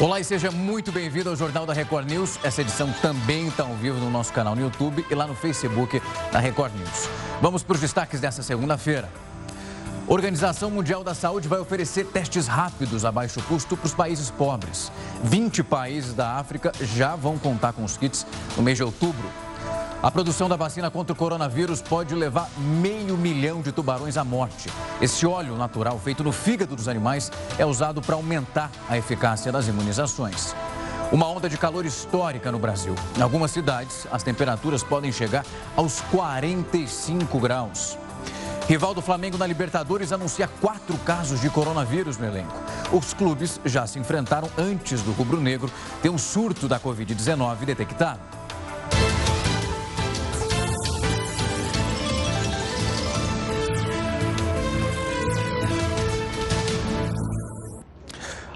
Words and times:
Olá 0.00 0.18
e 0.18 0.24
seja 0.24 0.50
muito 0.50 0.90
bem-vindo 0.90 1.28
ao 1.28 1.36
Jornal 1.36 1.66
da 1.66 1.74
Record 1.74 2.10
News. 2.10 2.38
Essa 2.42 2.62
edição 2.62 2.90
também 3.02 3.48
está 3.48 3.64
ao 3.64 3.74
vivo 3.74 4.00
no 4.00 4.08
nosso 4.10 4.32
canal 4.32 4.56
no 4.56 4.62
YouTube 4.62 5.04
e 5.10 5.14
lá 5.14 5.26
no 5.26 5.34
Facebook 5.34 6.00
da 6.32 6.38
Record 6.38 6.72
News. 6.74 7.06
Vamos 7.42 7.62
para 7.62 7.74
os 7.74 7.82
destaques 7.82 8.18
dessa 8.18 8.42
segunda-feira. 8.42 9.10
Organização 10.08 10.70
Mundial 10.70 11.04
da 11.04 11.12
Saúde 11.12 11.48
vai 11.48 11.58
oferecer 11.58 12.06
testes 12.06 12.46
rápidos 12.46 13.04
a 13.04 13.12
baixo 13.12 13.42
custo 13.42 13.76
para 13.76 13.88
os 13.88 13.92
países 13.92 14.30
pobres. 14.30 14.90
20 15.22 15.62
países 15.64 16.14
da 16.14 16.38
África 16.38 16.72
já 16.80 17.14
vão 17.14 17.36
contar 17.36 17.74
com 17.74 17.84
os 17.84 17.98
kits 17.98 18.26
no 18.56 18.62
mês 18.62 18.78
de 18.78 18.84
outubro. 18.84 19.28
A 20.02 20.10
produção 20.10 20.48
da 20.48 20.56
vacina 20.56 20.90
contra 20.90 21.12
o 21.12 21.16
coronavírus 21.16 21.82
pode 21.82 22.14
levar 22.14 22.48
meio 22.56 23.18
milhão 23.18 23.60
de 23.60 23.70
tubarões 23.70 24.16
à 24.16 24.24
morte. 24.24 24.70
Esse 24.98 25.26
óleo 25.26 25.56
natural 25.56 25.98
feito 25.98 26.24
no 26.24 26.32
fígado 26.32 26.74
dos 26.74 26.88
animais 26.88 27.30
é 27.58 27.66
usado 27.66 28.00
para 28.00 28.14
aumentar 28.14 28.70
a 28.88 28.96
eficácia 28.96 29.52
das 29.52 29.68
imunizações. 29.68 30.56
Uma 31.12 31.26
onda 31.26 31.50
de 31.50 31.58
calor 31.58 31.84
histórica 31.84 32.50
no 32.50 32.58
Brasil. 32.58 32.94
Em 33.14 33.20
algumas 33.20 33.50
cidades, 33.50 34.06
as 34.10 34.22
temperaturas 34.22 34.82
podem 34.82 35.12
chegar 35.12 35.44
aos 35.76 36.00
45 36.00 37.38
graus. 37.38 37.98
Rival 38.66 38.94
do 38.94 39.02
Flamengo 39.02 39.36
na 39.36 39.46
Libertadores 39.46 40.12
anuncia 40.12 40.48
quatro 40.48 40.96
casos 40.98 41.42
de 41.42 41.50
coronavírus 41.50 42.16
no 42.16 42.24
elenco. 42.24 42.54
Os 42.90 43.12
clubes 43.12 43.60
já 43.66 43.86
se 43.86 43.98
enfrentaram 43.98 44.48
antes 44.56 45.02
do 45.02 45.12
rubro-negro 45.12 45.70
ter 46.00 46.08
um 46.08 46.16
surto 46.16 46.66
da 46.66 46.80
Covid-19 46.80 47.66
detectado. 47.66 48.39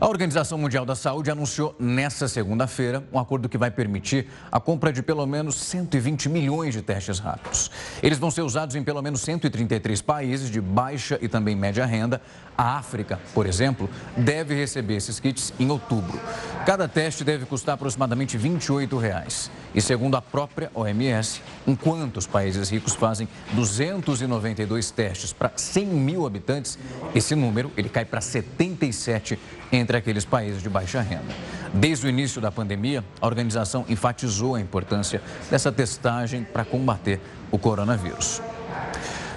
A 0.01 0.09
Organização 0.09 0.59
Mundial 0.59 0.85
da 0.85 0.97
Saúde 0.97 1.31
anunciou 1.31 1.73
nesta 1.79 2.27
segunda-feira 2.27 3.05
um 3.13 3.19
acordo 3.19 3.49
que 3.49 3.57
vai 3.57 3.71
permitir 3.71 4.27
a 4.51 4.59
compra 4.59 4.93
de 4.93 5.03
pelo 5.05 5.25
menos 5.25 5.55
120 5.55 6.29
milhões 6.29 6.75
de 6.75 6.83
testes 6.83 7.21
rápidos. 7.21 7.71
Eles 8.03 8.19
vão 8.19 8.29
ser 8.29 8.43
usados 8.43 8.75
em 8.75 8.83
pelo 8.83 9.01
menos 9.01 9.21
133 9.21 10.03
países 10.03 10.51
de 10.51 10.61
baixa 10.61 11.17
e 11.23 11.29
também 11.29 11.55
média 11.55 11.87
renda. 11.87 12.21
A 12.59 12.77
África, 12.77 13.21
por 13.33 13.47
exemplo, 13.47 13.89
deve 14.17 14.53
receber 14.53 14.97
esses 14.97 15.21
kits 15.21 15.55
em 15.61 15.71
outubro. 15.71 16.21
Cada 16.67 16.89
teste 16.89 17.23
deve 17.23 17.47
custar 17.47 17.77
aproximadamente 17.77 18.37
28 18.37 18.99
reais. 18.99 19.49
E 19.75 19.83
segundo 19.83 20.17
a 20.17 20.23
própria 20.23 20.71
OMS, 20.73 21.43
enquanto 21.67 22.19
os 22.19 22.27
países 22.27 22.71
ricos 22.71 22.95
fazem 22.95 23.29
292 23.53 24.91
testes 24.93 25.33
para 25.33 25.51
100 25.57 25.87
mil 25.87 26.27
habitantes, 26.27 26.79
esse 27.15 27.35
número 27.35 27.73
ele 27.77 27.89
cai 27.89 28.05
para 28.05 28.21
77 28.21 29.39
entre 29.73 29.97
aqueles 29.97 30.25
países 30.25 30.63
de 30.63 30.69
baixa 30.69 31.01
renda. 31.01 31.35
Desde 31.73 32.07
o 32.07 32.09
início 32.09 32.41
da 32.41 32.53
pandemia, 32.53 33.05
a 33.21 33.27
organização 33.27 33.85
enfatizou 33.89 34.55
a 34.55 34.61
importância 34.61 35.21
dessa 35.51 35.73
testagem 35.73 36.45
para 36.45 36.65
combater 36.65 37.21
o 37.51 37.59
coronavírus. 37.59 38.41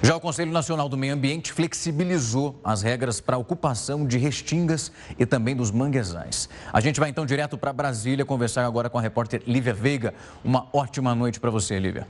Já 0.03 0.15
o 0.15 0.19
Conselho 0.19 0.51
Nacional 0.51 0.87
do 0.87 0.95
Meio 0.95 1.13
Ambiente 1.13 1.51
flexibilizou 1.51 2.59
as 2.63 2.83
regras 2.83 3.19
para 3.19 3.35
a 3.35 3.39
ocupação 3.39 4.05
de 4.05 4.17
restingas 4.17 4.91
e 5.17 5.25
também 5.25 5.55
dos 5.55 5.71
manguezais. 5.71 6.47
A 6.71 6.79
gente 6.79 6.99
vai 6.99 7.09
então 7.09 7.25
direto 7.25 7.57
para 7.57 7.73
Brasília 7.73 8.23
conversar 8.23 8.65
agora 8.65 8.89
com 8.89 8.99
a 8.99 9.01
repórter 9.01 9.41
Lívia 9.47 9.73
Veiga. 9.73 10.13
Uma 10.43 10.67
ótima 10.71 11.15
noite 11.15 11.39
para 11.39 11.49
você, 11.49 11.79
Lívia. 11.79 12.07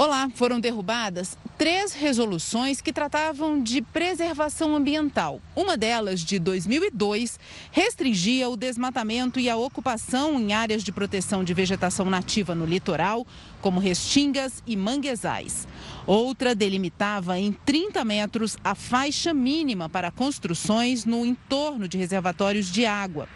Olá, 0.00 0.30
foram 0.32 0.60
derrubadas 0.60 1.36
três 1.58 1.92
resoluções 1.92 2.80
que 2.80 2.92
tratavam 2.92 3.60
de 3.60 3.82
preservação 3.82 4.76
ambiental. 4.76 5.42
Uma 5.56 5.76
delas, 5.76 6.20
de 6.20 6.38
2002, 6.38 7.36
restringia 7.72 8.48
o 8.48 8.56
desmatamento 8.56 9.40
e 9.40 9.50
a 9.50 9.56
ocupação 9.56 10.38
em 10.38 10.52
áreas 10.52 10.84
de 10.84 10.92
proteção 10.92 11.42
de 11.42 11.52
vegetação 11.52 12.06
nativa 12.06 12.54
no 12.54 12.64
litoral, 12.64 13.26
como 13.60 13.80
restingas 13.80 14.62
e 14.64 14.76
manguezais. 14.76 15.66
Outra 16.06 16.54
delimitava 16.54 17.36
em 17.36 17.50
30 17.50 18.04
metros 18.04 18.56
a 18.62 18.76
faixa 18.76 19.34
mínima 19.34 19.88
para 19.88 20.12
construções 20.12 21.04
no 21.04 21.26
entorno 21.26 21.88
de 21.88 21.98
reservatórios 21.98 22.70
de 22.70 22.86
água. 22.86 23.28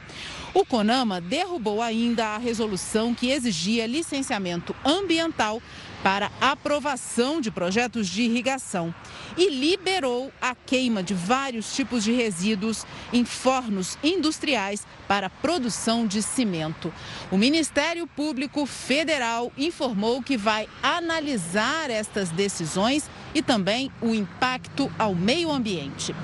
O 0.55 0.67
CONAMA 0.67 1.19
derrubou 1.19 1.81
ainda 1.81 2.27
a 2.27 2.39
resolução 2.39 3.15
que 3.15 3.31
exigia 3.31 3.87
licenciamento 3.87 4.77
ambiental 4.85 5.63
para 6.03 6.31
aprovação 6.41 7.41
de 7.41 7.51
projetos 7.51 8.09
de 8.09 8.23
irrigação 8.23 8.95
e 9.37 9.49
liberou 9.49 10.33
a 10.41 10.55
queima 10.55 11.03
de 11.03 11.15
vários 11.15 11.75
tipos 11.75 12.03
de 12.03 12.13
resíduos 12.13 12.85
em 13.13 13.25
fornos 13.25 13.97
industriais 14.03 14.87
para 15.07 15.31
produção 15.31 16.07
de 16.07 16.23
cimento. 16.23 16.93
O 17.31 17.39
Ministério 17.39 18.07
Público 18.07 18.67
Federal 18.67 19.53
informou 19.57 20.23
que 20.23 20.37
vai 20.37 20.69
analisar 20.83 21.91
estas 21.91 22.31
decisões 22.31 23.09
e 23.35 23.43
também 23.43 23.91
o 24.01 24.15
impacto 24.15 24.91
ao 24.99 25.15
meio 25.15 25.51
ambiente. 25.51 26.15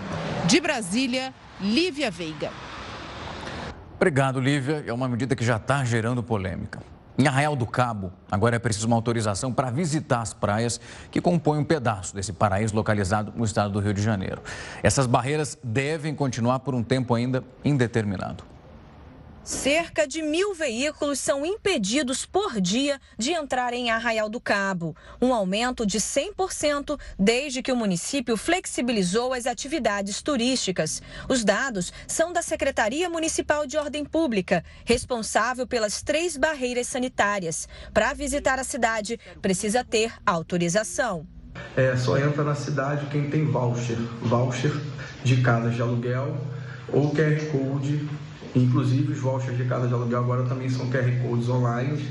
De 0.47 0.61
Brasília, 0.61 1.33
Lívia 1.61 2.11
Veiga. 2.11 2.51
Obrigado, 3.97 4.41
Lívia. 4.41 4.85
É 4.87 4.93
uma 4.93 5.09
medida 5.09 5.35
que 5.35 5.45
já 5.45 5.57
está 5.57 5.85
gerando 5.85 6.23
polêmica. 6.23 6.81
Em 7.21 7.27
Arraial 7.27 7.57
do 7.57 7.67
Cabo, 7.67 8.13
agora 8.31 8.55
é 8.55 8.59
preciso 8.61 8.87
uma 8.87 8.95
autorização 8.95 9.53
para 9.53 9.71
visitar 9.71 10.21
as 10.21 10.33
praias 10.33 10.81
que 11.11 11.21
compõem 11.21 11.59
um 11.59 11.65
pedaço 11.65 12.15
desse 12.15 12.33
paraíso 12.33 12.77
localizado 12.77 13.33
no 13.35 13.45
estado 13.45 13.73
do 13.73 13.81
Rio 13.81 13.93
de 13.93 14.01
Janeiro. 14.01 14.41
Essas 14.85 15.05
barreiras 15.05 15.59
devem 15.61 16.15
continuar 16.15 16.61
por 16.61 16.77
um 16.77 16.83
tempo 16.83 17.13
ainda 17.13 17.43
indeterminado. 17.65 18.45
Cerca 19.49 20.07
de 20.07 20.21
mil 20.21 20.53
veículos 20.53 21.19
são 21.19 21.45
impedidos 21.47 22.27
por 22.27 22.61
dia 22.61 23.01
de 23.17 23.33
entrar 23.33 23.73
em 23.73 23.91
Arraial 23.91 24.29
do 24.29 24.39
Cabo, 24.39 24.95
um 25.23 25.33
aumento 25.33 25.87
de 25.87 25.99
100% 25.99 27.01
desde 27.19 27.63
que 27.63 27.73
o 27.73 27.77
município 27.77 28.37
flexibilizou 28.37 29.33
as 29.33 29.47
atividades 29.47 30.21
turísticas. 30.21 31.01
Os 31.31 31.45
dados 31.45 31.95
são 32.07 32.31
da 32.31 32.43
Secretaria 32.43 33.09
Municipal 33.09 33.67
de 33.67 33.79
Ordem 33.79 34.05
Pública, 34.05 34.63
responsável 34.85 35.67
pelas 35.67 36.03
três 36.03 36.37
barreiras 36.37 36.87
sanitárias. 36.87 37.67
Para 37.95 38.13
visitar 38.13 38.59
a 38.59 38.65
cidade, 38.65 39.19
precisa 39.41 39.83
ter 39.83 40.13
autorização. 40.27 41.27
É, 41.75 41.97
só 41.97 42.19
entra 42.19 42.45
na 42.45 42.55
cidade 42.55 43.07
quem 43.07 43.31
tem 43.31 43.47
voucher, 43.47 43.97
voucher 44.21 44.79
de 45.25 45.41
casas 45.41 45.75
de 45.75 45.81
aluguel 45.81 46.37
ou 46.93 47.15
QR 47.15 47.51
Code 47.51 48.07
Inclusive, 48.55 49.13
os 49.13 49.19
vouchers 49.19 49.57
de 49.57 49.65
casa 49.65 49.87
de 49.87 49.95
aluguel 49.95 50.21
agora 50.21 50.45
também 50.45 50.69
são 50.69 50.89
QR 50.91 51.11
Codes 51.23 51.49
online. 51.49 52.05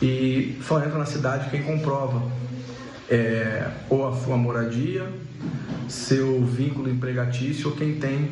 E 0.00 0.58
só 0.62 0.78
entra 0.78 0.98
na 0.98 1.06
cidade 1.06 1.50
quem 1.50 1.62
comprova. 1.62 2.22
É, 3.10 3.70
ou 3.88 4.06
a 4.06 4.14
sua 4.14 4.36
moradia, 4.36 5.08
seu 5.88 6.44
vínculo 6.44 6.90
empregatício 6.90 7.70
ou 7.70 7.76
quem 7.76 7.94
tem 7.94 8.30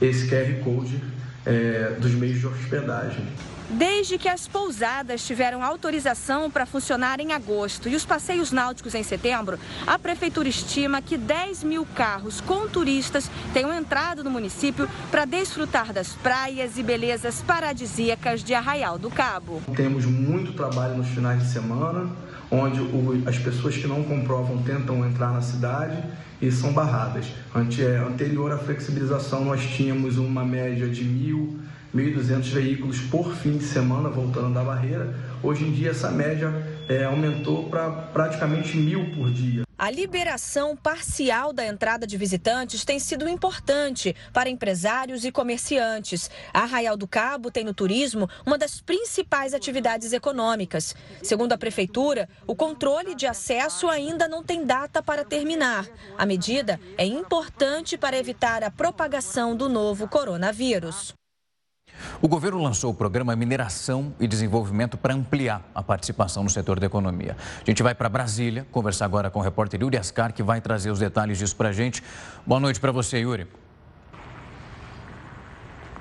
esse 0.00 0.28
QR 0.28 0.62
Code 0.62 1.00
é, 1.46 1.96
dos 1.98 2.12
meios 2.12 2.38
de 2.38 2.46
hospedagem. 2.46 3.24
Desde 3.70 4.18
que 4.18 4.28
as 4.28 4.46
pousadas 4.46 5.26
tiveram 5.26 5.62
autorização 5.62 6.50
para 6.50 6.66
funcionar 6.66 7.18
em 7.18 7.32
agosto 7.32 7.88
e 7.88 7.96
os 7.96 8.04
passeios 8.04 8.52
náuticos 8.52 8.94
em 8.94 9.02
setembro, 9.02 9.58
a 9.86 9.98
Prefeitura 9.98 10.48
estima 10.48 11.00
que 11.00 11.16
10 11.16 11.64
mil 11.64 11.86
carros 11.94 12.42
com 12.42 12.68
turistas 12.68 13.30
tenham 13.54 13.72
entrado 13.72 14.22
no 14.22 14.30
município 14.30 14.88
para 15.10 15.24
desfrutar 15.24 15.92
das 15.94 16.08
praias 16.08 16.76
e 16.76 16.82
belezas 16.82 17.40
paradisíacas 17.42 18.44
de 18.44 18.52
Arraial 18.54 18.98
do 18.98 19.10
Cabo. 19.10 19.62
Temos 19.74 20.04
muito 20.04 20.52
trabalho 20.52 20.98
nos 20.98 21.08
finais 21.08 21.42
de 21.42 21.50
semana, 21.50 22.10
onde 22.50 22.80
as 23.26 23.38
pessoas 23.38 23.76
que 23.76 23.86
não 23.86 24.04
comprovam 24.04 24.62
tentam 24.62 25.04
entrar 25.06 25.32
na 25.32 25.40
cidade 25.40 26.02
e 26.40 26.52
são 26.52 26.72
barradas. 26.72 27.26
É, 27.54 27.96
anterior 28.06 28.52
à 28.52 28.58
flexibilização, 28.58 29.44
nós 29.44 29.64
tínhamos 29.64 30.18
uma 30.18 30.44
média 30.44 30.86
de 30.86 31.02
mil 31.02 31.58
1.200 31.94 32.50
veículos 32.50 33.00
por 33.02 33.34
fim 33.36 33.56
de 33.56 33.64
semana 33.64 34.08
voltando 34.08 34.52
da 34.52 34.64
barreira. 34.64 35.14
Hoje 35.42 35.64
em 35.64 35.72
dia, 35.72 35.90
essa 35.90 36.10
média 36.10 36.52
é, 36.88 37.04
aumentou 37.04 37.68
para 37.68 37.90
praticamente 37.90 38.76
mil 38.76 39.10
por 39.14 39.30
dia. 39.30 39.64
A 39.76 39.90
liberação 39.90 40.76
parcial 40.76 41.52
da 41.52 41.66
entrada 41.66 42.06
de 42.06 42.16
visitantes 42.16 42.84
tem 42.84 42.98
sido 42.98 43.28
importante 43.28 44.14
para 44.32 44.48
empresários 44.48 45.24
e 45.24 45.32
comerciantes. 45.32 46.30
A 46.52 46.60
Arraial 46.60 46.96
do 46.96 47.06
Cabo 47.06 47.50
tem 47.50 47.64
no 47.64 47.74
turismo 47.74 48.28
uma 48.46 48.56
das 48.56 48.80
principais 48.80 49.52
atividades 49.52 50.12
econômicas. 50.12 50.94
Segundo 51.22 51.52
a 51.52 51.58
Prefeitura, 51.58 52.28
o 52.46 52.54
controle 52.54 53.14
de 53.14 53.26
acesso 53.26 53.88
ainda 53.88 54.28
não 54.28 54.42
tem 54.42 54.64
data 54.64 55.02
para 55.02 55.24
terminar. 55.24 55.86
A 56.16 56.24
medida 56.24 56.80
é 56.96 57.04
importante 57.04 57.98
para 57.98 58.16
evitar 58.16 58.62
a 58.62 58.70
propagação 58.70 59.56
do 59.56 59.68
novo 59.68 60.08
coronavírus. 60.08 61.14
O 62.20 62.28
governo 62.28 62.62
lançou 62.62 62.90
o 62.90 62.94
programa 62.94 63.34
Mineração 63.36 64.14
e 64.18 64.26
Desenvolvimento 64.26 64.96
para 64.96 65.14
ampliar 65.14 65.62
a 65.74 65.82
participação 65.82 66.42
no 66.42 66.50
setor 66.50 66.80
da 66.80 66.86
economia. 66.86 67.36
A 67.60 67.64
gente 67.64 67.82
vai 67.82 67.94
para 67.94 68.08
Brasília 68.08 68.66
conversar 68.70 69.04
agora 69.04 69.30
com 69.30 69.38
o 69.38 69.42
repórter 69.42 69.80
Yuri 69.80 69.96
Ascar, 69.96 70.32
que 70.32 70.42
vai 70.42 70.60
trazer 70.60 70.90
os 70.90 70.98
detalhes 70.98 71.38
disso 71.38 71.56
para 71.56 71.70
a 71.70 71.72
gente. 71.72 72.02
Boa 72.46 72.60
noite 72.60 72.80
para 72.80 72.92
você, 72.92 73.18
Yuri. 73.18 73.46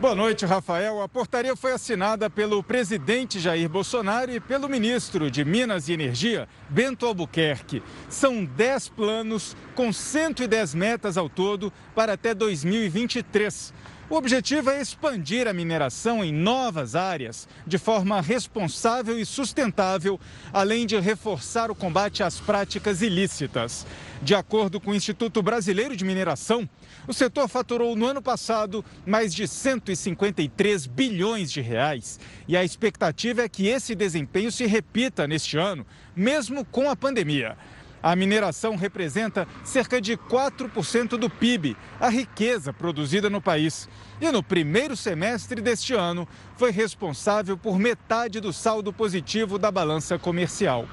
Boa 0.04 0.16
noite, 0.16 0.46
Rafael. 0.46 1.02
A 1.02 1.08
portaria 1.08 1.56
foi 1.56 1.72
assinada 1.72 2.30
pelo 2.30 2.62
presidente 2.62 3.40
Jair 3.40 3.70
Bolsonaro 3.70 4.32
e 4.32 4.40
pelo 4.40 4.68
ministro 4.68 5.32
de 5.32 5.46
Minas 5.46 5.88
e 5.88 5.94
Energia, 5.94 6.46
Bento 6.68 7.06
Albuquerque. 7.06 7.82
São 8.10 8.44
10 8.44 8.90
planos 8.90 9.56
com 9.76 9.94
110 9.94 10.76
metas 10.76 11.16
ao 11.16 11.30
todo 11.30 11.72
para 11.96 12.14
até 12.14 12.34
2023. 12.34 13.74
O 14.10 14.16
objetivo 14.16 14.70
é 14.70 14.82
expandir 14.82 15.48
a 15.48 15.54
mineração 15.54 16.24
em 16.24 16.32
novas 16.32 16.94
áreas 16.94 17.48
de 17.66 17.78
forma 17.78 18.20
responsável 18.20 19.18
e 19.18 19.26
sustentável, 19.26 20.20
além 20.52 20.86
de 20.86 21.00
reforçar 21.00 21.72
o 21.72 21.76
combate 21.76 22.22
às 22.22 22.38
práticas 22.38 23.02
ilícitas. 23.02 23.88
De 24.22 24.36
acordo 24.36 24.80
com 24.80 24.92
o 24.92 24.96
Instituto 24.96 25.42
Brasileiro 25.42 25.96
de 25.96 26.04
Mineração, 26.04 26.70
o 27.08 27.14
setor 27.14 27.48
faturou 27.48 27.96
no 27.96 28.06
ano 28.06 28.22
passado 28.22 28.84
mais 29.06 29.34
de 29.34 29.48
153 29.48 30.86
bilhões 30.86 31.50
de 31.50 31.62
reais. 31.62 32.20
E 32.46 32.58
a 32.58 32.64
expectativa 32.64 33.42
é 33.42 33.50
que 33.50 33.68
esse 33.68 33.96
desempenho 33.96 34.52
se 34.52 34.66
repita 34.66 35.26
neste 35.26 35.58
ano, 35.58 35.86
mesmo 36.14 36.66
com 36.66 36.90
a 36.90 36.96
pandemia. 36.96 37.58
A 38.04 38.18
mineração 38.18 38.76
representa 38.76 39.48
cerca 39.64 40.02
de 40.02 40.18
4% 40.18 41.18
do 41.18 41.30
PIB, 41.30 41.78
a 42.02 42.10
riqueza 42.10 42.74
produzida 42.74 43.30
no 43.30 43.42
país. 43.42 43.88
E 44.20 44.30
no 44.30 44.44
primeiro 44.44 44.98
semestre 44.98 45.62
deste 45.62 45.94
ano, 45.94 46.28
foi 46.58 46.70
responsável 46.70 47.58
por 47.58 47.80
metade 47.80 48.42
do 48.42 48.52
saldo 48.52 48.92
positivo 48.92 49.58
da 49.58 49.72
balança 49.72 50.20
comercial. 50.20 50.86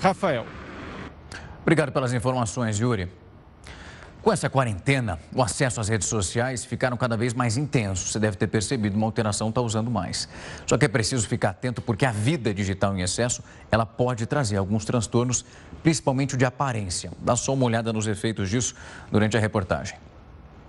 Rafael. 0.00 0.46
Obrigado 1.60 1.92
pelas 1.92 2.14
informações, 2.14 2.80
Yuri. 2.80 3.19
Com 4.22 4.30
essa 4.30 4.50
quarentena, 4.50 5.18
o 5.34 5.42
acesso 5.42 5.80
às 5.80 5.88
redes 5.88 6.06
sociais 6.06 6.62
ficaram 6.62 6.94
cada 6.94 7.16
vez 7.16 7.32
mais 7.32 7.56
intensos. 7.56 8.12
Você 8.12 8.18
deve 8.18 8.36
ter 8.36 8.48
percebido, 8.48 8.94
uma 8.94 9.06
alteração 9.06 9.48
está 9.48 9.62
usando 9.62 9.90
mais. 9.90 10.28
Só 10.66 10.76
que 10.76 10.84
é 10.84 10.88
preciso 10.88 11.26
ficar 11.26 11.50
atento 11.50 11.80
porque 11.80 12.04
a 12.04 12.12
vida 12.12 12.52
digital 12.52 12.94
em 12.94 13.00
excesso, 13.00 13.42
ela 13.70 13.86
pode 13.86 14.26
trazer 14.26 14.58
alguns 14.58 14.84
transtornos, 14.84 15.42
principalmente 15.82 16.34
o 16.34 16.36
de 16.36 16.44
aparência. 16.44 17.10
Dá 17.20 17.34
só 17.34 17.54
uma 17.54 17.64
olhada 17.64 17.94
nos 17.94 18.06
efeitos 18.06 18.50
disso 18.50 18.74
durante 19.10 19.38
a 19.38 19.40
reportagem. 19.40 19.96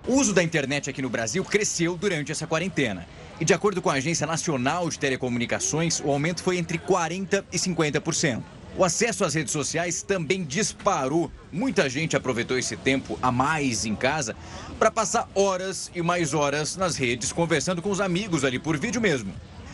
O 0.08 0.14
uso 0.14 0.34
da 0.34 0.42
internet 0.42 0.90
aqui 0.90 1.02
no 1.02 1.10
Brasil 1.10 1.44
cresceu 1.44 1.98
durante 1.98 2.32
essa 2.32 2.48
quarentena. 2.48 3.06
E 3.38 3.44
de 3.44 3.54
acordo 3.54 3.82
com 3.82 3.90
a 3.90 3.94
Agência 3.96 4.26
Nacional 4.26 4.90
de 4.90 4.98
Telecomunicações, 4.98 6.00
o 6.00 6.10
aumento 6.10 6.42
foi 6.42 6.58
entre 6.58 6.80
40% 6.80 7.44
e 7.52 7.58
50%. 7.58 8.42
O 8.78 8.86
acesso 8.86 9.26
às 9.26 9.34
redes 9.34 9.52
sociais 9.52 10.02
também 10.02 10.44
disparou. 10.44 11.30
Muita 11.52 11.90
gente 11.90 12.16
aproveitou 12.16 12.58
esse 12.58 12.78
tempo 12.78 13.20
a 13.22 13.32
mais 13.32 13.86
em 13.86 13.96
casa 13.96 14.36
para 14.80 14.90
passar 14.90 15.30
horas 15.36 15.92
e 15.94 16.02
mais 16.02 16.34
horas 16.34 16.78
nas 16.78 16.96
redes 16.96 17.34
conversando 17.34 17.82
com 17.82 17.90
os 17.90 18.00
amigos 18.00 18.46
ali 18.46 18.58
por 18.58 18.78
vídeo 18.78 19.02
mesmo. 19.02 19.34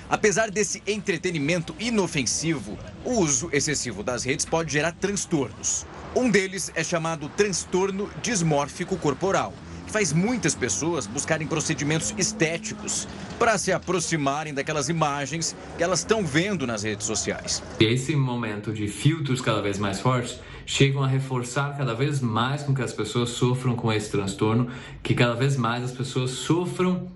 Apesar 0.10 0.50
desse 0.50 0.82
entretenimento 0.88 1.76
inofensivo, 1.80 2.78
o 3.04 3.20
uso 3.20 3.50
excessivo 3.52 4.02
das 4.02 4.24
redes 4.24 4.46
pode 4.46 4.72
gerar 4.72 4.94
transtornos. 4.94 5.86
Um 6.16 6.30
deles 6.30 6.72
é 6.74 6.84
chamado 6.84 7.30
transtorno 7.30 8.10
dismórfico 8.22 8.98
corporal 8.98 9.54
faz 9.88 10.14
muitas 10.14 10.54
pessoas 10.54 11.08
buscarem 11.08 11.48
procedimentos 11.48 12.14
estéticos 12.18 13.08
para 13.40 13.58
se 13.58 13.72
aproximarem 13.72 14.54
daquelas 14.54 14.90
imagens 14.90 15.56
que 15.78 15.84
elas 15.84 16.00
estão 16.00 16.26
vendo 16.26 16.68
nas 16.68 16.84
redes 16.84 17.06
sociais. 17.06 17.64
Esse 17.80 18.16
momento 18.16 18.72
de 18.74 18.88
filtros 18.88 19.42
cada 19.42 19.62
vez 19.62 19.80
mais 19.80 20.00
fortes 20.00 20.40
chegam 20.66 21.02
a 21.02 21.08
reforçar 21.08 21.78
cada 21.78 21.94
vez 21.94 22.20
mais 22.20 22.64
com 22.64 22.76
que 22.76 22.82
as 22.82 22.92
pessoas 22.92 23.30
sofram 23.30 23.76
com 23.76 23.92
esse 23.92 24.12
transtorno, 24.12 24.68
que 25.02 25.14
cada 25.14 25.34
vez 25.34 25.56
mais 25.56 25.84
as 25.84 25.92
pessoas 25.92 26.32
sofram 26.32 27.10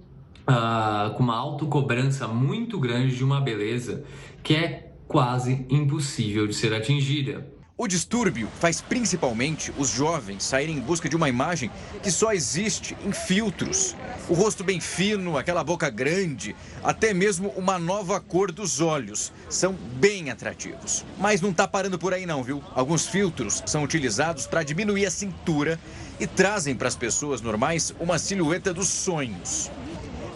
uh, 0.47 1.13
com 1.15 1.23
uma 1.23 1.35
autocobrança 1.35 2.27
muito 2.27 2.79
grande 2.79 3.15
de 3.15 3.23
uma 3.23 3.41
beleza 3.41 4.03
que 4.41 4.55
é 4.55 4.93
quase 5.07 5.65
impossível 5.69 6.47
de 6.47 6.53
ser 6.53 6.73
atingida. 6.73 7.50
O 7.81 7.87
distúrbio 7.87 8.47
faz 8.59 8.79
principalmente 8.79 9.73
os 9.75 9.89
jovens 9.89 10.43
saírem 10.43 10.77
em 10.77 10.79
busca 10.79 11.09
de 11.09 11.15
uma 11.15 11.27
imagem 11.27 11.71
que 12.03 12.11
só 12.11 12.31
existe 12.31 12.95
em 13.03 13.11
filtros. 13.11 13.95
O 14.29 14.35
rosto 14.35 14.63
bem 14.63 14.79
fino, 14.79 15.35
aquela 15.35 15.63
boca 15.63 15.89
grande, 15.89 16.55
até 16.83 17.11
mesmo 17.11 17.49
uma 17.57 17.79
nova 17.79 18.19
cor 18.19 18.51
dos 18.51 18.81
olhos 18.81 19.33
são 19.49 19.73
bem 19.73 20.29
atrativos. 20.29 21.03
Mas 21.17 21.41
não 21.41 21.49
está 21.49 21.67
parando 21.67 21.97
por 21.97 22.13
aí 22.13 22.23
não, 22.23 22.43
viu? 22.43 22.63
Alguns 22.75 23.07
filtros 23.07 23.63
são 23.65 23.83
utilizados 23.83 24.45
para 24.45 24.61
diminuir 24.61 25.07
a 25.07 25.09
cintura 25.09 25.79
e 26.19 26.27
trazem 26.27 26.75
para 26.75 26.87
as 26.87 26.95
pessoas 26.95 27.41
normais 27.41 27.95
uma 27.99 28.19
silhueta 28.19 28.71
dos 28.71 28.89
sonhos. 28.89 29.71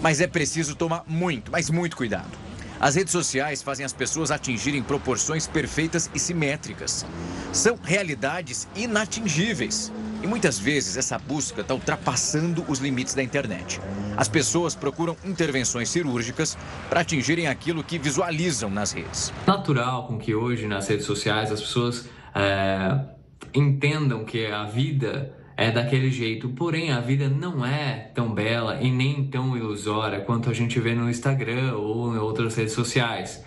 Mas 0.02 0.20
é 0.20 0.26
preciso 0.26 0.74
tomar 0.76 1.04
muito, 1.06 1.52
mas 1.52 1.70
muito 1.70 1.96
cuidado. 1.96 2.45
As 2.80 2.96
redes 2.96 3.12
sociais 3.12 3.62
fazem 3.62 3.86
as 3.86 3.94
pessoas 3.94 4.32
atingirem 4.32 4.84
proporções 4.84 5.48
perfeitas 5.48 6.10
e 6.14 6.20
simétricas. 6.20 7.06
São 7.54 7.78
realidades 7.82 8.68
inatingíveis. 8.76 9.92
E 10.22 10.28
muitas 10.28 10.58
vezes 10.58 10.98
essa 10.98 11.20
busca 11.20 11.62
está 11.62 11.74
ultrapassando 11.74 12.66
os 12.68 12.80
limites 12.80 13.14
da 13.14 13.22
internet. 13.22 13.80
As 14.18 14.28
pessoas 14.28 14.74
procuram 14.74 15.16
intervenções 15.24 15.90
cirúrgicas 15.90 16.58
para 16.90 17.02
atingirem 17.02 17.48
aquilo 17.48 17.84
que 17.84 18.00
visualizam 18.00 18.70
nas 18.70 18.92
redes. 18.92 19.32
Natural 19.46 20.08
com 20.08 20.18
que 20.18 20.34
hoje 20.34 20.68
nas 20.68 20.88
redes 20.88 21.06
sociais 21.06 21.52
as 21.52 21.62
pessoas 21.62 22.10
é, 22.34 23.00
entendam 23.54 24.26
que 24.26 24.48
a 24.48 24.64
vida 24.64 25.34
é 25.58 25.72
daquele 25.72 26.12
jeito. 26.12 26.50
Porém, 26.50 26.92
a 26.92 27.00
vida 27.00 27.30
não 27.30 27.66
é 27.66 28.12
tão 28.14 28.34
bela 28.34 28.82
e 28.82 28.92
nem 28.92 29.26
tão 29.26 29.58
ilusória 29.58 30.22
quanto 30.22 30.50
a 30.50 30.54
gente 30.54 30.80
vê 30.80 30.94
no 30.94 31.10
Instagram 31.10 31.76
ou 31.76 32.14
em 32.14 32.18
outras 32.18 32.56
redes 32.56 32.74
sociais. 32.74 33.44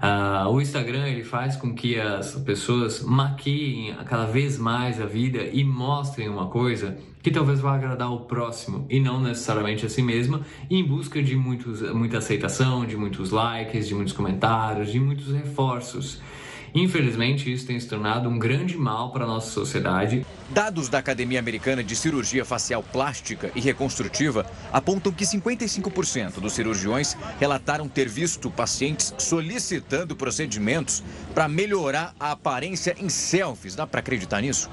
Uh, 0.00 0.48
o 0.48 0.62
Instagram 0.62 1.06
ele 1.08 1.22
faz 1.22 1.56
com 1.56 1.74
que 1.74 2.00
as 2.00 2.34
pessoas 2.36 3.02
maquiem 3.02 3.94
cada 4.06 4.24
vez 4.24 4.56
mais 4.56 4.98
a 4.98 5.04
vida 5.04 5.42
e 5.52 5.62
mostrem 5.62 6.26
uma 6.26 6.46
coisa 6.46 6.96
que 7.22 7.30
talvez 7.30 7.60
vá 7.60 7.74
agradar 7.74 8.10
o 8.10 8.20
próximo 8.20 8.86
e 8.88 8.98
não 8.98 9.20
necessariamente 9.20 9.84
a 9.84 9.90
si 9.90 10.00
mesma, 10.00 10.40
em 10.70 10.82
busca 10.82 11.22
de 11.22 11.36
muitos, 11.36 11.82
muita 11.92 12.16
aceitação, 12.16 12.86
de 12.86 12.96
muitos 12.96 13.30
likes, 13.30 13.86
de 13.86 13.94
muitos 13.94 14.14
comentários, 14.14 14.90
de 14.90 14.98
muitos 14.98 15.30
reforços. 15.30 16.22
Infelizmente, 16.74 17.52
isso 17.52 17.66
tem 17.66 17.78
se 17.78 17.88
tornado 17.88 18.28
um 18.28 18.38
grande 18.38 18.76
mal 18.76 19.10
para 19.12 19.24
a 19.24 19.26
nossa 19.26 19.50
sociedade. 19.50 20.24
Dados 20.50 20.88
da 20.88 20.98
Academia 20.98 21.38
Americana 21.38 21.82
de 21.82 21.96
Cirurgia 21.96 22.44
Facial 22.44 22.82
Plástica 22.82 23.50
e 23.54 23.60
Reconstrutiva 23.60 24.46
apontam 24.72 25.12
que 25.12 25.24
55% 25.24 26.40
dos 26.40 26.52
cirurgiões 26.52 27.16
relataram 27.38 27.88
ter 27.88 28.08
visto 28.08 28.50
pacientes 28.50 29.14
solicitando 29.18 30.14
procedimentos 30.14 31.02
para 31.34 31.48
melhorar 31.48 32.14
a 32.18 32.32
aparência 32.32 32.94
em 32.98 33.08
selfies. 33.08 33.74
Dá 33.74 33.86
para 33.86 34.00
acreditar 34.00 34.40
nisso? 34.40 34.70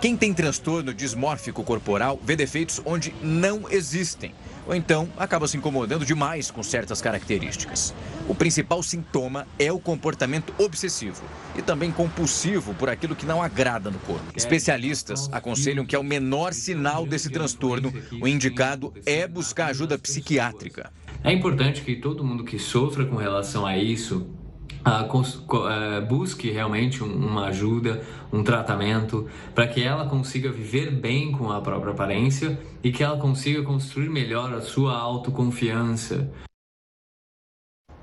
Quem 0.00 0.16
tem 0.16 0.32
transtorno 0.32 0.94
dismórfico 0.94 1.64
corporal 1.64 2.20
vê 2.22 2.36
defeitos 2.36 2.80
onde 2.84 3.12
não 3.20 3.68
existem 3.68 4.32
ou 4.68 4.74
então 4.74 5.08
acaba 5.16 5.48
se 5.48 5.56
incomodando 5.56 6.04
demais 6.04 6.50
com 6.50 6.62
certas 6.62 7.00
características. 7.00 7.94
O 8.28 8.34
principal 8.34 8.82
sintoma 8.82 9.46
é 9.58 9.72
o 9.72 9.80
comportamento 9.80 10.52
obsessivo 10.58 11.24
e 11.56 11.62
também 11.62 11.90
compulsivo 11.90 12.74
por 12.74 12.90
aquilo 12.90 13.16
que 13.16 13.24
não 13.24 13.42
agrada 13.42 13.90
no 13.90 13.98
corpo. 14.00 14.24
Especialistas 14.36 15.28
aconselham 15.32 15.86
que, 15.86 15.96
ao 15.96 16.02
menor 16.02 16.52
sinal 16.52 17.06
desse 17.06 17.30
transtorno, 17.30 17.90
o 18.20 18.28
indicado 18.28 18.92
é 19.06 19.26
buscar 19.26 19.68
ajuda 19.68 19.98
psiquiátrica. 19.98 20.92
É 21.24 21.32
importante 21.32 21.80
que 21.80 21.96
todo 21.96 22.22
mundo 22.22 22.44
que 22.44 22.58
sofra 22.58 23.06
com 23.06 23.16
relação 23.16 23.66
a 23.66 23.76
isso 23.76 24.28
uh, 24.84 26.06
busque 26.06 26.50
realmente 26.50 27.02
uma 27.02 27.46
ajuda, 27.46 28.02
um 28.32 28.42
tratamento, 28.42 29.28
para 29.54 29.66
que 29.66 29.82
ela 29.82 30.06
consiga 30.06 30.50
viver 30.50 30.90
bem 30.90 31.32
com 31.32 31.50
a 31.50 31.60
própria 31.60 31.92
aparência 31.92 32.58
e 32.82 32.90
que 32.90 33.02
ela 33.02 33.16
consiga 33.18 33.62
construir 33.62 34.08
melhor 34.08 34.52
a 34.54 34.60
sua 34.60 34.96
autoconfiança. 34.96 36.30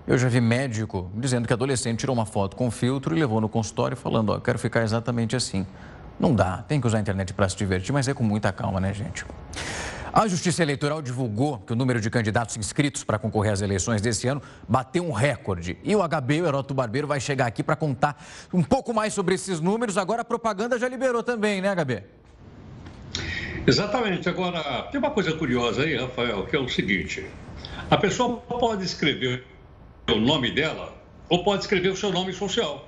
Eu 0.08 0.20
já 0.20 0.30
vi 0.30 0.40
médico 0.40 1.12
dizendo 1.16 1.48
que 1.48 1.54
adolescente 1.54 2.00
tirou 2.00 2.16
uma 2.16 2.28
foto 2.28 2.56
com 2.56 2.70
filtro 2.70 3.16
e 3.16 3.20
levou 3.20 3.42
no 3.42 3.50
consultório 3.50 3.98
falando, 3.98 4.30
ó, 4.32 4.40
quero 4.40 4.60
ficar 4.60 4.84
exatamente 4.84 5.36
assim. 5.36 5.66
Não 6.20 6.34
dá, 6.34 6.64
tem 6.68 6.80
que 6.80 6.88
usar 6.88 7.00
a 7.00 7.02
internet 7.02 7.34
para 7.34 7.50
se 7.50 7.58
divertir, 7.58 7.92
mas 7.92 8.08
é 8.08 8.14
com 8.14 8.24
muita 8.24 8.52
calma, 8.52 8.80
né, 8.80 8.94
gente? 8.94 9.26
A 10.16 10.30
Justiça 10.30 10.64
Eleitoral 10.64 11.02
divulgou 11.02 11.58
que 11.58 11.74
o 11.74 11.76
número 11.76 12.00
de 12.00 12.10
candidatos 12.10 12.56
inscritos 12.56 13.04
para 13.04 13.20
concorrer 13.20 13.52
às 13.52 13.62
eleições 13.62 14.02
desse 14.02 14.30
ano 14.30 14.42
bateu 14.66 15.06
um 15.06 15.12
recorde. 15.12 15.78
E 15.84 15.94
o 15.94 16.00
HB, 16.00 16.42
o 16.42 16.48
Heroto 16.48 16.74
Barbeiro, 16.74 17.06
vai 17.06 17.20
chegar 17.20 17.48
aqui 17.48 17.62
para 17.62 17.76
contar 17.76 18.26
um 18.54 18.64
pouco 18.64 18.94
mais 18.94 19.14
sobre 19.14 19.36
esses 19.36 19.60
números. 19.60 19.98
Agora 19.98 20.22
a 20.22 20.24
propaganda 20.24 20.80
já 20.80 20.88
liberou 20.88 21.22
também, 21.22 21.60
né, 21.60 21.76
HB? 21.76 22.04
Exatamente. 23.68 24.30
Agora, 24.30 24.84
tem 24.84 25.00
uma 25.00 25.12
coisa 25.12 25.34
curiosa 25.34 25.82
aí, 25.82 25.98
Rafael, 25.98 26.46
que 26.46 26.56
é 26.56 26.60
o 26.60 26.70
seguinte: 26.70 27.26
a 27.92 27.98
pessoa 27.98 28.38
pode 28.38 28.86
escrever 28.86 29.44
o 30.10 30.16
nome 30.16 30.50
dela 30.50 30.96
ou 31.28 31.44
pode 31.44 31.64
escrever 31.64 31.90
o 31.90 31.98
seu 31.98 32.14
nome 32.14 32.32
social. 32.32 32.88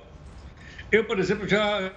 Eu, 0.90 1.04
por 1.04 1.18
exemplo, 1.18 1.46
já 1.46 1.92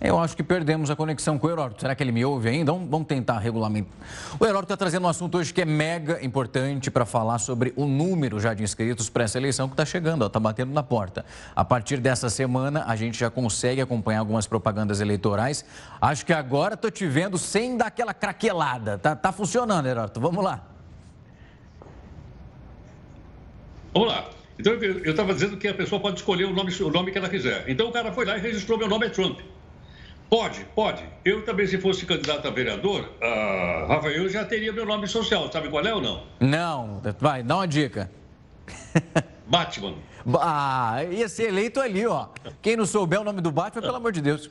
Eu 0.00 0.18
acho 0.18 0.34
que 0.34 0.42
perdemos 0.42 0.88
a 0.88 0.96
conexão 0.96 1.38
com 1.38 1.46
o 1.46 1.50
Heródoto. 1.50 1.82
Será 1.82 1.94
que 1.94 2.02
ele 2.02 2.10
me 2.10 2.24
ouve 2.24 2.48
ainda? 2.48 2.72
Vamos 2.72 3.06
tentar 3.06 3.38
regulamentar. 3.38 3.92
O 4.38 4.46
Heródoto 4.46 4.72
está 4.72 4.76
trazendo 4.78 5.04
um 5.04 5.08
assunto 5.08 5.36
hoje 5.36 5.52
que 5.52 5.60
é 5.60 5.64
mega 5.66 6.24
importante 6.24 6.90
para 6.90 7.04
falar 7.04 7.38
sobre 7.38 7.74
o 7.76 7.84
número 7.84 8.40
já 8.40 8.54
de 8.54 8.62
inscritos 8.62 9.10
para 9.10 9.24
essa 9.24 9.36
eleição 9.36 9.68
que 9.68 9.74
está 9.74 9.84
chegando, 9.84 10.24
está 10.24 10.40
batendo 10.40 10.72
na 10.72 10.82
porta. 10.82 11.26
A 11.54 11.62
partir 11.66 11.98
dessa 11.98 12.30
semana, 12.30 12.84
a 12.86 12.96
gente 12.96 13.18
já 13.18 13.28
consegue 13.28 13.82
acompanhar 13.82 14.20
algumas 14.20 14.46
propagandas 14.46 15.02
eleitorais. 15.02 15.66
Acho 16.00 16.24
que 16.24 16.32
agora 16.32 16.74
estou 16.74 16.90
te 16.90 17.06
vendo 17.06 17.36
sem 17.36 17.76
dar 17.76 17.88
aquela 17.88 18.14
craquelada. 18.14 18.96
Tá, 18.96 19.14
tá 19.14 19.30
funcionando, 19.32 19.86
Heródoto. 19.86 20.18
Vamos 20.18 20.42
lá. 20.42 20.64
Vamos 23.92 24.08
lá. 24.08 24.30
Então, 24.58 24.72
eu 24.72 25.10
estava 25.10 25.34
dizendo 25.34 25.58
que 25.58 25.68
a 25.68 25.74
pessoa 25.74 26.00
pode 26.00 26.20
escolher 26.20 26.44
o 26.44 26.54
nome, 26.54 26.72
o 26.80 26.90
nome 26.90 27.12
que 27.12 27.18
ela 27.18 27.28
quiser. 27.28 27.68
Então, 27.68 27.88
o 27.88 27.92
cara 27.92 28.12
foi 28.12 28.24
lá 28.24 28.38
e 28.38 28.40
registrou 28.40 28.78
meu 28.78 28.88
nome 28.88 29.06
é 29.06 29.10
Trump. 29.10 29.40
Pode, 30.30 30.64
pode. 30.76 31.02
Eu 31.24 31.44
também, 31.44 31.66
se 31.66 31.76
fosse 31.78 32.06
candidato 32.06 32.46
a 32.46 32.52
vereador, 32.52 33.00
uh, 33.00 33.88
Rafael, 33.88 34.28
já 34.28 34.44
teria 34.44 34.72
meu 34.72 34.86
nome 34.86 35.08
social. 35.08 35.50
Sabe 35.50 35.68
qual 35.68 35.84
é 35.84 35.92
ou 35.92 36.00
não? 36.00 36.22
Não. 36.38 37.02
Vai, 37.18 37.42
dá 37.42 37.56
uma 37.56 37.66
dica. 37.66 38.08
Batman. 39.46 39.94
Ah, 40.38 41.02
ia 41.10 41.30
ser 41.30 41.48
eleito 41.48 41.80
ali, 41.80 42.06
ó. 42.06 42.28
Quem 42.60 42.76
não 42.76 42.84
souber 42.84 43.18
o 43.22 43.24
nome 43.24 43.40
do 43.40 43.50
Batman, 43.50 43.80
pelo 43.80 43.96
amor 43.96 44.12
de 44.12 44.20
Deus. 44.20 44.50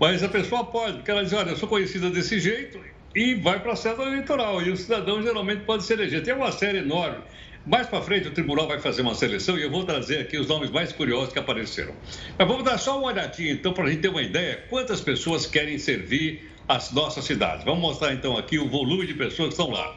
Mas 0.00 0.22
a 0.22 0.28
pessoa 0.28 0.64
pode, 0.64 0.94
porque 0.96 1.10
ela 1.10 1.22
diz, 1.22 1.34
olha, 1.34 1.50
eu 1.50 1.56
sou 1.56 1.68
conhecida 1.68 2.08
desse 2.08 2.40
jeito 2.40 2.80
e 3.14 3.34
vai 3.34 3.60
para 3.60 3.72
a 3.72 3.76
cédula 3.76 4.08
eleitoral. 4.08 4.62
E 4.62 4.70
o 4.70 4.76
cidadão 4.76 5.22
geralmente 5.22 5.64
pode 5.64 5.84
se 5.84 5.92
eleger. 5.92 6.22
Tem 6.22 6.32
uma 6.32 6.50
série 6.50 6.78
enorme. 6.78 7.22
Mais 7.66 7.88
para 7.88 8.00
frente, 8.00 8.28
o 8.28 8.30
tribunal 8.30 8.68
vai 8.68 8.78
fazer 8.78 9.02
uma 9.02 9.16
seleção 9.16 9.58
e 9.58 9.62
eu 9.62 9.70
vou 9.70 9.84
trazer 9.84 10.20
aqui 10.20 10.38
os 10.38 10.46
nomes 10.46 10.70
mais 10.70 10.92
curiosos 10.92 11.32
que 11.32 11.38
apareceram. 11.40 11.92
Mas 12.38 12.46
vamos 12.46 12.62
dar 12.62 12.78
só 12.78 12.96
uma 12.96 13.08
olhadinha, 13.08 13.50
então, 13.50 13.72
para 13.72 13.86
a 13.86 13.90
gente 13.90 14.02
ter 14.02 14.08
uma 14.08 14.22
ideia 14.22 14.64
quantas 14.70 15.00
pessoas 15.00 15.46
querem 15.46 15.76
servir 15.76 16.48
as 16.68 16.92
nossas 16.92 17.24
cidades. 17.24 17.64
Vamos 17.64 17.80
mostrar, 17.80 18.12
então, 18.12 18.36
aqui 18.36 18.56
o 18.56 18.68
volume 18.68 19.04
de 19.04 19.14
pessoas 19.14 19.48
que 19.48 19.60
estão 19.60 19.70
lá. 19.70 19.96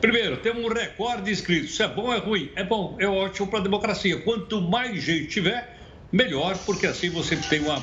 Primeiro, 0.00 0.36
temos 0.36 0.64
um 0.64 0.68
recorde 0.68 1.22
de 1.22 1.32
inscritos. 1.32 1.70
Isso 1.70 1.82
é 1.82 1.88
bom 1.88 2.02
ou 2.02 2.14
é 2.14 2.18
ruim? 2.18 2.52
É 2.54 2.62
bom, 2.62 2.96
é 3.00 3.08
ótimo 3.08 3.48
para 3.48 3.58
a 3.58 3.62
democracia. 3.62 4.20
Quanto 4.20 4.60
mais 4.60 5.02
gente 5.02 5.26
tiver, 5.26 5.76
melhor, 6.12 6.56
porque 6.64 6.86
assim 6.86 7.10
você 7.10 7.34
tem 7.34 7.60
uma 7.60 7.80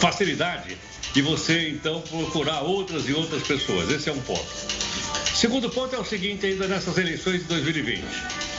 facilidade 0.00 0.76
de 1.12 1.20
você, 1.20 1.68
então, 1.68 2.00
procurar 2.02 2.62
outras 2.62 3.08
e 3.08 3.12
outras 3.12 3.42
pessoas. 3.42 3.90
Esse 3.90 4.08
é 4.08 4.12
um 4.12 4.20
ponto. 4.20 4.91
Segundo 5.34 5.70
ponto 5.70 5.94
é 5.94 5.98
o 5.98 6.04
seguinte, 6.04 6.46
ainda 6.46 6.68
nessas 6.68 6.96
eleições 6.98 7.40
de 7.40 7.44
2020. 7.48 8.02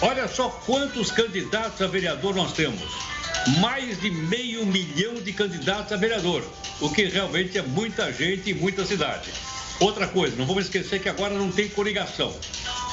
Olha 0.01 0.27
só 0.27 0.49
quantos 0.49 1.11
candidatos 1.11 1.81
a 1.81 1.87
vereador 1.87 2.35
nós 2.35 2.53
temos. 2.53 2.91
Mais 3.59 3.99
de 4.01 4.09
meio 4.09 4.65
milhão 4.65 5.15
de 5.15 5.33
candidatos 5.33 5.91
a 5.91 5.97
vereador, 5.97 6.43
o 6.79 6.89
que 6.89 7.05
realmente 7.05 7.57
é 7.57 7.61
muita 7.61 8.11
gente 8.11 8.51
em 8.51 8.53
muita 8.53 8.85
cidade. 8.85 9.31
Outra 9.79 10.07
coisa, 10.07 10.35
não 10.35 10.45
vamos 10.45 10.65
esquecer 10.65 11.01
que 11.01 11.09
agora 11.09 11.33
não 11.33 11.51
tem 11.51 11.67
coligação. 11.69 12.33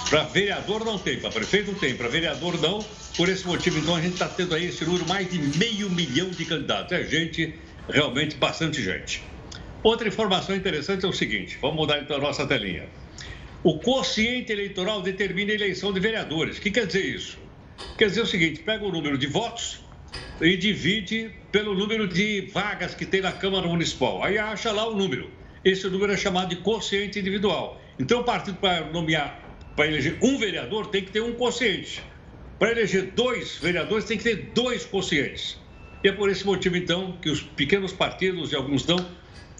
Para 0.08 0.24
vereador 0.24 0.84
não 0.84 0.98
tem, 0.98 1.20
para 1.20 1.30
prefeito 1.30 1.72
tem, 1.74 1.94
para 1.94 2.08
vereador 2.08 2.60
não. 2.60 2.84
Por 3.16 3.28
esse 3.28 3.46
motivo, 3.46 3.78
então, 3.78 3.94
a 3.94 4.00
gente 4.00 4.14
está 4.14 4.28
tendo 4.28 4.54
aí 4.54 4.66
esse 4.66 4.84
número 4.84 5.06
mais 5.06 5.30
de 5.30 5.38
meio 5.58 5.90
milhão 5.90 6.30
de 6.30 6.44
candidatos. 6.44 6.92
É 6.92 7.04
gente, 7.04 7.54
realmente 7.88 8.36
bastante 8.36 8.82
gente. 8.82 9.22
Outra 9.82 10.08
informação 10.08 10.54
interessante 10.54 11.04
é 11.04 11.08
o 11.08 11.12
seguinte: 11.12 11.58
vamos 11.60 11.76
mudar 11.76 12.00
então 12.00 12.16
a 12.16 12.20
nossa 12.20 12.46
telinha. 12.46 12.88
O 13.62 13.78
quociente 13.78 14.50
eleitoral 14.50 15.02
determina 15.02 15.52
a 15.52 15.54
eleição 15.54 15.92
de 15.92 16.00
vereadores. 16.00 16.56
O 16.56 16.62
que 16.62 16.70
quer 16.70 16.86
dizer 16.86 17.04
isso? 17.04 17.38
Quer 17.98 18.06
dizer 18.06 18.22
o 18.22 18.26
seguinte: 18.26 18.60
pega 18.60 18.84
o 18.84 18.90
número 18.90 19.18
de 19.18 19.26
votos 19.26 19.80
e 20.40 20.56
divide 20.56 21.30
pelo 21.52 21.74
número 21.74 22.08
de 22.08 22.50
vagas 22.52 22.94
que 22.94 23.04
tem 23.04 23.20
na 23.20 23.32
Câmara 23.32 23.68
Municipal. 23.68 24.24
Aí 24.24 24.38
acha 24.38 24.72
lá 24.72 24.88
o 24.88 24.96
número. 24.96 25.30
Esse 25.62 25.86
número 25.88 26.10
é 26.10 26.16
chamado 26.16 26.48
de 26.48 26.56
quociente 26.56 27.18
individual. 27.18 27.78
Então, 27.98 28.20
o 28.20 28.24
partido 28.24 28.56
para 28.56 28.90
nomear, 28.90 29.38
para 29.76 29.86
eleger 29.88 30.16
um 30.22 30.38
vereador, 30.38 30.86
tem 30.86 31.04
que 31.04 31.10
ter 31.10 31.20
um 31.20 31.34
quociente. 31.34 32.02
Para 32.58 32.70
eleger 32.70 33.12
dois 33.14 33.58
vereadores, 33.58 34.06
tem 34.06 34.16
que 34.16 34.24
ter 34.24 34.52
dois 34.54 34.86
quocientes. 34.86 35.58
E 36.02 36.08
é 36.08 36.12
por 36.12 36.30
esse 36.30 36.46
motivo, 36.46 36.78
então, 36.78 37.18
que 37.20 37.28
os 37.28 37.42
pequenos 37.42 37.92
partidos, 37.92 38.52
e 38.52 38.56
alguns 38.56 38.86
dão, 38.86 38.96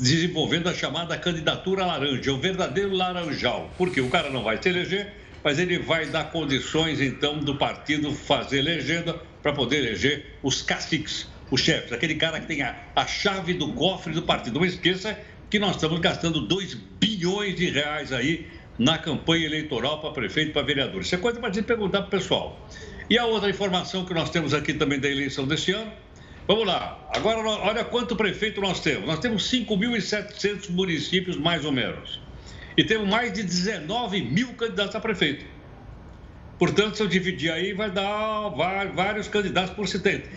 desenvolvendo 0.00 0.68
a 0.68 0.74
chamada 0.74 1.16
candidatura 1.18 1.84
laranja, 1.84 2.32
o 2.32 2.38
verdadeiro 2.38 2.94
laranjal. 2.94 3.70
Porque 3.76 4.00
o 4.00 4.08
cara 4.08 4.30
não 4.30 4.42
vai 4.42 4.60
se 4.60 4.68
eleger, 4.68 5.12
mas 5.44 5.58
ele 5.58 5.78
vai 5.78 6.06
dar 6.06 6.30
condições, 6.30 7.00
então, 7.00 7.38
do 7.38 7.56
partido 7.56 8.10
fazer 8.12 8.62
legenda 8.62 9.20
para 9.42 9.52
poder 9.52 9.78
eleger 9.78 10.38
os 10.42 10.62
caciques, 10.62 11.28
os 11.50 11.60
chefes, 11.60 11.92
aquele 11.92 12.14
cara 12.14 12.40
que 12.40 12.46
tem 12.46 12.62
a, 12.62 12.74
a 12.96 13.06
chave 13.06 13.52
do 13.54 13.72
cofre 13.72 14.14
do 14.14 14.22
partido. 14.22 14.58
Não 14.58 14.66
esqueça 14.66 15.18
que 15.50 15.58
nós 15.58 15.76
estamos 15.76 16.00
gastando 16.00 16.40
2 16.40 16.74
bilhões 16.98 17.54
de 17.56 17.68
reais 17.68 18.12
aí 18.12 18.46
na 18.78 18.96
campanha 18.96 19.44
eleitoral 19.44 20.00
para 20.00 20.10
prefeito 20.10 20.50
e 20.50 20.52
para 20.52 20.62
vereador. 20.62 21.02
Isso 21.02 21.14
é 21.14 21.18
coisa 21.18 21.38
para 21.38 21.50
a 21.50 21.52
gente 21.52 21.66
perguntar 21.66 22.02
para 22.02 22.08
o 22.08 22.10
pessoal. 22.10 22.68
E 23.10 23.18
a 23.18 23.26
outra 23.26 23.50
informação 23.50 24.06
que 24.06 24.14
nós 24.14 24.30
temos 24.30 24.54
aqui 24.54 24.72
também 24.72 24.98
da 24.98 25.08
eleição 25.08 25.46
deste 25.46 25.72
ano 25.72 25.92
Vamos 26.50 26.66
lá. 26.66 26.98
Agora, 27.14 27.48
olha 27.48 27.84
quanto 27.84 28.16
prefeito 28.16 28.60
nós 28.60 28.80
temos. 28.80 29.06
Nós 29.06 29.20
temos 29.20 29.48
5.700 29.48 30.68
municípios, 30.70 31.36
mais 31.36 31.64
ou 31.64 31.70
menos. 31.70 32.20
E 32.76 32.82
temos 32.82 33.08
mais 33.08 33.32
de 33.32 33.44
19 33.44 34.20
mil 34.20 34.48
candidatos 34.54 34.96
a 34.96 35.00
prefeito. 35.00 35.44
Portanto, 36.58 36.96
se 36.96 37.04
eu 37.04 37.06
dividir 37.06 37.52
aí, 37.52 37.72
vai 37.72 37.88
dar 37.88 38.48
vários 38.48 39.28
candidatos 39.28 39.74
por 39.74 39.86
70. 39.86 40.28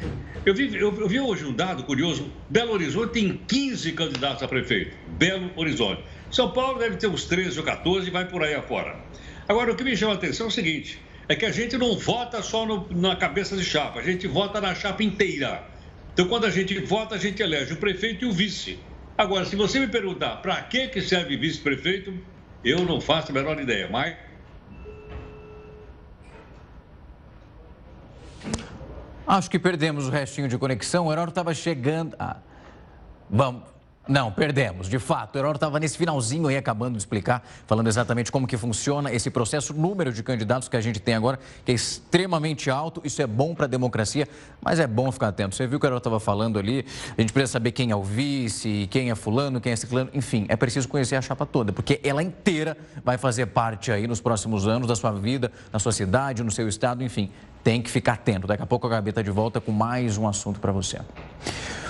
Eu 0.45 0.53
vi, 0.53 0.75
eu, 0.75 0.95
eu 0.99 1.09
vi 1.09 1.19
hoje 1.19 1.45
um 1.45 1.51
dado 1.51 1.83
curioso. 1.83 2.31
Belo 2.47 2.73
Horizonte 2.73 3.13
tem 3.13 3.35
15 3.47 3.93
candidatos 3.93 4.43
a 4.43 4.47
prefeito. 4.47 4.95
Belo 5.17 5.49
Horizonte. 5.55 6.03
São 6.29 6.51
Paulo 6.51 6.77
deve 6.77 6.97
ter 6.97 7.07
uns 7.07 7.25
13 7.25 7.57
ou 7.57 7.65
14 7.65 8.07
e 8.07 8.11
vai 8.11 8.27
por 8.27 8.43
aí 8.43 8.53
afora. 8.53 8.99
Agora, 9.49 9.71
o 9.71 9.75
que 9.75 9.83
me 9.83 9.97
chama 9.97 10.11
a 10.11 10.15
atenção 10.15 10.45
é 10.45 10.49
o 10.49 10.51
seguinte: 10.51 11.01
é 11.27 11.35
que 11.35 11.47
a 11.47 11.51
gente 11.51 11.75
não 11.75 11.97
vota 11.97 12.43
só 12.43 12.67
no, 12.67 12.87
na 12.91 13.15
cabeça 13.15 13.57
de 13.57 13.65
chapa, 13.65 13.99
a 13.99 14.03
gente 14.03 14.27
vota 14.27 14.61
na 14.61 14.75
chapa 14.75 15.01
inteira. 15.01 15.72
Então, 16.13 16.27
quando 16.27 16.45
a 16.45 16.49
gente 16.49 16.79
vota, 16.79 17.15
a 17.15 17.17
gente 17.17 17.41
elege 17.41 17.73
o 17.73 17.77
prefeito 17.77 18.23
e 18.23 18.27
o 18.27 18.31
vice. 18.31 18.79
Agora, 19.17 19.45
se 19.45 19.55
você 19.55 19.79
me 19.79 19.87
perguntar 19.87 20.37
para 20.37 20.61
que, 20.61 20.87
que 20.87 21.01
serve 21.01 21.35
vice-prefeito, 21.35 22.13
eu 22.63 22.85
não 22.85 23.01
faço 23.01 23.31
a 23.31 23.33
menor 23.33 23.59
ideia, 23.59 23.89
mas. 23.89 24.15
Acho 29.25 29.49
que 29.49 29.57
perdemos 29.57 30.07
o 30.07 30.11
restinho 30.11 30.47
de 30.47 30.57
conexão. 30.57 31.07
O 31.07 31.11
Heródoto 31.11 31.31
estava 31.31 31.53
chegando. 31.53 32.15
Ah, 32.19 32.37
vamos. 33.29 33.72
Não, 34.05 34.29
perdemos, 34.29 34.89
de 34.89 34.99
fato. 34.99 35.35
O 35.35 35.39
Heródoto 35.39 35.57
estava 35.57 35.79
nesse 35.79 35.97
finalzinho 35.97 36.47
aí, 36.47 36.57
acabando 36.57 36.93
de 36.93 36.97
explicar, 36.97 37.41
falando 37.65 37.87
exatamente 37.87 38.31
como 38.33 38.45
que 38.45 38.57
funciona 38.57 39.13
esse 39.13 39.29
processo, 39.29 39.73
o 39.73 39.77
número 39.77 40.11
de 40.11 40.21
candidatos 40.21 40.67
que 40.67 40.75
a 40.75 40.81
gente 40.81 40.99
tem 40.99 41.15
agora, 41.15 41.39
que 41.63 41.71
é 41.71 41.75
extremamente 41.75 42.69
alto. 42.69 43.01
Isso 43.05 43.21
é 43.21 43.27
bom 43.27 43.55
para 43.55 43.63
a 43.63 43.67
democracia, 43.67 44.27
mas 44.61 44.77
é 44.77 44.85
bom 44.85 45.09
ficar 45.09 45.29
atento. 45.29 45.55
Você 45.55 45.65
viu 45.65 45.79
que 45.79 45.85
o 45.85 45.87
Heródoto 45.87 46.09
estava 46.09 46.19
falando 46.19 46.59
ali, 46.59 46.85
a 47.17 47.21
gente 47.21 47.31
precisa 47.31 47.53
saber 47.53 47.71
quem 47.71 47.91
é 47.91 47.95
o 47.95 48.03
vice, 48.03 48.89
quem 48.91 49.09
é 49.09 49.15
fulano, 49.15 49.61
quem 49.61 49.71
é 49.71 49.75
ciclano, 49.75 50.09
enfim, 50.13 50.45
é 50.49 50.57
preciso 50.57 50.89
conhecer 50.89 51.15
a 51.15 51.21
chapa 51.21 51.45
toda, 51.45 51.71
porque 51.71 52.01
ela 52.03 52.21
inteira 52.21 52.75
vai 53.05 53.17
fazer 53.17 53.45
parte 53.47 53.89
aí 53.89 54.05
nos 54.05 54.19
próximos 54.19 54.67
anos 54.67 54.85
da 54.85 54.97
sua 54.97 55.11
vida, 55.13 55.49
na 55.71 55.79
sua 55.79 55.93
cidade, 55.93 56.43
no 56.43 56.51
seu 56.51 56.67
estado, 56.67 57.05
enfim, 57.05 57.31
tem 57.63 57.81
que 57.81 57.89
ficar 57.89 58.13
atento. 58.13 58.47
Daqui 58.47 58.63
a 58.63 58.65
pouco 58.65 58.85
a 58.85 58.89
Gabi 58.89 59.11
está 59.11 59.21
de 59.21 59.31
volta 59.31 59.61
com 59.61 59.71
mais 59.71 60.17
um 60.17 60.27
assunto 60.27 60.59
para 60.59 60.73
você. 60.73 60.99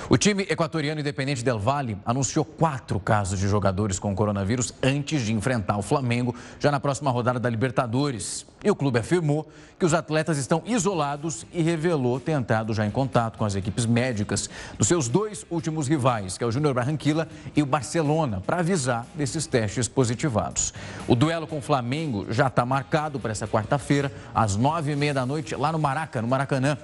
O 0.10 0.18
time 0.18 0.44
equatoriano 0.50 1.00
Independente 1.00 1.44
Del 1.44 1.58
Valle 1.58 1.98
anunciou 2.06 2.44
quatro 2.44 3.00
casos 3.00 3.40
de 3.40 3.48
jogadores 3.48 3.98
com 4.00 4.14
coronavírus 4.14 4.74
antes 4.84 5.22
de 5.22 5.32
enfrentar 5.32 5.78
o 5.78 5.82
Flamengo 5.82 6.36
já 6.60 6.70
na 6.70 6.80
próxima 6.80 7.10
rodada 7.10 7.40
da 7.40 7.50
Libertadores. 7.50 8.46
E 8.62 8.70
o 8.70 8.76
clube 8.76 9.00
afirmou 9.00 9.48
que 9.80 9.86
os 9.86 9.94
atletas 9.94 10.38
estão 10.38 10.62
isolados 10.66 11.46
e 11.54 11.62
revelou 11.62 12.20
ter 12.20 12.34
entrado 12.34 12.74
já 12.74 12.86
em 12.86 12.92
contato 12.92 13.38
com 13.38 13.46
as 13.46 13.56
equipes 13.56 13.86
médicas 13.86 14.50
dos 14.78 14.88
seus 14.88 15.08
dois 15.08 15.46
últimos 15.50 15.88
rivais, 15.88 16.38
que 16.38 16.44
é 16.44 16.48
o 16.48 16.52
Júnior 16.52 16.74
Barranquilla 16.74 17.28
e 17.56 17.62
o 17.62 17.66
Barcelona, 17.66 18.42
para 18.46 18.60
avisar 18.60 19.08
desses 19.16 19.48
testes 19.48 19.88
positivados. 19.88 20.74
O 21.08 21.16
duelo 21.16 21.48
com 21.48 21.58
o 21.58 21.62
Flamengo 21.62 22.26
já 22.30 22.48
está 22.48 22.66
marcado 22.66 23.20
para 23.20 23.32
essa 23.32 23.48
quarta-feira, 23.48 24.12
às 24.36 24.56
nove 24.56 24.92
e 24.92 24.96
meia 24.96 25.14
da 25.14 25.26
noite, 25.26 25.56
lá 25.56 25.72
no 25.72 25.80
Maraca, 25.80 26.22
no 26.22 26.28
Maracanã. 26.28 26.78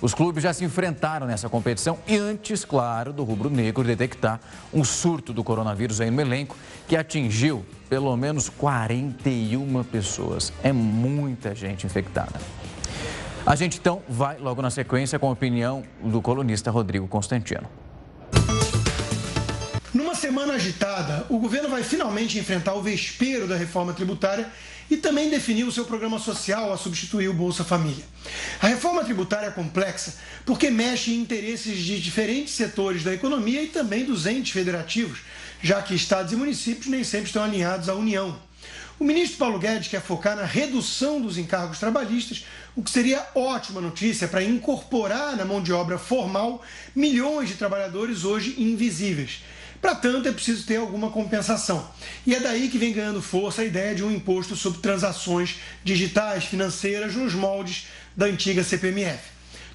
Os 0.00 0.12
clubes 0.12 0.42
já 0.42 0.52
se 0.52 0.64
enfrentaram 0.64 1.26
nessa 1.26 1.48
competição 1.48 1.98
e 2.06 2.16
antes, 2.16 2.64
claro, 2.64 3.12
do 3.12 3.24
rubro-negro 3.24 3.84
detectar 3.84 4.40
um 4.72 4.84
surto 4.84 5.32
do 5.32 5.42
coronavírus 5.42 6.00
aí 6.00 6.10
no 6.10 6.20
elenco 6.20 6.56
que 6.86 6.96
atingiu 6.96 7.64
pelo 7.88 8.16
menos 8.16 8.48
41 8.48 9.84
pessoas. 9.84 10.52
É 10.62 10.72
muita 10.72 11.54
gente 11.54 11.86
infectada. 11.86 12.40
A 13.46 13.54
gente 13.54 13.78
então 13.78 14.02
vai 14.08 14.38
logo 14.38 14.62
na 14.62 14.70
sequência 14.70 15.18
com 15.18 15.28
a 15.28 15.32
opinião 15.32 15.82
do 16.02 16.22
colunista 16.22 16.70
Rodrigo 16.70 17.06
Constantino. 17.06 17.83
Semana 20.24 20.54
agitada, 20.54 21.26
o 21.28 21.36
governo 21.36 21.68
vai 21.68 21.82
finalmente 21.82 22.38
enfrentar 22.38 22.72
o 22.72 22.80
vespeiro 22.80 23.46
da 23.46 23.56
reforma 23.56 23.92
tributária 23.92 24.50
e 24.90 24.96
também 24.96 25.28
definir 25.28 25.64
o 25.64 25.70
seu 25.70 25.84
programa 25.84 26.18
social 26.18 26.72
a 26.72 26.78
substituir 26.78 27.28
o 27.28 27.34
Bolsa 27.34 27.62
Família. 27.62 28.02
A 28.58 28.66
reforma 28.66 29.04
tributária 29.04 29.48
é 29.48 29.50
complexa 29.50 30.14
porque 30.46 30.70
mexe 30.70 31.12
em 31.12 31.20
interesses 31.20 31.76
de 31.76 32.00
diferentes 32.00 32.54
setores 32.54 33.04
da 33.04 33.12
economia 33.12 33.62
e 33.62 33.66
também 33.66 34.06
dos 34.06 34.24
entes 34.24 34.50
federativos, 34.50 35.18
já 35.62 35.82
que 35.82 35.94
estados 35.94 36.32
e 36.32 36.36
municípios 36.36 36.86
nem 36.86 37.04
sempre 37.04 37.26
estão 37.26 37.44
alinhados 37.44 37.90
à 37.90 37.94
União. 37.94 38.34
O 38.98 39.04
ministro 39.04 39.36
Paulo 39.36 39.58
Guedes 39.58 39.88
quer 39.88 40.00
focar 40.00 40.36
na 40.36 40.46
redução 40.46 41.20
dos 41.20 41.36
encargos 41.36 41.78
trabalhistas, 41.78 42.46
o 42.74 42.82
que 42.82 42.90
seria 42.90 43.26
ótima 43.34 43.78
notícia 43.78 44.26
para 44.26 44.42
incorporar 44.42 45.36
na 45.36 45.44
mão 45.44 45.62
de 45.62 45.70
obra 45.70 45.98
formal 45.98 46.62
milhões 46.96 47.50
de 47.50 47.56
trabalhadores 47.56 48.24
hoje 48.24 48.54
invisíveis. 48.56 49.42
Para 49.84 49.96
tanto, 49.96 50.26
é 50.26 50.32
preciso 50.32 50.64
ter 50.64 50.76
alguma 50.76 51.10
compensação. 51.10 51.86
E 52.26 52.34
é 52.34 52.40
daí 52.40 52.70
que 52.70 52.78
vem 52.78 52.90
ganhando 52.90 53.20
força 53.20 53.60
a 53.60 53.66
ideia 53.66 53.94
de 53.94 54.02
um 54.02 54.10
imposto 54.10 54.56
sobre 54.56 54.80
transações 54.80 55.56
digitais 55.84 56.44
financeiras 56.44 57.14
nos 57.14 57.34
moldes 57.34 57.88
da 58.16 58.24
antiga 58.24 58.64
CPMF. 58.64 59.20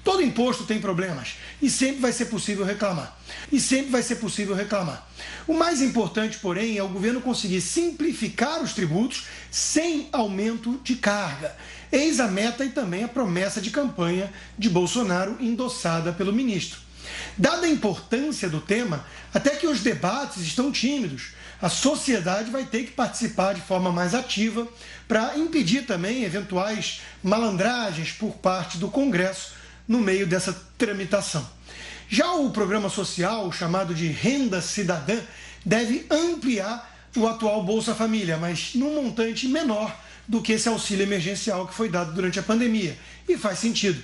Todo 0.02 0.20
imposto 0.20 0.64
tem 0.64 0.80
problemas 0.80 1.36
e 1.62 1.70
sempre 1.70 2.00
vai 2.00 2.10
ser 2.10 2.24
possível 2.24 2.64
reclamar. 2.64 3.16
E 3.52 3.60
sempre 3.60 3.92
vai 3.92 4.02
ser 4.02 4.16
possível 4.16 4.56
reclamar. 4.56 5.08
O 5.46 5.54
mais 5.54 5.80
importante, 5.80 6.38
porém, 6.38 6.76
é 6.76 6.82
o 6.82 6.88
governo 6.88 7.20
conseguir 7.20 7.60
simplificar 7.60 8.60
os 8.60 8.72
tributos 8.72 9.28
sem 9.48 10.08
aumento 10.10 10.80
de 10.82 10.96
carga. 10.96 11.56
Eis 11.92 12.18
a 12.18 12.26
meta 12.26 12.64
e 12.64 12.70
também 12.70 13.04
a 13.04 13.08
promessa 13.08 13.60
de 13.60 13.70
campanha 13.70 14.32
de 14.58 14.68
Bolsonaro 14.68 15.36
endossada 15.38 16.12
pelo 16.12 16.32
ministro. 16.32 16.89
Dada 17.36 17.66
a 17.66 17.70
importância 17.70 18.48
do 18.48 18.60
tema, 18.60 19.04
até 19.32 19.50
que 19.50 19.66
os 19.66 19.80
debates 19.80 20.42
estão 20.42 20.70
tímidos, 20.72 21.32
a 21.60 21.68
sociedade 21.68 22.50
vai 22.50 22.64
ter 22.64 22.84
que 22.84 22.92
participar 22.92 23.54
de 23.54 23.60
forma 23.60 23.92
mais 23.92 24.14
ativa 24.14 24.66
para 25.06 25.36
impedir 25.36 25.82
também 25.86 26.24
eventuais 26.24 27.02
malandragens 27.22 28.12
por 28.12 28.34
parte 28.34 28.78
do 28.78 28.88
Congresso 28.88 29.52
no 29.86 29.98
meio 29.98 30.26
dessa 30.26 30.52
tramitação. 30.78 31.46
Já 32.08 32.32
o 32.32 32.50
programa 32.50 32.88
social, 32.88 33.52
chamado 33.52 33.94
de 33.94 34.08
Renda 34.08 34.60
Cidadã, 34.60 35.18
deve 35.64 36.06
ampliar 36.10 36.90
o 37.16 37.26
atual 37.26 37.62
Bolsa 37.62 37.94
Família, 37.94 38.36
mas 38.36 38.74
num 38.74 38.94
montante 38.94 39.46
menor 39.46 39.94
do 40.26 40.40
que 40.40 40.52
esse 40.52 40.68
auxílio 40.68 41.02
emergencial 41.02 41.66
que 41.66 41.74
foi 41.74 41.88
dado 41.88 42.12
durante 42.12 42.38
a 42.38 42.42
pandemia. 42.42 42.96
E 43.28 43.36
faz 43.36 43.58
sentido, 43.58 44.00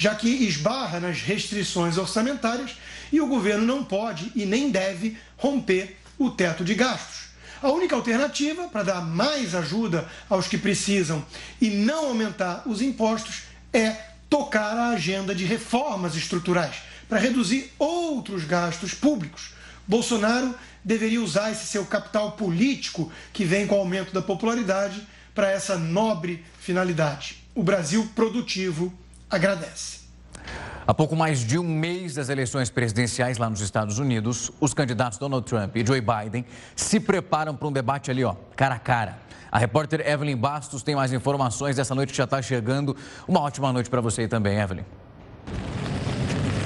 já 0.00 0.14
que 0.14 0.30
esbarra 0.30 0.98
nas 0.98 1.20
restrições 1.20 1.98
orçamentárias 1.98 2.70
e 3.12 3.20
o 3.20 3.26
governo 3.26 3.66
não 3.66 3.84
pode 3.84 4.32
e 4.34 4.46
nem 4.46 4.70
deve 4.70 5.18
romper 5.36 5.98
o 6.18 6.30
teto 6.30 6.64
de 6.64 6.74
gastos. 6.74 7.28
A 7.62 7.68
única 7.68 7.94
alternativa 7.94 8.66
para 8.68 8.82
dar 8.82 9.02
mais 9.02 9.54
ajuda 9.54 10.08
aos 10.26 10.48
que 10.48 10.56
precisam 10.56 11.22
e 11.60 11.68
não 11.68 12.06
aumentar 12.06 12.62
os 12.64 12.80
impostos 12.80 13.42
é 13.74 13.90
tocar 14.30 14.74
a 14.74 14.88
agenda 14.88 15.34
de 15.34 15.44
reformas 15.44 16.16
estruturais 16.16 16.76
para 17.06 17.18
reduzir 17.18 17.70
outros 17.78 18.44
gastos 18.44 18.94
públicos. 18.94 19.50
Bolsonaro 19.86 20.54
deveria 20.82 21.20
usar 21.20 21.52
esse 21.52 21.66
seu 21.66 21.84
capital 21.84 22.32
político 22.32 23.12
que 23.34 23.44
vem 23.44 23.66
com 23.66 23.76
o 23.76 23.80
aumento 23.80 24.14
da 24.14 24.22
popularidade 24.22 25.06
para 25.34 25.50
essa 25.50 25.76
nobre 25.76 26.42
finalidade. 26.58 27.36
O 27.54 27.62
Brasil 27.62 28.10
produtivo 28.14 28.90
agradece. 29.30 30.00
Há 30.86 30.92
pouco 30.92 31.14
mais 31.14 31.40
de 31.40 31.56
um 31.58 31.62
mês 31.62 32.14
das 32.14 32.28
eleições 32.28 32.68
presidenciais 32.68 33.38
lá 33.38 33.48
nos 33.48 33.60
Estados 33.60 33.98
Unidos, 33.98 34.50
os 34.60 34.74
candidatos 34.74 35.18
Donald 35.18 35.46
Trump 35.46 35.76
e 35.76 35.86
Joe 35.86 36.00
Biden 36.00 36.44
se 36.74 36.98
preparam 36.98 37.54
para 37.54 37.68
um 37.68 37.72
debate 37.72 38.10
ali, 38.10 38.24
ó, 38.24 38.34
cara 38.56 38.74
a 38.74 38.78
cara. 38.78 39.18
A 39.52 39.58
repórter 39.58 40.00
Evelyn 40.06 40.36
Bastos 40.36 40.82
tem 40.82 40.94
mais 40.94 41.12
informações 41.12 41.76
dessa 41.76 41.94
noite 41.94 42.10
que 42.10 42.16
já 42.16 42.24
está 42.24 42.40
chegando. 42.40 42.96
Uma 43.26 43.40
ótima 43.40 43.72
noite 43.72 43.90
para 43.90 44.00
você 44.00 44.26
também, 44.26 44.58
Evelyn. 44.58 44.84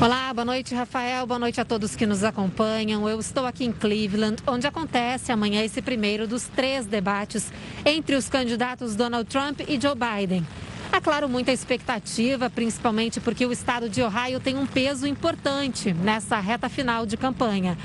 Olá, 0.01 0.35
boa 0.35 0.45
noite, 0.45 0.75
Rafael. 0.75 1.27
Boa 1.27 1.39
noite 1.39 1.61
a 1.61 1.65
todos 1.65 1.97
que 1.97 2.05
nos 2.05 2.25
acompanham. 2.25 3.09
Eu 3.09 3.21
estou 3.21 3.47
aqui 3.47 3.65
em 3.65 3.73
Cleveland, 3.73 4.43
onde 4.47 4.67
acontece 4.67 5.33
amanhã 5.33 5.63
esse 5.63 5.81
primeiro 5.81 6.27
dos 6.27 6.45
três 6.49 6.85
debates 6.85 7.51
entre 7.87 8.17
os 8.17 8.29
candidatos 8.29 8.97
Donald 8.97 9.29
Trump 9.31 9.61
e 9.61 9.81
Joe 9.81 9.95
Biden. 9.95 10.47
Há, 10.95 11.01
claro, 11.01 11.29
muita 11.29 11.51
expectativa, 11.51 12.49
principalmente 12.49 13.21
porque 13.21 13.45
o 13.45 13.51
estado 13.51 13.89
de 13.89 14.01
Ohio 14.01 14.39
tem 14.39 14.57
um 14.57 14.65
peso 14.65 15.09
importante 15.09 15.93
nessa 15.93 16.39
reta 16.39 16.69
final 16.69 17.05
de 17.05 17.17
campanha 17.17 17.77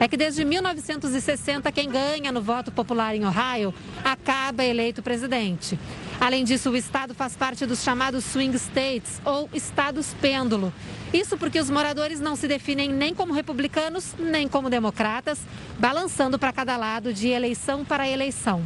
é 0.00 0.06
que 0.06 0.16
desde 0.16 0.44
1960 0.44 1.72
quem 1.72 1.88
ganha 1.88 2.30
no 2.30 2.40
voto 2.40 2.70
popular 2.70 3.14
em 3.16 3.24
Ohio 3.24 3.74
acaba 4.04 4.64
eleito 4.64 5.02
presidente. 5.02 5.78
Além 6.20 6.44
disso, 6.44 6.70
o 6.70 6.76
estado 6.76 7.14
faz 7.14 7.36
parte 7.36 7.66
dos 7.66 7.82
chamados 7.82 8.24
swing 8.24 8.54
states, 8.56 9.20
ou 9.24 9.48
estados 9.52 10.14
pêndulo. 10.20 10.72
Isso 11.12 11.36
porque 11.36 11.58
os 11.58 11.70
moradores 11.70 12.20
não 12.20 12.36
se 12.36 12.46
definem 12.46 12.88
nem 12.88 13.14
como 13.14 13.32
republicanos, 13.32 14.14
nem 14.18 14.46
como 14.46 14.70
democratas, 14.70 15.40
balançando 15.78 16.38
para 16.38 16.52
cada 16.52 16.76
lado 16.76 17.12
de 17.12 17.28
eleição 17.28 17.84
para 17.84 18.08
eleição. 18.08 18.62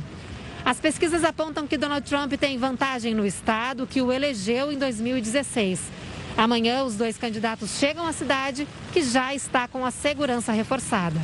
As 0.64 0.80
pesquisas 0.80 1.24
apontam 1.24 1.66
que 1.66 1.76
Donald 1.76 2.08
Trump 2.08 2.32
tem 2.34 2.56
vantagem 2.56 3.14
no 3.14 3.26
estado 3.26 3.86
que 3.86 4.00
o 4.00 4.12
elegeu 4.12 4.70
em 4.70 4.78
2016. 4.78 5.80
Amanhã, 6.36 6.84
os 6.84 6.96
dois 6.96 7.18
candidatos 7.18 7.70
chegam 7.78 8.06
à 8.06 8.12
cidade, 8.12 8.66
que 8.92 9.02
já 9.02 9.34
está 9.34 9.66
com 9.66 9.84
a 9.84 9.90
segurança 9.90 10.52
reforçada. 10.52 11.20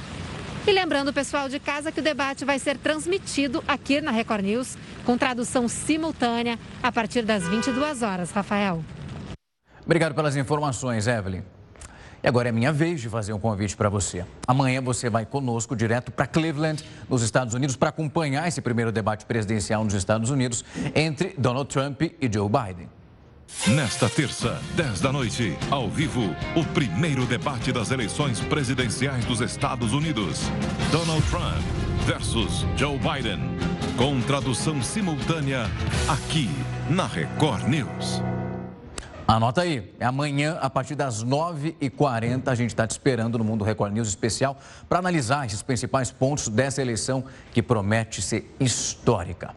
E 0.66 0.72
lembrando 0.72 1.08
o 1.08 1.12
pessoal 1.14 1.48
de 1.48 1.58
casa 1.58 1.90
que 1.90 2.00
o 2.00 2.02
debate 2.02 2.44
vai 2.44 2.58
ser 2.58 2.76
transmitido 2.76 3.64
aqui 3.66 4.00
na 4.00 4.10
Record 4.10 4.44
News, 4.44 4.76
com 5.06 5.16
tradução 5.16 5.66
simultânea 5.66 6.58
a 6.82 6.92
partir 6.92 7.22
das 7.22 7.46
22 7.48 8.02
horas. 8.02 8.30
Rafael. 8.32 8.84
Obrigado 9.82 10.14
pelas 10.14 10.36
informações, 10.36 11.06
Evelyn. 11.06 11.42
E 12.22 12.28
agora 12.28 12.48
é 12.48 12.52
minha 12.52 12.72
vez 12.72 13.00
de 13.00 13.08
fazer 13.08 13.32
um 13.32 13.38
convite 13.38 13.76
para 13.76 13.88
você. 13.88 14.24
Amanhã 14.46 14.82
você 14.82 15.08
vai 15.08 15.24
conosco 15.24 15.76
direto 15.76 16.10
para 16.10 16.26
Cleveland, 16.26 16.84
nos 17.08 17.22
Estados 17.22 17.54
Unidos, 17.54 17.76
para 17.76 17.90
acompanhar 17.90 18.48
esse 18.48 18.60
primeiro 18.60 18.90
debate 18.90 19.24
presidencial 19.24 19.84
nos 19.84 19.94
Estados 19.94 20.30
Unidos 20.30 20.64
entre 20.94 21.34
Donald 21.38 21.68
Trump 21.68 22.02
e 22.02 22.30
Joe 22.32 22.48
Biden. 22.48 22.88
Nesta 23.68 24.08
terça, 24.10 24.60
10 24.76 25.00
da 25.00 25.12
noite, 25.12 25.56
ao 25.70 25.88
vivo, 25.88 26.22
o 26.54 26.64
primeiro 26.74 27.24
debate 27.24 27.72
das 27.72 27.90
eleições 27.90 28.40
presidenciais 28.40 29.24
dos 29.24 29.40
Estados 29.40 29.92
Unidos. 29.92 30.42
Donald 30.92 31.22
Trump 31.28 31.64
versus 32.04 32.66
Joe 32.76 32.98
Biden. 32.98 33.40
Com 33.96 34.20
tradução 34.20 34.82
simultânea 34.82 35.64
aqui 36.08 36.48
na 36.90 37.06
Record 37.06 37.66
News. 37.68 38.22
Anota 39.30 39.60
aí, 39.60 39.92
é 40.00 40.06
amanhã, 40.06 40.56
a 40.58 40.70
partir 40.70 40.94
das 40.94 41.22
9h40, 41.22 42.48
a 42.48 42.54
gente 42.54 42.70
está 42.70 42.86
te 42.86 42.92
esperando 42.92 43.36
no 43.36 43.44
Mundo 43.44 43.62
Record 43.62 43.92
News 43.92 44.08
especial 44.08 44.56
para 44.88 45.00
analisar 45.00 45.44
esses 45.44 45.60
principais 45.60 46.10
pontos 46.10 46.48
dessa 46.48 46.80
eleição 46.80 47.22
que 47.52 47.62
promete 47.62 48.22
ser 48.22 48.50
histórica. 48.58 49.54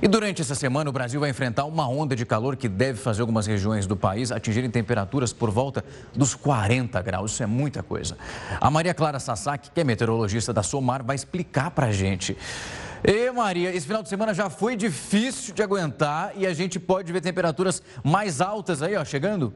E 0.00 0.06
durante 0.06 0.40
essa 0.40 0.54
semana, 0.54 0.88
o 0.88 0.92
Brasil 0.92 1.18
vai 1.18 1.30
enfrentar 1.30 1.64
uma 1.64 1.88
onda 1.88 2.14
de 2.14 2.24
calor 2.24 2.54
que 2.54 2.68
deve 2.68 2.96
fazer 2.96 3.22
algumas 3.22 3.44
regiões 3.44 3.88
do 3.88 3.96
país 3.96 4.30
atingirem 4.30 4.70
temperaturas 4.70 5.32
por 5.32 5.50
volta 5.50 5.84
dos 6.14 6.36
40 6.36 7.02
graus. 7.02 7.32
Isso 7.32 7.42
é 7.42 7.46
muita 7.46 7.82
coisa. 7.82 8.16
A 8.60 8.70
Maria 8.70 8.94
Clara 8.94 9.18
Sasaki, 9.18 9.72
que 9.72 9.80
é 9.80 9.84
meteorologista 9.84 10.52
da 10.52 10.62
SOMAR, 10.62 11.02
vai 11.02 11.16
explicar 11.16 11.72
para 11.72 11.86
a 11.86 11.92
gente. 11.92 12.36
E 13.06 13.30
Maria, 13.30 13.72
esse 13.72 13.86
final 13.86 14.02
de 14.02 14.08
semana 14.08 14.34
já 14.34 14.50
foi 14.50 14.74
difícil 14.74 15.54
de 15.54 15.62
aguentar 15.62 16.32
e 16.34 16.44
a 16.44 16.52
gente 16.52 16.80
pode 16.80 17.12
ver 17.12 17.20
temperaturas 17.20 17.80
mais 18.02 18.40
altas 18.40 18.82
aí, 18.82 18.96
ó, 18.96 19.04
chegando? 19.04 19.54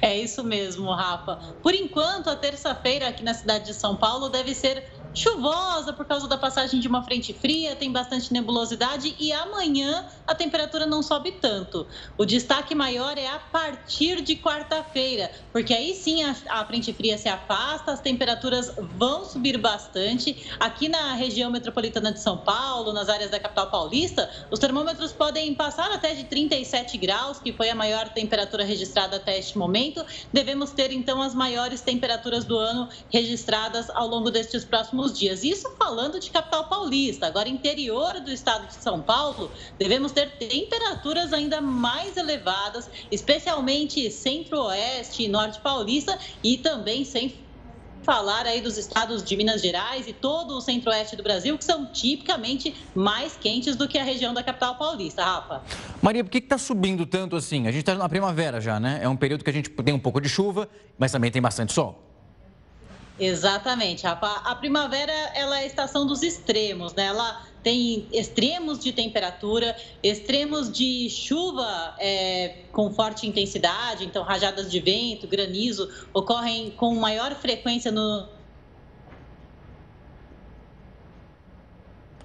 É 0.00 0.16
isso 0.16 0.44
mesmo, 0.44 0.92
Rafa. 0.92 1.54
Por 1.60 1.74
enquanto, 1.74 2.30
a 2.30 2.36
terça-feira 2.36 3.08
aqui 3.08 3.24
na 3.24 3.34
cidade 3.34 3.66
de 3.66 3.74
São 3.74 3.96
Paulo 3.96 4.28
deve 4.28 4.54
ser 4.54 4.84
chuvosa 5.14 5.92
por 5.92 6.06
causa 6.06 6.26
da 6.26 6.38
passagem 6.38 6.80
de 6.80 6.88
uma 6.88 7.02
frente 7.02 7.32
fria, 7.32 7.76
tem 7.76 7.90
bastante 7.92 8.32
nebulosidade 8.32 9.14
e 9.18 9.32
amanhã 9.32 10.06
a 10.26 10.34
temperatura 10.34 10.86
não 10.86 11.02
sobe 11.02 11.32
tanto. 11.32 11.86
O 12.16 12.24
destaque 12.24 12.74
maior 12.74 13.18
é 13.18 13.26
a 13.26 13.38
partir 13.38 14.22
de 14.22 14.36
quarta-feira, 14.36 15.30
porque 15.52 15.74
aí 15.74 15.94
sim 15.94 16.22
a, 16.22 16.34
a, 16.48 16.64
frente 16.64 16.92
fria 16.92 17.18
se 17.18 17.28
afasta, 17.28 17.92
as 17.92 18.00
temperaturas 18.00 18.72
vão 18.96 19.24
subir 19.24 19.58
bastante. 19.58 20.50
Aqui 20.58 20.88
na 20.88 21.14
região 21.14 21.50
metropolitana 21.50 22.12
de 22.12 22.20
São 22.20 22.38
Paulo, 22.38 22.92
nas 22.92 23.08
áreas 23.08 23.30
da 23.30 23.38
capital 23.38 23.70
paulista, 23.70 24.30
os 24.50 24.58
termômetros 24.58 25.12
podem 25.12 25.54
passar 25.54 25.90
até 25.92 26.14
de 26.14 26.24
37 26.24 26.96
graus, 26.96 27.38
que 27.38 27.52
foi 27.52 27.68
a 27.68 27.74
maior 27.74 28.08
temperatura 28.08 28.64
registrada 28.64 29.16
até 29.16 29.38
este 29.38 29.58
momento. 29.58 30.04
Devemos 30.32 30.70
ter 30.70 30.90
então 30.92 31.20
as 31.20 31.34
maiores 31.34 31.80
temperaturas 31.80 32.44
do 32.44 32.56
ano 32.56 32.88
registradas 33.10 33.90
ao 33.90 34.06
longo 34.06 34.30
destes 34.30 34.64
próximos 34.64 35.01
próximos 35.02 35.18
dias. 35.18 35.42
Isso 35.42 35.70
falando 35.76 36.20
de 36.20 36.30
capital 36.30 36.64
paulista. 36.68 37.26
Agora, 37.26 37.48
interior 37.48 38.20
do 38.20 38.30
estado 38.30 38.66
de 38.68 38.74
São 38.74 39.00
Paulo, 39.00 39.50
devemos 39.78 40.12
ter 40.12 40.30
temperaturas 40.36 41.32
ainda 41.32 41.60
mais 41.60 42.16
elevadas, 42.16 42.88
especialmente 43.10 44.10
centro-oeste 44.10 45.24
e 45.24 45.28
norte 45.28 45.60
paulista 45.60 46.18
e 46.42 46.56
também 46.58 47.04
sem 47.04 47.34
falar 48.02 48.46
aí 48.46 48.60
dos 48.60 48.78
estados 48.78 49.22
de 49.22 49.36
Minas 49.36 49.62
Gerais 49.62 50.08
e 50.08 50.12
todo 50.12 50.56
o 50.56 50.60
centro-oeste 50.60 51.14
do 51.14 51.22
Brasil, 51.22 51.56
que 51.56 51.64
são 51.64 51.86
tipicamente 51.86 52.74
mais 52.96 53.36
quentes 53.36 53.76
do 53.76 53.86
que 53.86 53.96
a 53.96 54.02
região 54.02 54.34
da 54.34 54.42
capital 54.42 54.74
paulista, 54.74 55.22
Rafa. 55.24 55.62
Maria, 56.00 56.24
por 56.24 56.30
que 56.30 56.38
está 56.38 56.58
subindo 56.58 57.06
tanto 57.06 57.36
assim? 57.36 57.68
A 57.68 57.70
gente 57.70 57.82
está 57.82 57.94
na 57.94 58.08
primavera 58.08 58.60
já, 58.60 58.80
né? 58.80 58.98
É 59.02 59.08
um 59.08 59.16
período 59.16 59.44
que 59.44 59.50
a 59.50 59.52
gente 59.52 59.70
tem 59.70 59.94
um 59.94 60.00
pouco 60.00 60.20
de 60.20 60.28
chuva, 60.28 60.68
mas 60.98 61.12
também 61.12 61.30
tem 61.30 61.40
bastante 61.40 61.72
sol. 61.72 62.11
Exatamente, 63.24 64.02
Rafa. 64.02 64.26
A 64.26 64.52
primavera 64.56 65.12
ela 65.32 65.60
é 65.60 65.62
a 65.62 65.66
estação 65.66 66.04
dos 66.04 66.24
extremos, 66.24 66.92
né? 66.94 67.04
Ela 67.04 67.46
tem 67.62 68.08
extremos 68.12 68.80
de 68.80 68.92
temperatura, 68.92 69.76
extremos 70.02 70.72
de 70.72 71.08
chuva 71.08 71.94
é, 72.00 72.64
com 72.72 72.92
forte 72.92 73.24
intensidade, 73.24 74.04
então 74.04 74.24
rajadas 74.24 74.68
de 74.68 74.80
vento, 74.80 75.28
granizo 75.28 75.88
ocorrem 76.12 76.72
com 76.72 76.96
maior 76.96 77.32
frequência 77.36 77.92
no. 77.92 78.26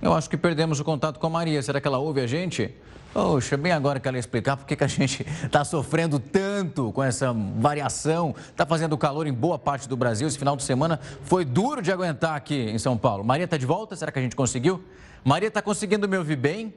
Eu 0.01 0.13
acho 0.13 0.29
que 0.29 0.37
perdemos 0.37 0.79
o 0.79 0.83
contato 0.83 1.19
com 1.19 1.27
a 1.27 1.29
Maria. 1.29 1.61
Será 1.61 1.81
que 1.81 1.87
ela 1.87 1.97
ouve 1.97 2.21
a 2.21 2.27
gente? 2.27 2.73
Poxa, 3.13 3.57
bem 3.57 3.71
agora 3.71 3.99
que 3.99 4.07
ela 4.07 4.17
explicar 4.19 4.55
por 4.57 4.65
que 4.65 4.83
a 4.83 4.85
gente 4.87 5.25
está 5.43 5.65
sofrendo 5.65 6.19
tanto 6.19 6.91
com 6.91 7.03
essa 7.03 7.33
variação. 7.33 8.35
Está 8.37 8.65
fazendo 8.65 8.97
calor 8.97 9.25
em 9.25 9.33
boa 9.33 9.57
parte 9.57 9.89
do 9.89 9.97
Brasil. 9.97 10.27
Esse 10.27 10.37
final 10.37 10.55
de 10.55 10.63
semana 10.63 10.99
foi 11.23 11.43
duro 11.43 11.81
de 11.81 11.91
aguentar 11.91 12.35
aqui 12.35 12.69
em 12.69 12.77
São 12.77 12.97
Paulo. 12.97 13.23
Maria 13.23 13.45
está 13.45 13.57
de 13.57 13.65
volta? 13.65 13.95
Será 13.95 14.11
que 14.11 14.19
a 14.19 14.21
gente 14.21 14.35
conseguiu? 14.35 14.83
Maria, 15.23 15.47
está 15.47 15.61
conseguindo 15.61 16.07
me 16.07 16.15
ouvir 16.15 16.35
bem? 16.35 16.73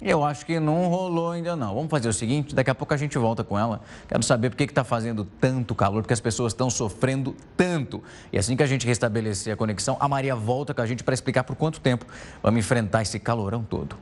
Eu 0.00 0.22
acho 0.22 0.44
que 0.44 0.60
não 0.60 0.88
rolou 0.88 1.30
ainda 1.30 1.56
não. 1.56 1.74
Vamos 1.74 1.90
fazer 1.90 2.08
o 2.08 2.12
seguinte, 2.12 2.54
daqui 2.54 2.68
a 2.68 2.74
pouco 2.74 2.92
a 2.92 2.96
gente 2.98 3.16
volta 3.16 3.42
com 3.42 3.58
ela. 3.58 3.80
Quero 4.06 4.22
saber 4.22 4.50
por 4.50 4.56
que 4.56 4.64
está 4.64 4.84
fazendo 4.84 5.24
tanto 5.40 5.74
calor, 5.74 6.02
porque 6.02 6.12
as 6.12 6.20
pessoas 6.20 6.52
estão 6.52 6.68
sofrendo 6.68 7.34
tanto. 7.56 8.02
E 8.30 8.38
assim 8.38 8.54
que 8.56 8.62
a 8.62 8.66
gente 8.66 8.86
restabelecer 8.86 9.54
a 9.54 9.56
conexão, 9.56 9.96
a 9.98 10.06
Maria 10.06 10.36
volta 10.36 10.74
com 10.74 10.82
a 10.82 10.86
gente 10.86 11.02
para 11.02 11.14
explicar 11.14 11.44
por 11.44 11.56
quanto 11.56 11.80
tempo 11.80 12.04
vamos 12.42 12.60
enfrentar 12.60 13.02
esse 13.02 13.18
calorão 13.18 13.64
todo. 13.64 13.96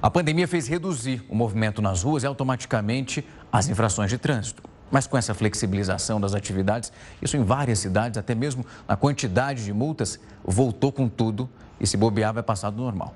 A 0.00 0.08
pandemia 0.08 0.46
fez 0.46 0.68
reduzir 0.68 1.24
o 1.28 1.34
movimento 1.34 1.82
nas 1.82 2.04
ruas 2.04 2.22
e 2.22 2.26
automaticamente 2.26 3.26
as 3.50 3.68
infrações 3.68 4.10
de 4.10 4.18
trânsito. 4.18 4.62
Mas 4.88 5.08
com 5.08 5.18
essa 5.18 5.34
flexibilização 5.34 6.20
das 6.20 6.32
atividades, 6.32 6.92
isso 7.20 7.36
em 7.36 7.42
várias 7.42 7.80
cidades, 7.80 8.16
até 8.16 8.36
mesmo 8.36 8.64
a 8.86 8.96
quantidade 8.96 9.64
de 9.64 9.72
multas, 9.72 10.20
voltou 10.44 10.92
com 10.92 11.08
tudo 11.08 11.50
e 11.80 11.86
se 11.88 11.96
bobear 11.96 12.32
vai 12.32 12.42
passar 12.42 12.70
do 12.70 12.80
normal. 12.80 13.12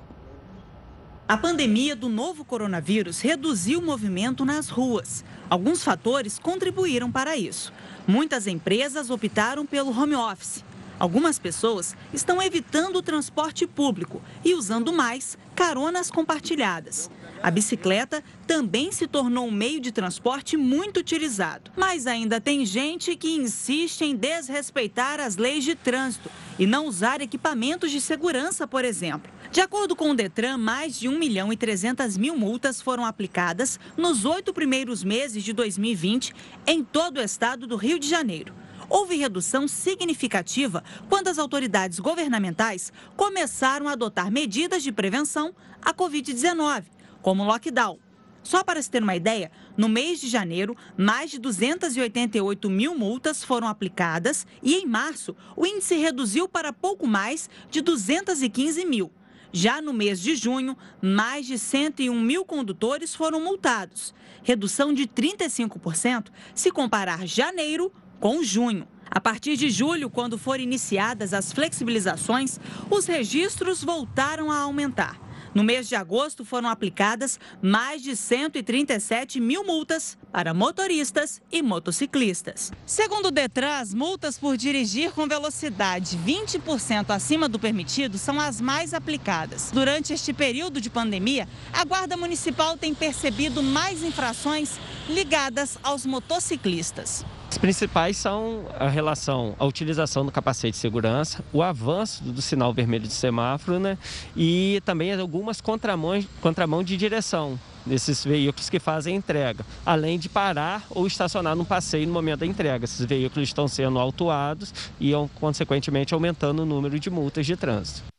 A 1.33 1.37
pandemia 1.39 1.97
do 1.97 2.11
novo 2.11 2.45
coronavírus 2.45 3.23
reduziu 3.23 3.79
o 3.79 3.83
movimento 3.83 4.45
nas 4.45 4.69
ruas. 4.69 5.25
Alguns 5.49 5.83
fatores 5.83 6.39
contribuíram 6.39 7.11
para 7.11 7.39
isso. 7.39 7.73
Muitas 8.07 8.47
empresas 8.47 9.09
optaram 9.09 9.65
pelo 9.65 9.99
home 9.99 10.15
office 10.15 10.63
Algumas 11.03 11.37
pessoas 11.37 11.97
estão 12.15 12.41
evitando 12.41 12.95
o 12.95 13.03
transporte 13.03 13.67
público 13.67 14.23
e 14.45 14.55
usando 14.55 14.93
mais 14.93 15.37
caronas 15.53 16.13
compartilhadas. 16.13 17.11
A 17.43 17.51
bicicleta 17.51 18.23
também 18.47 18.93
se 18.93 19.09
tornou 19.09 19.49
um 19.49 19.51
meio 19.51 19.81
de 19.81 19.91
transporte 19.91 20.57
muito 20.57 21.01
utilizado. 21.01 21.73
Mas 21.77 22.07
ainda 22.07 22.41
tem 22.41 22.65
gente 22.65 23.17
que 23.17 23.35
insiste 23.35 24.03
em 24.03 24.15
desrespeitar 24.15 25.19
as 25.19 25.37
leis 25.37 25.65
de 25.65 25.75
trânsito 25.75 26.31
e 26.57 26.69
não 26.69 26.87
usar 26.87 27.21
equipamentos 27.21 27.91
de 27.91 28.01
segurança, 28.01 28.65
por 28.65 28.85
exemplo. 28.85 29.29
De 29.53 29.61
acordo 29.61 29.95
com 29.95 30.11
o 30.11 30.15
Detran, 30.15 30.57
mais 30.57 30.99
de 30.99 31.11
1 31.11 31.19
milhão 31.19 31.53
e 31.53 31.59
300 31.59 32.17
mil 32.17 32.35
multas 32.35 32.81
foram 32.81 33.05
aplicadas 33.05 33.79
nos 33.99 34.25
oito 34.25 34.51
primeiros 34.51 35.05
meses 35.05 35.45
de 35.45 35.53
2020 35.53 36.33
em 36.67 36.83
todo 36.83 37.19
o 37.19 37.23
estado 37.23 37.67
do 37.67 37.77
Rio 37.77 37.99
de 37.99 38.09
Janeiro 38.09 38.55
houve 38.89 39.17
redução 39.17 39.69
significativa 39.69 40.83
quando 41.07 41.29
as 41.29 41.39
autoridades 41.39 41.99
governamentais 41.99 42.91
começaram 43.15 43.89
a 43.89 43.93
adotar 43.93 44.31
medidas 44.31 44.83
de 44.83 44.91
prevenção 44.91 45.55
à 45.83 45.93
Covid-19, 45.93 46.85
como 47.21 47.45
lockdown. 47.45 47.99
Só 48.43 48.65
para 48.65 48.83
se 48.83 48.91
ter 48.91 49.03
uma 49.03 49.17
ideia, 49.17 49.51
no 49.77 49.89
mês 49.89 50.21
de 50.21 50.29
janeiro, 50.29 50.77
mais 50.97 51.31
de 51.31 51.39
288 51.39 52.69
mil 52.69 52.95
multas 52.95 53.45
foram 53.45 53.69
aplicadas 53.69 54.47
e, 54.63 54.75
em 54.75 54.87
março, 54.87 55.37
o 55.57 55.65
índice 55.65 55.95
reduziu 55.95 56.49
para 56.49 56.73
pouco 56.73 57.07
mais 57.07 57.49
de 57.71 57.81
215 57.81 58.85
mil. 58.85 59.11
Já 59.53 59.83
no 59.83 59.93
mês 59.93 60.19
de 60.19 60.35
junho, 60.35 60.77
mais 61.01 61.47
de 61.47 61.59
101 61.59 62.19
mil 62.19 62.43
condutores 62.43 63.15
foram 63.15 63.39
multados, 63.39 64.15
redução 64.43 64.95
de 64.95 65.07
35% 65.07 66.29
se 66.55 66.71
comparar 66.71 67.27
janeiro 67.27 67.93
com 68.19 68.43
junho. 68.43 68.89
A 69.11 69.21
partir 69.21 69.59
de 69.59 69.69
julho, 69.69 70.09
quando 70.09 70.39
forem 70.39 70.65
iniciadas 70.65 71.35
as 71.35 71.53
flexibilizações, 71.53 72.59
os 72.91 73.05
registros 73.05 73.85
voltaram 73.85 74.51
a 74.51 74.57
aumentar. 74.57 75.21
No 75.55 75.63
mês 75.63 75.89
de 75.89 75.95
agosto, 75.95 76.45
foram 76.45 76.69
aplicadas 76.69 77.39
mais 77.61 78.03
de 78.03 78.17
137 78.17 79.39
mil 79.39 79.65
multas 79.65 80.17
para 80.33 80.55
motoristas 80.55 81.43
e 81.51 81.63
motociclistas. 81.63 82.73
Segundo 82.87 83.27
o 83.27 83.31
Detran, 83.31 83.77
as 83.77 83.93
multas 83.93 84.39
por 84.39 84.57
dirigir 84.57 85.13
com 85.13 85.29
velocidade 85.29 86.19
20% 86.19 87.11
acima 87.11 87.49
do 87.49 87.59
permitido 87.59 88.17
são 88.17 88.41
as 88.41 88.61
mais 88.61 88.95
aplicadas. 88.95 89.71
Durante 89.73 90.13
este 90.13 90.33
período 90.33 90.81
de 90.81 90.89
pandemia, 90.89 91.47
a 91.73 91.85
Guarda 91.85 92.17
Municipal 92.17 92.77
tem 92.79 92.95
percebido 92.95 93.63
mais 93.63 94.03
infrações 94.03 94.79
ligadas 95.09 95.79
aos 95.83 96.07
motociclistas. 96.07 97.25
As 97.53 97.59
principais 97.59 98.17
são 98.17 98.65
a 98.81 98.89
relação 98.89 99.55
à 99.59 99.67
utilização 99.67 100.25
do 100.25 100.33
capacete 100.33 100.71
de 100.71 100.79
segurança, 100.79 101.45
o 101.53 101.63
avanço 101.63 102.25
do 102.25 102.41
sinal 102.41 102.73
vermelho 102.73 103.07
de 103.07 103.13
semáforo 103.13 103.79
né? 103.79 103.99
e 104.35 104.81
também 104.87 105.13
algumas 105.13 105.61
contramãos, 105.61 106.27
contramão 106.41 106.83
de 106.83 106.97
direção 106.97 107.61
desses 107.85 108.25
veículos 108.25 108.71
que 108.71 108.81
fazem 108.81 109.15
entrega, 109.15 109.67
além 109.85 110.19
de 110.19 110.31
parar 110.31 110.87
ou 110.89 111.07
estacionar 111.07 111.55
no 111.55 111.67
passeio 111.67 112.07
no 112.07 112.15
momento 112.15 112.41
da 112.41 112.47
entrega. 112.47 112.87
Esses 112.87 113.05
veículos 113.05 113.51
estão 113.51 113.69
sendo 113.69 113.99
autuados 113.99 114.73
e, 114.99 115.13
consequentemente, 115.39 116.15
aumentando 116.15 116.63
o 116.63 116.67
número 116.67 116.99
de 116.99 117.11
multas 117.11 117.45
de 117.45 117.55
trânsito. 117.55 118.12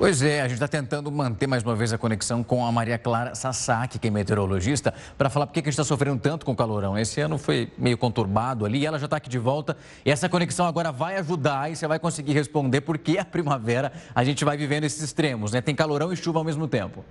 Pois 0.00 0.22
é, 0.22 0.40
a 0.40 0.44
gente 0.44 0.54
está 0.54 0.66
tentando 0.66 1.12
manter 1.12 1.46
mais 1.46 1.62
uma 1.62 1.76
vez 1.76 1.92
a 1.92 1.98
conexão 1.98 2.42
com 2.42 2.64
a 2.64 2.72
Maria 2.72 2.96
Clara 2.96 3.34
Sasaki, 3.34 3.98
que 3.98 4.08
é 4.08 4.10
meteorologista, 4.10 4.94
para 5.18 5.28
falar 5.28 5.46
por 5.46 5.52
que 5.52 5.60
a 5.60 5.62
gente 5.62 5.72
está 5.72 5.84
sofrendo 5.84 6.18
tanto 6.18 6.46
com 6.46 6.52
o 6.52 6.56
calorão. 6.56 6.98
Esse 6.98 7.20
ano 7.20 7.36
foi 7.36 7.70
meio 7.76 7.98
conturbado 7.98 8.64
ali, 8.64 8.86
ela 8.86 8.98
já 8.98 9.04
está 9.04 9.18
aqui 9.18 9.28
de 9.28 9.38
volta 9.38 9.76
e 10.02 10.10
essa 10.10 10.26
conexão 10.26 10.64
agora 10.64 10.90
vai 10.90 11.18
ajudar 11.18 11.70
e 11.70 11.76
você 11.76 11.86
vai 11.86 11.98
conseguir 11.98 12.32
responder 12.32 12.80
por 12.80 12.96
que 12.96 13.18
a 13.18 13.26
primavera 13.26 13.92
a 14.14 14.24
gente 14.24 14.42
vai 14.42 14.56
vivendo 14.56 14.84
esses 14.84 15.02
extremos, 15.02 15.52
né? 15.52 15.60
Tem 15.60 15.74
calorão 15.74 16.10
e 16.10 16.16
chuva 16.16 16.38
ao 16.38 16.44
mesmo 16.46 16.66
tempo. 16.66 17.04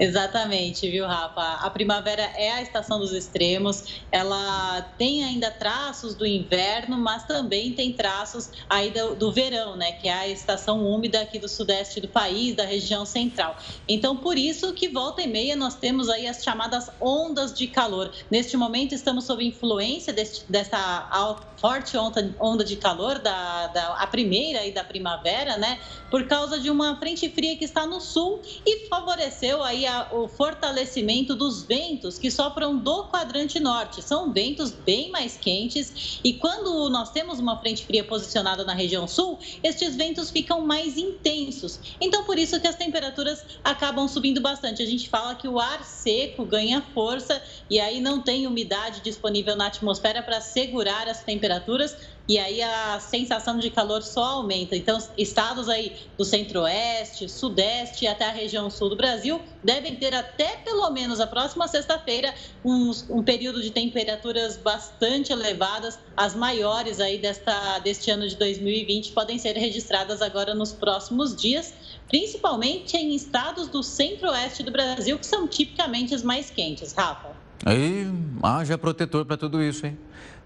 Exatamente, 0.00 0.88
viu, 0.90 1.06
Rafa? 1.06 1.42
A 1.62 1.68
primavera 1.68 2.22
é 2.34 2.50
a 2.52 2.62
estação 2.62 2.98
dos 2.98 3.12
extremos. 3.12 4.00
Ela 4.10 4.80
tem 4.96 5.22
ainda 5.22 5.50
traços 5.50 6.14
do 6.14 6.24
inverno, 6.24 6.96
mas 6.96 7.24
também 7.24 7.74
tem 7.74 7.92
traços 7.92 8.50
aí 8.66 8.90
do, 8.90 9.14
do, 9.14 9.30
verão, 9.30 9.76
né? 9.76 9.92
Que 9.92 10.08
é 10.08 10.12
a 10.14 10.26
estação 10.26 10.82
úmida 10.86 11.20
aqui 11.20 11.38
do 11.38 11.50
sudeste 11.50 12.00
do 12.00 12.08
país, 12.08 12.56
da 12.56 12.64
região 12.64 13.04
central. 13.04 13.58
Então, 13.86 14.16
por 14.16 14.38
isso 14.38 14.72
que 14.72 14.88
volta 14.88 15.20
e 15.20 15.26
meia 15.26 15.54
nós 15.54 15.74
temos 15.74 16.08
aí 16.08 16.26
as 16.26 16.42
chamadas 16.42 16.88
ondas 16.98 17.52
de 17.52 17.66
calor. 17.66 18.10
Neste 18.30 18.56
momento 18.56 18.94
estamos 18.94 19.24
sob 19.24 19.44
influência 19.44 20.14
deste, 20.14 20.50
dessa 20.50 21.10
forte 21.58 21.98
onda, 21.98 22.34
onda 22.40 22.64
de 22.64 22.76
calor, 22.76 23.18
da, 23.18 23.66
da 23.66 23.96
a 23.96 24.06
primeira 24.06 24.60
aí 24.60 24.72
da 24.72 24.82
primavera, 24.82 25.58
né? 25.58 25.78
Por 26.10 26.26
causa 26.26 26.58
de 26.58 26.70
uma 26.70 26.96
frente 26.96 27.28
fria 27.28 27.54
que 27.54 27.66
está 27.66 27.86
no 27.86 28.00
sul 28.00 28.40
e 28.64 28.88
favoreceu 28.88 29.62
aí 29.62 29.89
a, 29.90 30.08
o 30.12 30.28
fortalecimento 30.28 31.34
dos 31.34 31.62
ventos 31.64 32.18
que 32.18 32.30
sopram 32.30 32.78
do 32.78 33.08
quadrante 33.08 33.60
norte. 33.60 34.00
São 34.00 34.32
ventos 34.32 34.70
bem 34.70 35.10
mais 35.10 35.36
quentes 35.36 36.20
e 36.24 36.32
quando 36.34 36.88
nós 36.88 37.10
temos 37.10 37.38
uma 37.38 37.58
frente 37.60 37.84
fria 37.84 38.04
posicionada 38.04 38.64
na 38.64 38.72
região 38.72 39.06
sul, 39.06 39.38
estes 39.62 39.96
ventos 39.96 40.30
ficam 40.30 40.62
mais 40.62 40.96
intensos. 40.96 41.80
Então, 42.00 42.24
por 42.24 42.38
isso 42.38 42.58
que 42.60 42.66
as 42.66 42.76
temperaturas 42.76 43.44
acabam 43.62 44.06
subindo 44.08 44.40
bastante. 44.40 44.82
A 44.82 44.86
gente 44.86 45.08
fala 45.08 45.34
que 45.34 45.48
o 45.48 45.58
ar 45.58 45.84
seco 45.84 46.44
ganha 46.44 46.80
força 46.94 47.42
e 47.68 47.78
aí 47.78 48.00
não 48.00 48.22
tem 48.22 48.46
umidade 48.46 49.00
disponível 49.00 49.56
na 49.56 49.66
atmosfera 49.66 50.22
para 50.22 50.40
segurar 50.40 51.08
as 51.08 51.22
temperaturas 51.24 51.96
e 52.28 52.38
aí 52.38 52.62
a 52.62 53.00
sensação 53.00 53.58
de 53.58 53.70
calor 53.70 54.02
só 54.02 54.22
aumenta. 54.22 54.76
Então, 54.76 54.98
estados 55.18 55.68
aí 55.68 55.96
do 56.16 56.24
centro-oeste, 56.24 57.28
sudeste 57.28 58.04
e 58.04 58.08
até 58.08 58.26
a 58.26 58.30
região 58.30 58.70
sul 58.70 58.88
do 58.88 58.96
Brasil 58.96 59.40
devem 59.64 59.96
ter 59.96 60.14
até 60.14 60.56
pelo 60.58 60.88
menos 60.90 61.18
a 61.18 61.26
próxima 61.26 61.66
sexta-feira 61.66 62.32
um, 62.64 62.92
um, 63.10 63.22
período 63.22 63.60
de 63.60 63.70
temperaturas 63.70 64.56
bastante 64.56 65.32
elevadas. 65.32 65.98
As 66.16 66.34
maiores 66.34 67.00
aí 67.00 67.18
desta, 67.18 67.78
deste 67.80 68.10
ano 68.10 68.28
de 68.28 68.36
2020 68.36 69.12
podem 69.12 69.38
ser 69.38 69.56
registradas 69.56 70.22
agora 70.22 70.54
nos 70.54 70.72
próximos 70.72 71.34
dias, 71.34 71.74
principalmente 72.08 72.96
em 72.96 73.14
estados 73.14 73.68
do 73.68 73.82
centro-oeste 73.82 74.62
do 74.62 74.70
Brasil, 74.70 75.18
que 75.18 75.26
são 75.26 75.48
tipicamente 75.48 76.14
os 76.14 76.22
mais 76.22 76.48
quentes. 76.48 76.92
Rafa. 76.92 77.30
Aí, 77.66 78.06
haja 78.42 78.78
protetor 78.78 79.26
para 79.26 79.36
tudo 79.36 79.62
isso, 79.62 79.86
hein? 79.86 79.98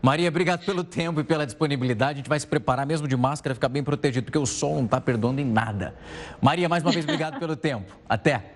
Maria, 0.05 0.29
obrigado 0.29 0.67
pelo 0.67 0.85
tempo 0.85 1.19
e 1.19 1.25
pela 1.25 1.47
disponibilidade. 1.47 2.13
A 2.13 2.17
gente 2.17 2.29
vai 2.29 2.39
se 2.39 2.47
preparar 2.47 2.85
mesmo 2.85 3.09
de 3.09 3.17
máscara, 3.17 3.55
ficar 3.55 3.71
bem 3.71 3.83
protegido, 3.83 4.27
porque 4.27 4.37
o 4.37 4.45
sol 4.45 4.75
não 4.75 4.85
está 4.85 5.01
perdoando 5.01 5.41
em 5.41 5.47
nada. 5.47 5.95
Maria, 6.43 6.69
mais 6.69 6.83
uma 6.83 6.93
vez, 6.93 7.07
obrigado 7.07 7.39
pelo 7.39 7.57
tempo. 7.57 7.91
Até. 8.07 8.53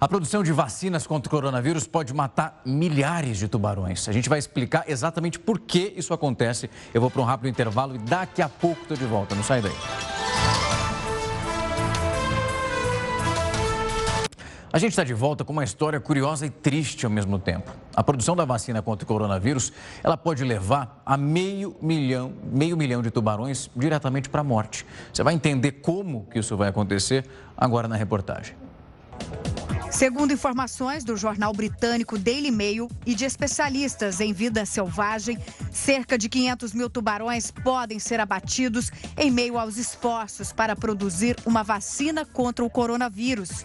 A 0.00 0.08
produção 0.08 0.42
de 0.42 0.52
vacinas 0.52 1.06
contra 1.06 1.28
o 1.28 1.30
coronavírus 1.30 1.86
pode 1.86 2.14
matar 2.14 2.62
milhares 2.64 3.36
de 3.36 3.46
tubarões. 3.46 4.08
A 4.08 4.12
gente 4.12 4.30
vai 4.30 4.38
explicar 4.38 4.84
exatamente 4.88 5.38
por 5.38 5.60
que 5.60 5.92
isso 5.94 6.14
acontece. 6.14 6.70
Eu 6.94 7.02
vou 7.02 7.10
para 7.10 7.20
um 7.20 7.26
rápido 7.26 7.50
intervalo 7.50 7.94
e 7.94 7.98
daqui 7.98 8.40
a 8.40 8.48
pouco 8.48 8.80
estou 8.80 8.96
de 8.96 9.04
volta. 9.04 9.34
Não 9.34 9.44
sai 9.44 9.60
daí. 9.60 10.47
A 14.70 14.78
gente 14.78 14.90
está 14.90 15.02
de 15.02 15.14
volta 15.14 15.44
com 15.44 15.52
uma 15.52 15.64
história 15.64 15.98
curiosa 15.98 16.44
e 16.44 16.50
triste 16.50 17.06
ao 17.06 17.10
mesmo 17.10 17.38
tempo. 17.38 17.72
A 17.96 18.02
produção 18.02 18.36
da 18.36 18.44
vacina 18.44 18.82
contra 18.82 19.04
o 19.04 19.08
coronavírus, 19.08 19.72
ela 20.04 20.16
pode 20.16 20.44
levar 20.44 21.02
a 21.06 21.16
meio 21.16 21.74
milhão, 21.80 22.34
meio 22.52 22.76
milhão 22.76 23.00
de 23.00 23.10
tubarões 23.10 23.70
diretamente 23.74 24.28
para 24.28 24.42
a 24.42 24.44
morte. 24.44 24.84
Você 25.10 25.22
vai 25.22 25.32
entender 25.32 25.72
como 25.72 26.26
que 26.30 26.38
isso 26.38 26.54
vai 26.54 26.68
acontecer 26.68 27.24
agora 27.56 27.88
na 27.88 27.96
reportagem. 27.96 28.54
Segundo 29.90 30.34
informações 30.34 31.02
do 31.02 31.16
jornal 31.16 31.50
britânico 31.54 32.18
Daily 32.18 32.50
Mail 32.50 32.90
e 33.06 33.14
de 33.14 33.24
especialistas 33.24 34.20
em 34.20 34.34
vida 34.34 34.66
selvagem, 34.66 35.38
cerca 35.72 36.18
de 36.18 36.28
500 36.28 36.74
mil 36.74 36.90
tubarões 36.90 37.50
podem 37.50 37.98
ser 37.98 38.20
abatidos 38.20 38.92
em 39.16 39.30
meio 39.30 39.58
aos 39.58 39.78
esforços 39.78 40.52
para 40.52 40.76
produzir 40.76 41.36
uma 41.46 41.62
vacina 41.62 42.26
contra 42.26 42.62
o 42.62 42.68
coronavírus. 42.68 43.64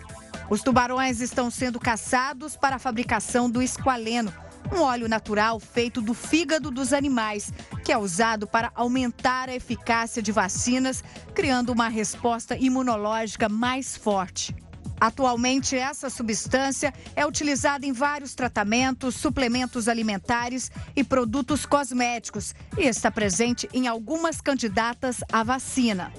Os 0.49 0.61
tubarões 0.61 1.21
estão 1.21 1.49
sendo 1.49 1.79
caçados 1.79 2.55
para 2.55 2.75
a 2.75 2.79
fabricação 2.79 3.49
do 3.49 3.61
esqualeno, 3.61 4.33
um 4.71 4.81
óleo 4.81 5.07
natural 5.07 5.59
feito 5.59 6.01
do 6.01 6.13
fígado 6.13 6.71
dos 6.71 6.93
animais, 6.93 7.51
que 7.83 7.91
é 7.91 7.97
usado 7.97 8.47
para 8.47 8.71
aumentar 8.75 9.49
a 9.49 9.55
eficácia 9.55 10.21
de 10.21 10.31
vacinas, 10.31 11.03
criando 11.33 11.71
uma 11.71 11.87
resposta 11.87 12.57
imunológica 12.57 13.49
mais 13.49 13.97
forte. 13.97 14.55
Atualmente, 14.99 15.75
essa 15.75 16.09
substância 16.09 16.93
é 17.15 17.25
utilizada 17.25 17.85
em 17.85 17.91
vários 17.91 18.35
tratamentos, 18.35 19.15
suplementos 19.15 19.89
alimentares 19.89 20.71
e 20.95 21.03
produtos 21.03 21.65
cosméticos 21.65 22.55
e 22.77 22.83
está 22.83 23.11
presente 23.11 23.67
em 23.73 23.87
algumas 23.87 24.39
candidatas 24.39 25.17
à 25.31 25.43
vacina. 25.43 26.11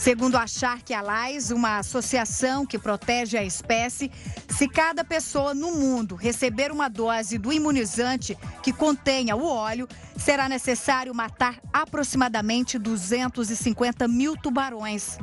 Segundo 0.00 0.36
a 0.36 0.46
Shark 0.46 0.94
Allies, 0.94 1.50
uma 1.50 1.76
associação 1.76 2.64
que 2.64 2.78
protege 2.78 3.36
a 3.36 3.44
espécie, 3.44 4.10
se 4.48 4.66
cada 4.66 5.04
pessoa 5.04 5.52
no 5.52 5.72
mundo 5.72 6.14
receber 6.14 6.72
uma 6.72 6.88
dose 6.88 7.36
do 7.36 7.52
imunizante 7.52 8.34
que 8.62 8.72
contenha 8.72 9.36
o 9.36 9.44
óleo, 9.44 9.86
será 10.16 10.48
necessário 10.48 11.14
matar 11.14 11.60
aproximadamente 11.70 12.78
250 12.78 14.08
mil 14.08 14.38
tubarões. 14.38 15.18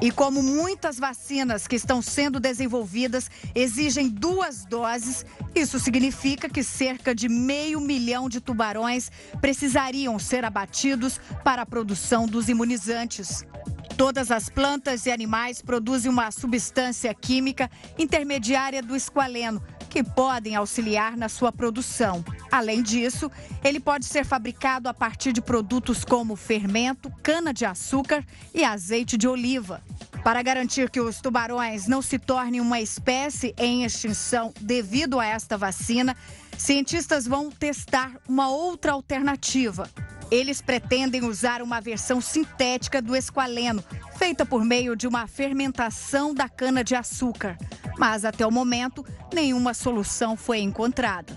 E 0.00 0.12
como 0.12 0.44
muitas 0.44 0.96
vacinas 0.96 1.66
que 1.66 1.74
estão 1.74 2.00
sendo 2.00 2.38
desenvolvidas 2.38 3.28
exigem 3.52 4.08
duas 4.08 4.64
doses, 4.64 5.26
isso 5.56 5.80
significa 5.80 6.48
que 6.48 6.62
cerca 6.62 7.12
de 7.12 7.28
meio 7.28 7.80
milhão 7.80 8.28
de 8.28 8.40
tubarões 8.40 9.10
precisariam 9.40 10.20
ser 10.20 10.44
abatidos 10.44 11.20
para 11.42 11.62
a 11.62 11.66
produção 11.66 12.28
dos 12.28 12.48
imunizantes. 12.48 13.44
Todas 14.00 14.30
as 14.30 14.48
plantas 14.48 15.04
e 15.04 15.10
animais 15.10 15.60
produzem 15.60 16.10
uma 16.10 16.30
substância 16.30 17.12
química 17.12 17.70
intermediária 17.98 18.82
do 18.82 18.96
esqualeno, 18.96 19.62
que 19.90 20.02
podem 20.02 20.56
auxiliar 20.56 21.18
na 21.18 21.28
sua 21.28 21.52
produção. 21.52 22.24
Além 22.50 22.82
disso, 22.82 23.30
ele 23.62 23.78
pode 23.78 24.06
ser 24.06 24.24
fabricado 24.24 24.88
a 24.88 24.94
partir 24.94 25.34
de 25.34 25.42
produtos 25.42 26.02
como 26.02 26.34
fermento, 26.34 27.12
cana-de-açúcar 27.22 28.24
e 28.54 28.64
azeite 28.64 29.18
de 29.18 29.28
oliva. 29.28 29.82
Para 30.24 30.40
garantir 30.40 30.88
que 30.88 30.98
os 30.98 31.20
tubarões 31.20 31.86
não 31.86 32.00
se 32.00 32.18
tornem 32.18 32.62
uma 32.62 32.80
espécie 32.80 33.54
em 33.58 33.84
extinção 33.84 34.54
devido 34.62 35.20
a 35.20 35.26
esta 35.26 35.58
vacina, 35.58 36.16
cientistas 36.56 37.26
vão 37.26 37.50
testar 37.50 38.12
uma 38.26 38.48
outra 38.48 38.92
alternativa. 38.92 39.90
Eles 40.30 40.62
pretendem 40.62 41.24
usar 41.24 41.60
uma 41.60 41.80
versão 41.80 42.20
sintética 42.20 43.02
do 43.02 43.16
esqualeno, 43.16 43.82
feita 44.16 44.46
por 44.46 44.64
meio 44.64 44.94
de 44.94 45.08
uma 45.08 45.26
fermentação 45.26 46.32
da 46.32 46.48
cana-de-açúcar. 46.48 47.58
Mas 47.98 48.24
até 48.24 48.46
o 48.46 48.50
momento, 48.50 49.04
nenhuma 49.34 49.74
solução 49.74 50.36
foi 50.36 50.60
encontrada. 50.60 51.36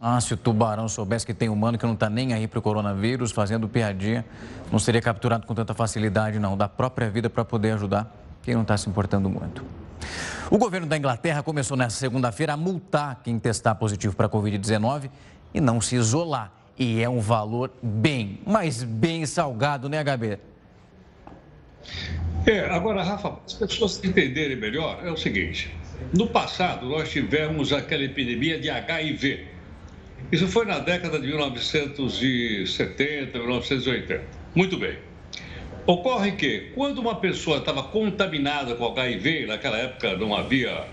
Ah, 0.00 0.20
se 0.20 0.34
o 0.34 0.36
tubarão 0.36 0.88
soubesse 0.88 1.24
que 1.24 1.34
tem 1.34 1.48
humano 1.48 1.78
que 1.78 1.84
não 1.84 1.94
está 1.94 2.08
nem 2.10 2.32
aí 2.32 2.48
para 2.48 2.58
o 2.58 2.62
coronavírus, 2.62 3.30
fazendo 3.30 3.68
piadinha, 3.68 4.24
não 4.72 4.78
seria 4.78 5.00
capturado 5.00 5.46
com 5.46 5.54
tanta 5.54 5.74
facilidade, 5.74 6.38
não. 6.38 6.56
Da 6.56 6.68
própria 6.68 7.08
vida 7.10 7.28
para 7.28 7.44
poder 7.44 7.72
ajudar 7.72 8.10
quem 8.42 8.54
não 8.54 8.62
está 8.62 8.76
se 8.76 8.88
importando 8.88 9.28
muito. 9.28 9.64
O 10.50 10.58
governo 10.58 10.86
da 10.86 10.96
Inglaterra 10.96 11.42
começou 11.42 11.76
nesta 11.76 11.98
segunda-feira 11.98 12.54
a 12.54 12.56
multar 12.56 13.20
quem 13.22 13.38
testar 13.38 13.74
positivo 13.74 14.16
para 14.16 14.26
a 14.26 14.28
Covid-19 14.28 15.10
e 15.52 15.60
não 15.60 15.80
se 15.80 15.96
isolar. 15.96 16.50
E 16.78 17.00
é 17.00 17.08
um 17.08 17.20
valor 17.20 17.72
bem, 17.82 18.40
mas 18.44 18.82
bem 18.82 19.24
salgado, 19.26 19.88
né, 19.88 20.02
HB? 20.02 20.38
É, 22.46 22.60
agora, 22.70 23.02
Rafa, 23.02 23.38
as 23.46 23.54
pessoas 23.54 24.02
entenderem 24.04 24.56
melhor, 24.56 25.00
é 25.04 25.10
o 25.10 25.16
seguinte: 25.16 25.72
no 26.12 26.26
passado, 26.26 26.86
nós 26.86 27.10
tivemos 27.10 27.72
aquela 27.72 28.02
epidemia 28.02 28.58
de 28.58 28.68
HIV. 28.70 29.46
Isso 30.32 30.48
foi 30.48 30.66
na 30.66 30.78
década 30.78 31.20
de 31.20 31.26
1970, 31.28 33.38
1980. 33.38 34.22
Muito 34.54 34.78
bem. 34.78 34.96
Ocorre 35.86 36.32
que, 36.32 36.72
quando 36.74 36.98
uma 36.98 37.16
pessoa 37.16 37.58
estava 37.58 37.82
contaminada 37.82 38.74
com 38.74 38.86
HIV, 38.86 39.46
naquela 39.46 39.76
época 39.78 40.16
não 40.16 40.34
havia 40.34 40.86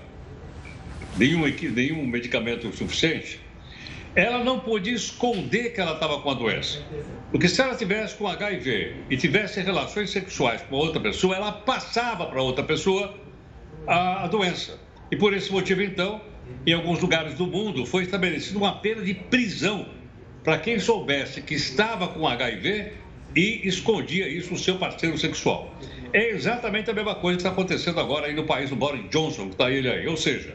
nenhum, 1.17 1.43
nenhum 1.73 2.05
medicamento 2.05 2.69
suficiente, 2.75 3.39
ela 4.15 4.43
não 4.43 4.59
podia 4.59 4.93
esconder 4.93 5.73
que 5.73 5.79
ela 5.79 5.93
estava 5.93 6.19
com 6.19 6.29
a 6.29 6.33
doença. 6.33 6.83
Porque 7.31 7.47
se 7.47 7.61
ela 7.61 7.75
tivesse 7.75 8.15
com 8.15 8.27
HIV 8.27 8.95
e 9.09 9.17
tivesse 9.17 9.61
relações 9.61 10.09
sexuais 10.09 10.61
com 10.63 10.75
outra 10.75 10.99
pessoa, 10.99 11.35
ela 11.35 11.51
passava 11.51 12.25
para 12.25 12.41
outra 12.41 12.63
pessoa 12.63 13.15
a, 13.87 14.25
a, 14.25 14.27
doença. 14.27 14.77
E 15.09 15.15
por 15.15 15.33
esse 15.33 15.51
motivo, 15.51 15.81
então, 15.81 16.21
em 16.65 16.73
alguns 16.73 16.99
lugares 16.99 17.35
do 17.35 17.47
mundo, 17.47 17.85
foi 17.85 18.03
estabelecida 18.03 18.57
uma 18.57 18.73
pena 18.73 19.01
de 19.01 19.13
prisão 19.13 19.87
para 20.43 20.57
quem 20.57 20.77
soubesse 20.79 21.41
que 21.41 21.53
estava 21.53 22.07
com 22.09 22.27
HIV 22.27 22.93
e 23.33 23.61
escondia 23.65 24.27
isso 24.27 24.51
no 24.51 24.59
seu 24.59 24.75
parceiro 24.75 25.17
sexual. 25.17 25.73
É 26.11 26.31
exatamente 26.31 26.89
a 26.91 26.93
mesma 26.93 27.15
coisa 27.15 27.37
que 27.37 27.41
está 27.41 27.51
acontecendo 27.51 27.99
agora 28.01 28.27
aí 28.27 28.33
no 28.33 28.43
país 28.43 28.69
do 28.69 28.75
Boris 28.75 29.09
Johnson, 29.09 29.45
que 29.45 29.53
está 29.53 29.71
ele 29.71 29.89
aí. 29.89 30.05
Ou 30.05 30.17
seja, 30.17 30.53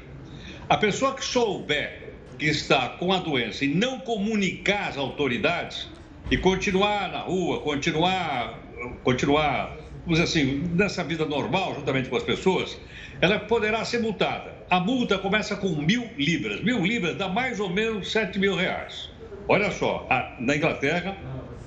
a 0.68 0.76
pessoa 0.76 1.14
que 1.14 1.24
souber 1.24 2.05
que 2.38 2.46
está 2.46 2.90
com 2.90 3.12
a 3.12 3.18
doença 3.18 3.64
e 3.64 3.68
não 3.68 3.98
comunicar 4.00 4.88
às 4.88 4.96
autoridades 4.96 5.88
e 6.30 6.36
continuar 6.36 7.10
na 7.10 7.20
rua, 7.20 7.60
continuar, 7.60 8.58
continuar, 9.04 9.76
vamos 10.04 10.18
dizer 10.18 10.24
assim, 10.24 10.70
nessa 10.74 11.04
vida 11.04 11.24
normal, 11.24 11.74
juntamente 11.74 12.08
com 12.08 12.16
as 12.16 12.22
pessoas, 12.22 12.76
ela 13.20 13.38
poderá 13.38 13.84
ser 13.84 14.00
multada. 14.00 14.54
A 14.68 14.80
multa 14.80 15.18
começa 15.18 15.56
com 15.56 15.68
mil 15.68 16.08
libras. 16.18 16.62
Mil 16.62 16.84
libras 16.84 17.16
dá 17.16 17.28
mais 17.28 17.60
ou 17.60 17.70
menos 17.70 18.10
sete 18.10 18.38
mil 18.38 18.56
reais. 18.56 19.08
Olha 19.48 19.70
só, 19.70 20.06
a, 20.10 20.36
na 20.40 20.56
Inglaterra, 20.56 21.16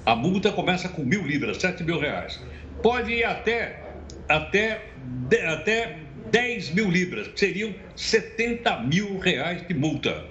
a 0.06 0.16
multa 0.16 0.52
começa 0.52 0.90
com 0.90 1.04
mil 1.04 1.26
libras, 1.26 1.58
sete 1.58 1.84
mil 1.84 2.00
reais. 2.00 2.42
Pode 2.84 3.12
ir 3.12 3.24
até, 3.24 3.82
até, 4.28 4.90
até 5.48 5.98
10 6.32 6.72
mil 6.72 6.90
libras, 6.90 7.28
que 7.30 7.40
seriam 7.40 7.74
70 7.96 8.82
mil 8.82 9.18
reais 9.20 9.66
de 9.68 9.74
multa. 9.74 10.26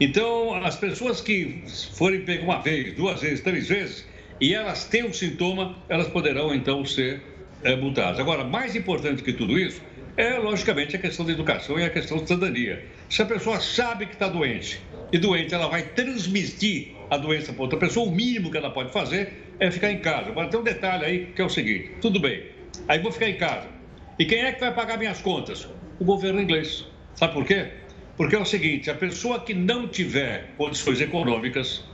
Então, 0.00 0.54
as 0.54 0.76
pessoas 0.76 1.20
que 1.20 1.62
forem 1.92 2.22
pegar 2.22 2.44
uma 2.44 2.60
vez, 2.60 2.94
duas 2.94 3.20
vezes, 3.20 3.40
três 3.40 3.68
vezes, 3.68 4.06
e 4.40 4.52
elas 4.52 4.84
têm 4.86 5.04
um 5.04 5.12
sintoma, 5.12 5.76
elas 5.88 6.08
poderão 6.08 6.54
então 6.54 6.84
ser 6.84 7.22
é, 7.62 7.76
multadas. 7.76 8.18
Agora, 8.18 8.42
mais 8.42 8.74
importante 8.74 9.22
que 9.22 9.32
tudo 9.32 9.58
isso 9.58 9.80
é, 10.16 10.38
logicamente, 10.38 10.96
a 10.96 10.98
questão 10.98 11.24
da 11.24 11.32
educação 11.32 11.78
e 11.78 11.84
a 11.84 11.90
questão 11.90 12.18
da 12.18 12.26
cidadania. 12.26 12.84
Se 13.08 13.22
a 13.22 13.26
pessoa 13.26 13.60
sabe 13.60 14.06
que 14.06 14.14
está 14.14 14.28
doente 14.28 14.80
e 15.12 15.18
doente, 15.18 15.54
ela 15.54 15.68
vai 15.68 15.82
transmitir 15.82 16.94
a 17.10 17.16
doença 17.16 17.52
para 17.52 17.62
outra 17.62 17.78
pessoa, 17.78 18.08
o 18.08 18.10
mínimo 18.10 18.50
que 18.50 18.56
ela 18.56 18.70
pode 18.70 18.92
fazer 18.92 19.32
é 19.58 19.70
ficar 19.70 19.90
em 19.90 19.98
casa. 19.98 20.30
Agora, 20.30 20.48
tem 20.48 20.58
um 20.58 20.64
detalhe 20.64 21.04
aí 21.04 21.26
que 21.34 21.40
é 21.40 21.44
o 21.44 21.48
seguinte: 21.48 21.92
tudo 22.00 22.18
bem, 22.18 22.44
aí 22.88 22.98
vou 22.98 23.12
ficar 23.12 23.28
em 23.28 23.36
casa. 23.36 23.68
E 24.18 24.24
quem 24.24 24.40
é 24.40 24.52
que 24.52 24.60
vai 24.60 24.72
pagar 24.72 24.98
minhas 24.98 25.20
contas? 25.20 25.68
O 25.98 26.04
governo 26.04 26.40
inglês. 26.40 26.86
Sabe 27.14 27.32
por 27.32 27.44
quê? 27.44 27.70
Porque 28.16 28.36
é 28.36 28.38
o 28.38 28.44
seguinte, 28.44 28.90
a 28.90 28.94
pessoa 28.94 29.40
que 29.40 29.52
não 29.52 29.88
tiver 29.88 30.54
condições 30.56 31.00
econômicas, 31.00 31.84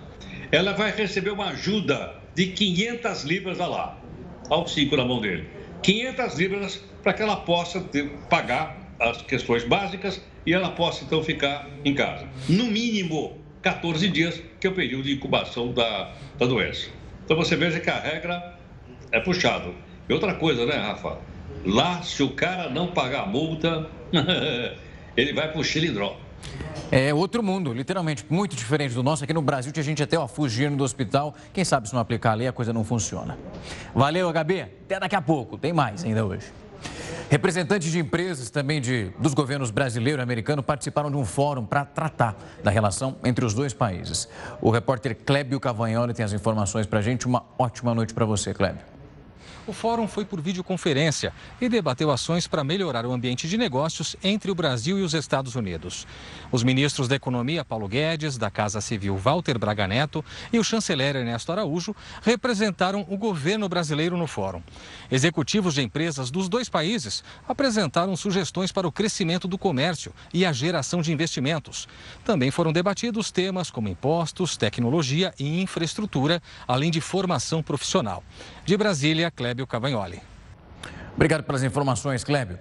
ela 0.52 0.72
vai 0.72 0.90
receber 0.90 1.30
uma 1.30 1.48
ajuda 1.48 2.14
de 2.35 2.48
500 2.48 3.24
libras 3.24 3.61
a 3.61 3.66
lá, 3.66 3.98
ao 4.48 4.66
cinco 4.66 4.96
na 4.96 5.04
mão 5.04 5.20
dele. 5.20 5.48
500 5.83 6.38
libras 6.38 6.85
para 7.02 7.14
que 7.14 7.22
ela 7.22 7.37
possa 7.37 7.80
ter, 7.80 8.11
pagar 8.28 8.76
as 8.98 9.22
questões 9.22 9.64
básicas 9.64 10.22
e 10.44 10.52
ela 10.52 10.70
possa 10.70 11.04
então 11.04 11.22
ficar 11.22 11.68
em 11.85 11.94
casa. 11.94 12.28
No 12.48 12.64
mínimo 12.64 13.38
14 13.62 14.09
dias, 14.09 14.42
que 14.61 14.66
é 14.66 14.70
o 14.70 14.74
período 14.74 15.04
de 15.04 15.14
incubação 15.14 15.72
da, 15.72 16.12
da 16.38 16.46
doença. 16.46 16.88
Então 17.24 17.37
você 17.37 17.56
veja 17.56 17.80
que 17.80 17.88
a 17.88 17.98
regra 17.98 18.59
é 19.11 19.20
puxado. 19.20 19.74
E 20.09 20.12
outra 20.12 20.35
coisa, 20.35 20.66
né, 20.66 20.76
Rafa? 20.76 21.18
Lá, 21.64 22.02
se 22.02 22.22
o 22.22 22.30
cara 22.30 22.68
não 22.68 22.88
pagar 22.88 23.22
a 23.22 23.26
multa, 23.26 23.88
ele 25.16 25.32
vai 25.32 25.50
pro 25.50 25.62
xilindró. 25.62 26.16
É 26.92 27.14
outro 27.14 27.42
mundo, 27.42 27.72
literalmente, 27.72 28.24
muito 28.28 28.56
diferente 28.56 28.94
do 28.94 29.02
nosso. 29.02 29.22
Aqui 29.22 29.32
no 29.32 29.42
Brasil 29.42 29.72
tinha 29.72 29.82
gente 29.82 30.02
até 30.02 30.18
ó, 30.18 30.26
fugindo 30.26 30.76
do 30.76 30.84
hospital. 30.84 31.34
Quem 31.52 31.64
sabe 31.64 31.88
se 31.88 31.94
não 31.94 32.00
aplicar 32.00 32.32
a 32.32 32.34
lei 32.34 32.48
a 32.48 32.52
coisa 32.52 32.72
não 32.72 32.82
funciona. 32.82 33.38
Valeu, 33.94 34.28
HB. 34.32 34.62
Até 34.62 34.98
daqui 34.98 35.14
a 35.14 35.22
pouco. 35.22 35.56
Tem 35.56 35.72
mais 35.72 36.04
ainda 36.04 36.24
hoje. 36.24 36.46
Representantes 37.30 37.92
de 37.92 38.00
empresas 38.00 38.50
também 38.50 38.80
de, 38.80 39.12
dos 39.20 39.34
governos 39.34 39.70
brasileiro 39.70 40.20
e 40.20 40.22
americano 40.24 40.64
participaram 40.64 41.12
de 41.12 41.16
um 41.16 41.24
fórum 41.24 41.64
para 41.64 41.84
tratar 41.84 42.36
da 42.64 42.72
relação 42.72 43.16
entre 43.22 43.44
os 43.44 43.54
dois 43.54 43.72
países. 43.72 44.28
O 44.60 44.68
repórter 44.68 45.14
Clébio 45.14 45.60
Cavagnoli 45.60 46.12
tem 46.12 46.24
as 46.24 46.32
informações 46.32 46.86
para 46.86 46.98
a 46.98 47.02
gente. 47.02 47.26
Uma 47.26 47.44
ótima 47.56 47.94
noite 47.94 48.12
para 48.12 48.24
você, 48.24 48.52
Clébio. 48.52 48.89
O 49.70 49.72
fórum 49.72 50.09
foi 50.09 50.24
por 50.24 50.40
videoconferência 50.40 51.33
e 51.61 51.68
debateu 51.68 52.11
ações 52.11 52.48
para 52.48 52.64
melhorar 52.64 53.06
o 53.06 53.12
ambiente 53.12 53.48
de 53.48 53.56
negócios 53.56 54.16
entre 54.20 54.50
o 54.50 54.54
Brasil 54.54 54.98
e 54.98 55.02
os 55.02 55.14
Estados 55.14 55.54
Unidos. 55.54 56.09
Os 56.50 56.64
ministros 56.64 57.06
da 57.06 57.14
Economia, 57.14 57.64
Paulo 57.64 57.87
Guedes, 57.87 58.37
da 58.37 58.50
Casa 58.50 58.80
Civil, 58.80 59.16
Walter 59.16 59.56
Braga 59.61 59.87
Neto, 59.87 60.24
e 60.52 60.59
o 60.59 60.64
chanceler 60.64 61.14
Ernesto 61.14 61.52
Araújo 61.52 61.94
representaram 62.20 63.06
o 63.09 63.16
governo 63.16 63.68
brasileiro 63.68 64.16
no 64.16 64.26
fórum. 64.26 64.61
Executivos 65.09 65.74
de 65.74 65.83
empresas 65.83 66.33
dos 66.33 66.48
dois 66.48 66.68
países 66.68 67.22
apresentaram 67.48 68.16
sugestões 68.16 68.72
para 68.72 68.88
o 68.88 68.92
crescimento 68.92 69.46
do 69.46 69.56
comércio 69.56 70.12
e 70.35 70.44
a 70.44 70.52
geração 70.52 71.00
de 71.00 71.12
investimentos. 71.12 71.87
Também 72.24 72.50
foram 72.50 72.72
debatidos 72.72 73.30
temas 73.30 73.70
como 73.70 73.88
impostos, 73.88 74.56
tecnologia 74.56 75.33
e 75.38 75.62
infraestrutura, 75.62 76.42
além 76.66 76.90
de 76.90 77.00
formação 77.00 77.62
profissional. 77.62 78.24
De 78.64 78.76
Brasília, 78.76 79.30
Clébio 79.60 79.66
Cavagnoli. 79.66 80.22
Obrigado 81.14 81.42
pelas 81.42 81.62
informações, 81.62 82.24
Clébio. 82.24 82.58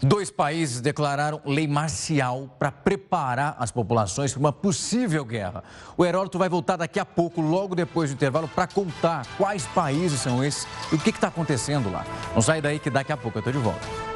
Dois 0.00 0.30
países 0.30 0.82
declararam 0.82 1.40
lei 1.46 1.66
marcial 1.66 2.54
para 2.58 2.70
preparar 2.70 3.56
as 3.58 3.70
populações 3.70 4.32
para 4.32 4.40
uma 4.40 4.52
possível 4.52 5.24
guerra. 5.24 5.64
O 5.96 6.04
Heródoto 6.04 6.38
vai 6.38 6.50
voltar 6.50 6.76
daqui 6.76 7.00
a 7.00 7.04
pouco, 7.04 7.40
logo 7.40 7.74
depois 7.74 8.10
do 8.10 8.14
intervalo, 8.14 8.46
para 8.46 8.66
contar 8.66 9.26
quais 9.38 9.64
países 9.68 10.20
são 10.20 10.44
esses 10.44 10.66
e 10.92 10.96
o 10.96 10.98
que 10.98 11.10
está 11.10 11.28
acontecendo 11.28 11.90
lá. 11.90 12.04
Não 12.34 12.42
sai 12.42 12.60
daí 12.60 12.78
que 12.78 12.90
daqui 12.90 13.10
a 13.10 13.16
pouco 13.16 13.38
eu 13.38 13.40
estou 13.40 13.52
de 13.52 13.58
volta. 13.58 14.15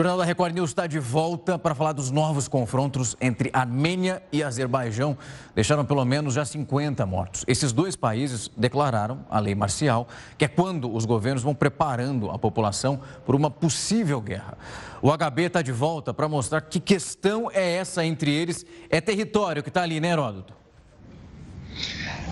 O 0.00 0.02
Jornal 0.02 0.16
da 0.16 0.24
Record 0.24 0.54
News 0.54 0.70
está 0.70 0.86
de 0.86 0.98
volta 0.98 1.58
para 1.58 1.74
falar 1.74 1.92
dos 1.92 2.10
novos 2.10 2.48
confrontos 2.48 3.14
entre 3.20 3.50
Armênia 3.52 4.22
e 4.32 4.42
Azerbaijão. 4.42 5.14
Deixaram 5.54 5.84
pelo 5.84 6.02
menos 6.06 6.32
já 6.32 6.42
50 6.42 7.04
mortos. 7.04 7.44
Esses 7.46 7.70
dois 7.70 7.96
países 7.96 8.50
declararam 8.56 9.26
a 9.28 9.38
lei 9.38 9.54
marcial, 9.54 10.08
que 10.38 10.46
é 10.46 10.48
quando 10.48 10.90
os 10.90 11.04
governos 11.04 11.42
vão 11.42 11.54
preparando 11.54 12.30
a 12.30 12.38
população 12.38 12.98
por 13.26 13.34
uma 13.34 13.50
possível 13.50 14.22
guerra. 14.22 14.56
O 15.02 15.14
HB 15.14 15.42
está 15.42 15.60
de 15.60 15.70
volta 15.70 16.14
para 16.14 16.26
mostrar 16.26 16.62
que 16.62 16.80
questão 16.80 17.50
é 17.52 17.74
essa 17.76 18.02
entre 18.02 18.30
eles. 18.30 18.64
É 18.88 19.02
território 19.02 19.62
que 19.62 19.68
está 19.68 19.82
ali, 19.82 20.00
né, 20.00 20.12
Heródoto? 20.12 20.54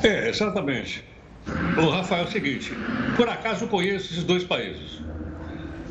É, 0.03 0.31
exatamente. 0.31 1.05
O 1.77 1.91
Rafael, 1.91 2.25
é 2.25 2.29
o 2.29 2.31
seguinte: 2.33 2.73
por 3.15 3.29
acaso 3.29 3.65
eu 3.65 3.69
conheço 3.69 4.15
esses 4.15 4.25
dois 4.25 4.43
países. 4.43 5.03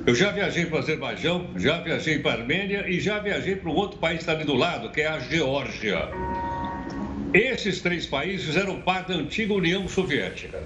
Eu 0.08 0.16
já 0.16 0.32
viajei 0.32 0.66
para 0.66 0.78
o 0.78 0.80
Azerbaijão, 0.80 1.50
já 1.58 1.82
viajei 1.82 2.20
para 2.20 2.32
a 2.32 2.34
Armênia 2.36 2.86
e 2.88 2.98
já 2.98 3.20
viajei 3.20 3.58
para 3.58 3.70
um 3.70 3.76
outro 3.76 4.00
país 4.00 4.20
que 4.20 4.24
está 4.24 4.32
ali 4.32 4.46
do 4.46 4.56
lado, 4.56 4.90
que 4.90 5.02
é 5.02 5.06
a 5.06 5.20
Geórgia. 5.20 6.08
Esses 7.34 7.82
três 7.82 8.06
países 8.06 8.56
eram 8.56 8.80
parte 8.84 9.10
da 9.10 9.16
antiga 9.16 9.54
União 9.54 9.86
Soviética. 9.86 10.64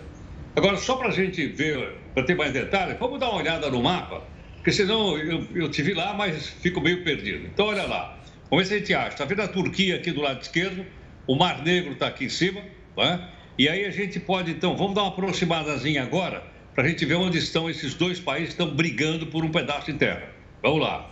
Agora, 0.55 0.77
só 0.77 0.95
para 0.95 1.07
a 1.07 1.11
gente 1.11 1.43
ver, 1.47 1.95
para 2.13 2.21
ter 2.21 2.35
mais 2.35 2.53
detalhes, 2.53 2.99
vamos 2.99 3.19
dar 3.19 3.31
uma 3.31 3.39
olhada 3.39 3.67
no 3.71 3.81
mapa, 3.81 4.21
porque 4.57 4.71
senão 4.71 5.17
eu, 5.17 5.47
eu 5.55 5.71
te 5.71 5.81
vi 5.81 5.95
lá, 5.95 6.13
mas 6.13 6.45
fico 6.61 6.79
meio 6.79 7.03
perdido. 7.03 7.47
Então, 7.47 7.65
olha 7.65 7.87
lá. 7.87 8.19
Vamos 8.47 8.67
ver 8.67 8.69
se 8.69 8.75
a 8.75 8.77
gente 8.77 8.93
acha. 8.93 9.07
Está 9.07 9.25
vendo 9.25 9.41
a 9.41 9.47
Turquia 9.47 9.95
aqui 9.95 10.11
do 10.11 10.21
lado 10.21 10.39
esquerdo? 10.39 10.85
O 11.25 11.35
Mar 11.35 11.63
Negro 11.63 11.93
está 11.93 12.05
aqui 12.05 12.25
em 12.25 12.29
cima. 12.29 12.61
Né? 12.95 13.27
E 13.57 13.67
aí 13.67 13.85
a 13.85 13.91
gente 13.91 14.19
pode, 14.19 14.51
então, 14.51 14.77
vamos 14.77 14.93
dar 14.93 15.01
uma 15.01 15.09
aproximadazinha 15.09 16.03
agora 16.03 16.50
para 16.73 16.85
a 16.85 16.87
gente 16.87 17.05
ver 17.05 17.15
onde 17.15 17.37
estão 17.37 17.69
esses 17.69 17.93
dois 17.93 18.19
países 18.19 18.53
que 18.53 18.61
estão 18.61 18.75
brigando 18.75 19.27
por 19.27 19.43
um 19.43 19.51
pedaço 19.51 19.91
de 19.91 19.97
terra. 19.97 20.29
Vamos 20.61 20.81
lá. 20.81 21.09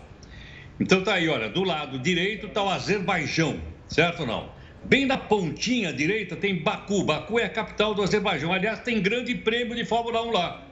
Então 0.80 1.04
tá 1.04 1.16
aí, 1.16 1.28
olha, 1.28 1.50
do 1.50 1.64
lado 1.64 2.00
direito 2.00 2.48
está 2.48 2.64
o 2.64 2.70
Azerbaijão, 2.70 3.60
certo 3.88 4.22
ou 4.22 4.28
não? 4.28 4.50
Bem 4.86 5.06
na 5.06 5.18
pontinha 5.18 5.92
direita 5.92 6.36
tem 6.38 6.56
Baku. 6.56 7.04
Baku 7.04 7.38
é 7.38 7.46
a 7.46 7.50
capital 7.50 7.94
do 7.94 8.02
Azerbaijão. 8.02 8.54
Aliás, 8.54 8.80
tem 8.80 9.02
grande 9.02 9.36
prêmio 9.36 9.76
de 9.76 9.84
Fórmula 9.84 10.24
1 10.26 10.32
lá. 10.32 10.66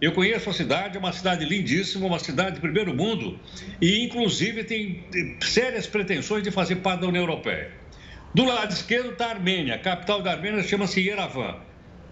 Eu 0.00 0.12
conheço 0.12 0.50
a 0.50 0.52
cidade, 0.52 0.96
é 0.96 1.00
uma 1.00 1.12
cidade 1.12 1.46
lindíssima, 1.46 2.06
uma 2.06 2.18
cidade 2.18 2.56
de 2.56 2.60
primeiro 2.60 2.94
mundo 2.94 3.38
e, 3.80 4.04
inclusive, 4.04 4.64
tem 4.64 5.02
sérias 5.40 5.86
pretensões 5.86 6.42
de 6.42 6.50
fazer 6.50 6.76
parte 6.76 7.00
da 7.00 7.06
União 7.06 7.22
Europeia. 7.22 7.70
Do 8.34 8.44
lado 8.44 8.72
esquerdo 8.72 9.12
está 9.12 9.28
a 9.28 9.30
Armênia. 9.30 9.76
A 9.76 9.78
capital 9.78 10.20
da 10.20 10.32
Armênia 10.32 10.62
chama-se 10.62 11.00
Yerevan. 11.00 11.56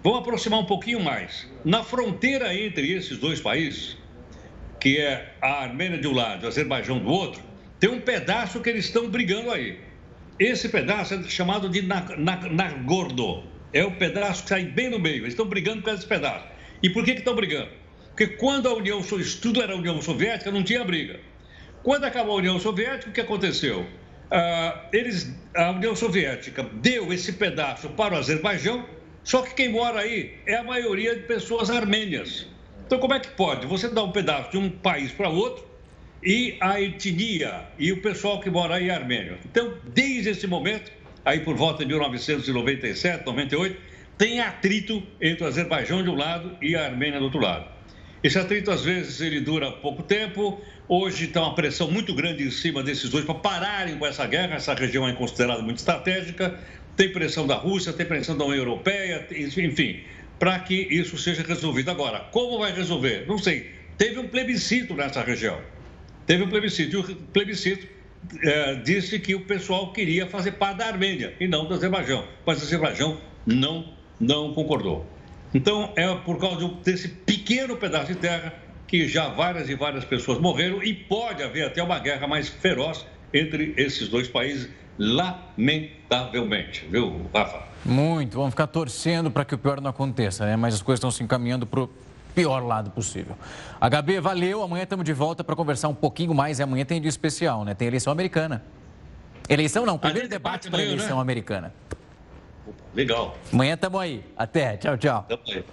Vamos 0.03 0.19
aproximar 0.19 0.59
um 0.59 0.65
pouquinho 0.65 1.01
mais. 1.01 1.49
Na 1.65 1.85
fronteira 1.85 2.53
entre 2.53 2.93
esses 2.93 3.19
dois 3.19 3.41
países, 3.41 3.97
que 4.81 4.99
é 4.99 5.35
a 5.41 5.63
Armênia 5.63 5.97
de 5.97 6.09
um 6.09 6.13
lado 6.13 6.43
e 6.43 6.47
o 6.47 6.49
Azerbaijão 6.49 6.99
do 6.99 7.09
outro, 7.09 7.41
tem 7.79 7.89
um 7.89 8.01
pedaço 8.01 8.61
que 8.61 8.69
eles 8.69 8.87
estão 8.87 9.09
brigando 9.09 9.53
aí. 9.53 9.79
Esse 10.41 10.69
pedaço 10.69 11.15
é 11.15 11.23
chamado 11.25 11.69
de 11.69 11.83
Nagorno. 11.83 13.45
É 13.73 13.85
o 13.85 13.93
pedaço 13.93 14.43
que 14.43 14.49
sai 14.49 14.65
bem 14.65 14.91
no 14.91 14.99
meio. 14.99 15.19
Eles 15.19 15.35
estão 15.35 15.47
brigando 15.47 15.83
por 15.83 15.95
esse 15.95 16.05
pedaço. 16.05 16.47
E 16.83 16.91
por 16.91 17.05
que, 17.05 17.13
que 17.13 17.21
estão 17.21 17.37
brigando? 17.37 17.71
Porque 18.09 18.27
quando 18.27 18.69
a 18.69 18.75
União 18.75 19.01
tudo 19.41 19.63
era 19.63 19.77
União 19.77 20.03
Soviética, 20.03 20.51
não 20.51 20.65
tinha 20.65 20.85
briga. 20.85 21.21
Quando 21.85 22.05
acabou 22.05 22.35
a 22.35 22.39
União 22.39 22.59
Soviética, 22.59 23.09
o 23.09 23.13
que 23.13 23.21
aconteceu? 23.21 23.87
Ah, 24.31 24.89
eles, 24.93 25.33
a 25.55 25.71
União 25.71 25.95
Soviética 25.95 26.65
deu 26.75 27.13
esse 27.13 27.35
pedaço 27.35 27.89
para 27.91 28.15
o 28.15 28.19
Azerbaijão 28.19 28.85
só 29.25 29.43
que 29.43 29.55
quem 29.55 29.69
mora 29.69 30.01
aí 30.01 30.35
é 30.47 30.57
a 30.57 30.65
maioria 30.65 31.15
de 31.15 31.23
pessoas 31.23 31.71
armênias. 31.71 32.47
Então, 32.87 32.99
como 32.99 33.15
é 33.15 33.21
que 33.21 33.31
pode? 33.31 33.67
Você 33.67 33.89
dá 33.89 34.03
um 34.03 34.13
pedaço 34.13 34.51
de 34.51 34.59
um 34.59 34.69
país 34.69 35.13
para 35.13 35.29
outro 35.29 35.65
e 36.23 36.57
a 36.61 36.81
etnia 36.81 37.65
e 37.79 37.93
o 37.93 38.03
pessoal 38.03 38.41
que 38.41 38.51
mora 38.51 38.77
aí 38.77 38.89
é 38.89 38.95
armênio. 38.95 39.39
Então, 39.45 39.75
desde 39.95 40.31
esse 40.31 40.47
momento, 40.47 40.91
aí 41.25 41.41
por 41.41 41.57
volta 41.57 41.85
de 41.85 41.89
1997, 41.89 43.25
98, 43.25 43.77
tem 44.19 44.41
atrito 44.41 45.03
entre 45.21 45.45
o 45.45 45.47
Azerbaijão 45.47 46.03
de 46.03 46.11
um 46.11 46.15
lado 46.15 46.57
e 46.61 46.77
a 46.77 46.85
Armênia 46.85 47.19
do 47.19 47.25
outro 47.25 47.41
lado. 47.41 47.67
Esse 48.23 48.39
atrito, 48.39 48.71
às 48.71 48.85
vezes, 48.85 49.21
ele 49.21 49.41
dura 49.41 49.73
pouco 49.73 50.03
tempo. 50.03 50.61
Hoje 50.87 51.25
está 51.25 51.41
uma 51.41 51.57
pressão 51.57 51.91
muito 51.91 52.15
grande 52.15 52.45
em 52.45 52.51
cima 52.51 52.83
desses 52.83 53.11
dois 53.11 53.25
para 53.25 53.35
pararem 53.35 53.99
com 53.99 54.07
essa 54.07 54.25
guerra. 54.27 54.55
Essa 54.55 54.75
região 54.75 55.09
é 55.09 55.13
considerada 55.13 55.61
muito 55.61 55.79
estratégica 55.79 56.57
tem 56.97 57.11
pressão 57.11 57.47
da 57.47 57.55
Rússia, 57.55 57.93
tem 57.93 58.07
pressão 58.07 58.37
da 58.37 58.45
União 58.45 58.59
Europeia, 58.59 59.27
enfim, 59.31 60.01
para 60.39 60.59
que 60.59 60.75
isso 60.75 61.17
seja 61.17 61.43
resolvido. 61.43 61.91
Agora, 61.91 62.21
como 62.31 62.59
vai 62.59 62.73
resolver? 62.73 63.25
Não 63.27 63.39
sei. 63.39 63.71
Teve 63.97 64.19
um 64.19 64.29
plebiscito 64.29 64.95
nessa 64.95 65.23
região. 65.23 65.61
Teve 66.27 66.45
um 66.45 66.49
plebiscito. 66.49 66.97
E 66.97 67.01
o 67.01 67.17
plebiscito 67.33 67.87
é, 68.43 68.75
disse 68.77 69.19
que 69.19 69.35
o 69.35 69.41
pessoal 69.41 69.93
queria 69.93 70.27
fazer 70.27 70.53
parte 70.53 70.79
da 70.79 70.87
Armênia 70.87 71.35
e 71.41 71.47
não 71.47 71.67
do 71.67 71.75
Azerbaijão. 71.75 72.27
Mas 72.45 72.61
o 72.61 72.65
Azerbaijão 72.65 73.19
não, 73.47 73.95
não 74.21 74.53
concordou. 74.53 75.07
Então, 75.55 75.93
é 75.97 76.13
por 76.15 76.39
causa 76.39 76.67
desse 76.85 77.09
pequeno 77.09 77.77
pedaço 77.77 78.13
de 78.13 78.19
terra 78.19 78.55
que 78.87 79.07
já 79.09 79.29
várias 79.29 79.69
e 79.69 79.75
várias 79.75 80.05
pessoas 80.05 80.39
morreram 80.39 80.83
e 80.83 80.93
pode 80.93 81.43
haver 81.43 81.67
até 81.67 81.83
uma 81.83 81.99
guerra 81.99 82.27
mais 82.27 82.49
feroz 82.49 83.07
entre 83.33 83.75
esses 83.77 84.09
dois 84.09 84.29
países 84.29 84.69
lamentavelmente, 84.99 86.87
viu, 86.91 87.27
Rafa? 87.35 87.63
Muito, 87.85 88.37
vamos 88.37 88.51
ficar 88.51 88.67
torcendo 88.67 89.31
para 89.31 89.45
que 89.45 89.55
o 89.55 89.59
pior 89.59 89.81
não 89.81 89.91
aconteça, 89.91 90.47
né? 90.47 90.57
Mas 90.57 90.75
as 90.75 90.83
coisas 90.83 90.99
estão 90.99 91.11
se 91.11 91.23
encaminhando 91.23 91.67
para 91.67 91.81
o 91.81 91.91
pior 92.35 92.61
lado 92.65 92.91
possível. 92.91 93.37
HB, 93.81 94.21
valeu, 94.21 94.63
amanhã 94.63 94.85
estamos 94.85 95.05
de 95.05 95.13
volta 95.13 95.43
para 95.43 95.57
conversar 95.57 95.89
um 95.89 95.95
pouquinho 95.95 96.35
mais 96.35 96.59
e 96.59 96.63
amanhã 96.63 96.85
tem 96.85 97.01
dia 97.01 97.09
especial, 97.09 97.65
né? 97.65 97.75
Tem 97.75 97.89
eleição 97.89 98.13
americana. 98.13 98.63
Eleição 99.49 99.85
não, 99.85 99.99
primeiro 99.99 100.29
debate 100.29 100.71
para 100.71 100.83
eleição 100.83 101.17
né? 101.17 101.23
americana. 101.23 101.75
Legal. 102.95 103.37
Amanhã 103.53 103.75
estamos 103.75 104.01
aí. 104.01 104.25
Até, 104.37 104.77
tchau, 104.77 104.97
tchau. 104.97 105.27
Tamo 105.29 105.43
aí. 105.49 105.65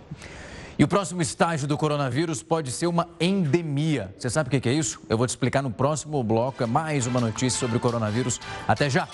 E 0.80 0.84
o 0.86 0.88
próximo 0.88 1.22
estágio 1.22 1.68
do 1.68 1.78
coronavírus 1.78 2.42
pode 2.42 2.72
ser 2.72 2.88
uma 2.88 3.10
endemia. 3.20 4.16
Você 4.18 4.30
sabe 4.30 4.48
o 4.48 4.62
que 4.62 4.70
é 4.70 4.72
isso? 4.72 5.02
Eu 5.10 5.18
vou 5.18 5.28
te 5.28 5.32
explicar 5.32 5.62
no 5.62 5.70
próximo 5.70 6.24
bloco. 6.24 6.64
É 6.64 6.66
mais 6.66 7.06
uma 7.06 7.20
notícia 7.20 7.60
sobre 7.60 7.76
o 7.76 7.82
coronavírus. 7.82 8.40
Até 8.66 8.90
já! 8.90 9.06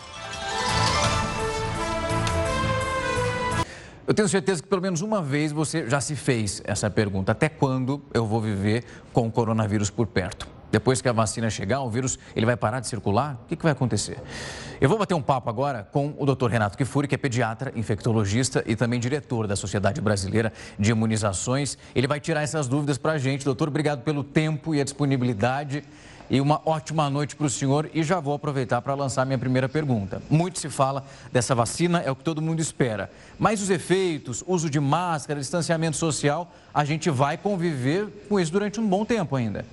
Eu 4.05 4.13
tenho 4.13 4.29
certeza 4.29 4.61
que 4.61 4.69
pelo 4.69 4.83
menos 4.83 5.01
uma 5.01 5.23
vez 5.23 5.51
você 5.51 5.89
já 5.89 5.99
se 5.99 6.15
fez 6.15 6.61
essa 6.65 6.87
pergunta: 6.87 7.31
até 7.31 7.49
quando 7.49 7.99
eu 8.13 8.27
vou 8.27 8.39
viver 8.39 8.83
com 9.11 9.25
o 9.25 9.31
coronavírus 9.31 9.89
por 9.89 10.05
perto? 10.05 10.54
Depois 10.75 11.01
que 11.01 11.07
a 11.07 11.13
vacina 11.13 11.49
chegar, 11.49 11.79
o 11.83 11.89
vírus 11.89 12.19
ele 12.35 12.45
vai 12.45 12.57
parar 12.57 12.81
de 12.81 12.87
circular? 12.89 13.39
O 13.45 13.47
que, 13.47 13.55
que 13.55 13.63
vai 13.63 13.71
acontecer? 13.71 14.17
Eu 14.81 14.89
vou 14.89 14.97
bater 14.97 15.13
um 15.13 15.21
papo 15.21 15.49
agora 15.49 15.87
com 15.89 16.13
o 16.17 16.25
Dr. 16.25 16.49
Renato 16.49 16.77
Kifuri, 16.77 17.07
que 17.07 17.15
é 17.15 17.17
pediatra, 17.17 17.71
infectologista 17.77 18.61
e 18.67 18.75
também 18.75 18.99
diretor 18.99 19.47
da 19.47 19.55
Sociedade 19.55 20.01
Brasileira 20.01 20.51
de 20.77 20.91
Imunizações. 20.91 21.77
Ele 21.95 22.07
vai 22.07 22.19
tirar 22.19 22.41
essas 22.41 22.67
dúvidas 22.67 22.97
para 22.97 23.13
a 23.13 23.17
gente. 23.17 23.45
Doutor, 23.45 23.69
obrigado 23.69 24.01
pelo 24.01 24.21
tempo 24.21 24.75
e 24.75 24.81
a 24.81 24.83
disponibilidade. 24.83 25.81
E 26.29 26.41
uma 26.41 26.59
ótima 26.65 27.09
noite 27.09 27.37
para 27.37 27.45
o 27.45 27.49
senhor. 27.49 27.89
E 27.93 28.03
já 28.03 28.19
vou 28.19 28.33
aproveitar 28.33 28.81
para 28.81 28.93
lançar 28.95 29.25
minha 29.25 29.37
primeira 29.37 29.69
pergunta. 29.69 30.21
Muito 30.29 30.59
se 30.59 30.69
fala 30.69 31.05
dessa 31.31 31.55
vacina, 31.55 32.01
é 32.01 32.11
o 32.11 32.15
que 32.17 32.23
todo 32.23 32.41
mundo 32.41 32.59
espera. 32.59 33.09
Mas 33.39 33.61
os 33.61 33.69
efeitos, 33.69 34.43
uso 34.45 34.69
de 34.69 34.81
máscara, 34.81 35.39
distanciamento 35.39 35.95
social, 35.95 36.51
a 36.73 36.83
gente 36.83 37.09
vai 37.09 37.37
conviver 37.37 38.25
com 38.27 38.37
isso 38.37 38.51
durante 38.51 38.77
um 38.81 38.85
bom 38.85 39.05
tempo 39.05 39.37
ainda. 39.37 39.63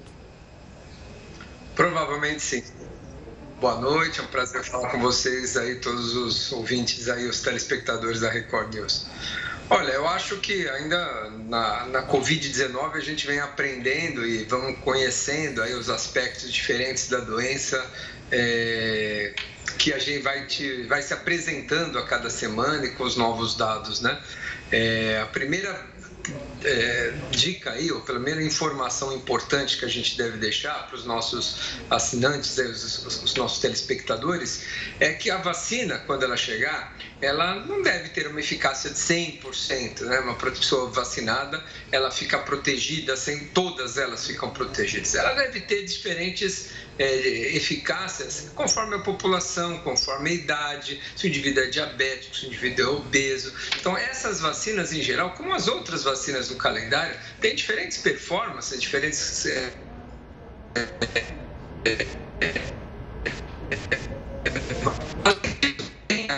Provavelmente 1.75 2.43
sim. 2.43 2.63
Boa 3.61 3.81
noite, 3.81 4.21
é 4.21 4.23
um 4.23 4.27
prazer 4.27 4.65
falar 4.65 4.91
com 4.91 5.01
vocês 5.01 5.57
aí, 5.57 5.77
todos 5.77 6.17
os 6.17 6.51
ouvintes 6.53 7.09
aí, 7.09 7.27
os 7.29 7.41
telespectadores 7.41 8.21
da 8.21 8.29
Record 8.29 8.75
News. 8.75 9.07
Olha, 9.71 9.93
eu 9.93 10.07
acho 10.07 10.37
que 10.39 10.69
ainda 10.69 11.31
na, 11.49 11.87
na 11.87 12.03
Covid-19 12.09 12.95
a 12.95 13.01
gente 13.01 13.27
vem 13.27 13.39
aprendendo 13.39 14.27
e 14.27 14.45
vamos 14.45 14.79
conhecendo 14.81 15.63
aí 15.63 15.75
os 15.75 15.89
aspectos 15.89 16.53
diferentes 16.53 17.09
da 17.09 17.21
doença 17.21 17.83
é, 18.31 19.33
que 19.79 19.93
a 19.93 19.99
gente 19.99 20.23
vai, 20.23 20.45
te, 20.47 20.83
vai 20.83 21.01
se 21.01 21.15
apresentando 21.15 21.99
a 21.99 22.07
cada 22.07 22.29
semana 22.29 22.85
e 22.85 22.91
com 22.91 23.05
os 23.05 23.17
novos 23.17 23.57
dados, 23.57 24.01
né? 24.01 24.21
É, 24.71 25.21
a 25.23 25.27
primeira 25.27 25.92
é, 26.65 27.15
dica 27.31 27.73
aí, 27.73 27.91
ou 27.91 28.01
pelo 28.03 28.21
menos 28.21 28.45
informação 28.45 29.13
importante 29.13 29.79
que 29.79 29.85
a 29.85 29.89
gente 29.89 30.17
deve 30.17 30.39
deixar 30.39 30.87
para 30.87 30.97
os 30.97 31.05
nossos 31.05 31.81
assinantes, 31.91 32.57
os, 32.57 33.23
os, 33.23 33.35
nossos 33.35 33.61
telespectadores, 33.61 34.65
é 35.01 35.13
que 35.13 35.31
a 35.31 35.39
vacina, 35.39 35.99
quando 35.99 36.23
ela 36.23 36.37
chegar, 36.37 36.97
ela 37.23 37.55
não 37.55 37.81
deve 37.83 38.09
ter 38.09 38.27
uma 38.27 38.41
eficácia 38.41 38.91
de 38.91 38.97
100%, 38.97 40.01
né? 40.01 40.19
Uma 40.19 40.35
pessoa 40.35 40.91
vacinada, 40.91 41.65
ela 41.93 42.11
fica 42.11 42.37
protegida, 42.41 43.17
sem 43.17 43.47
todas 43.47 43.97
elas 43.97 44.27
ficam 44.27 44.51
protegidas. 44.51 45.15
Ela 45.15 45.33
deve 45.33 45.61
ter 45.61 45.85
diferentes 45.85 46.71
é, 46.99 47.57
eficácias 47.57 48.51
conforme 48.57 48.97
a 48.97 48.99
população, 48.99 49.79
conforme 49.79 50.31
a 50.31 50.33
idade, 50.33 51.01
se 51.17 51.27
o 51.27 51.29
indivíduo 51.29 51.63
é 51.63 51.69
diabético, 51.69 52.35
se 52.35 52.47
o 52.47 52.49
indivíduo 52.49 52.85
é 52.85 52.89
obeso. 52.89 53.55
Então, 53.79 53.97
essas 53.97 54.41
vacinas 54.41 54.93
em 54.93 55.01
geral, 55.01 55.31
como 55.35 55.55
as 55.55 55.69
outras 55.69 56.03
vacinas 56.03 56.49
do 56.49 56.57
calendário, 56.57 57.17
têm 57.41 57.55
diferentes 57.55 57.99
performances, 57.99 58.81
diferentes. 58.81 59.47
É, 59.47 59.73
é, 60.75 62.07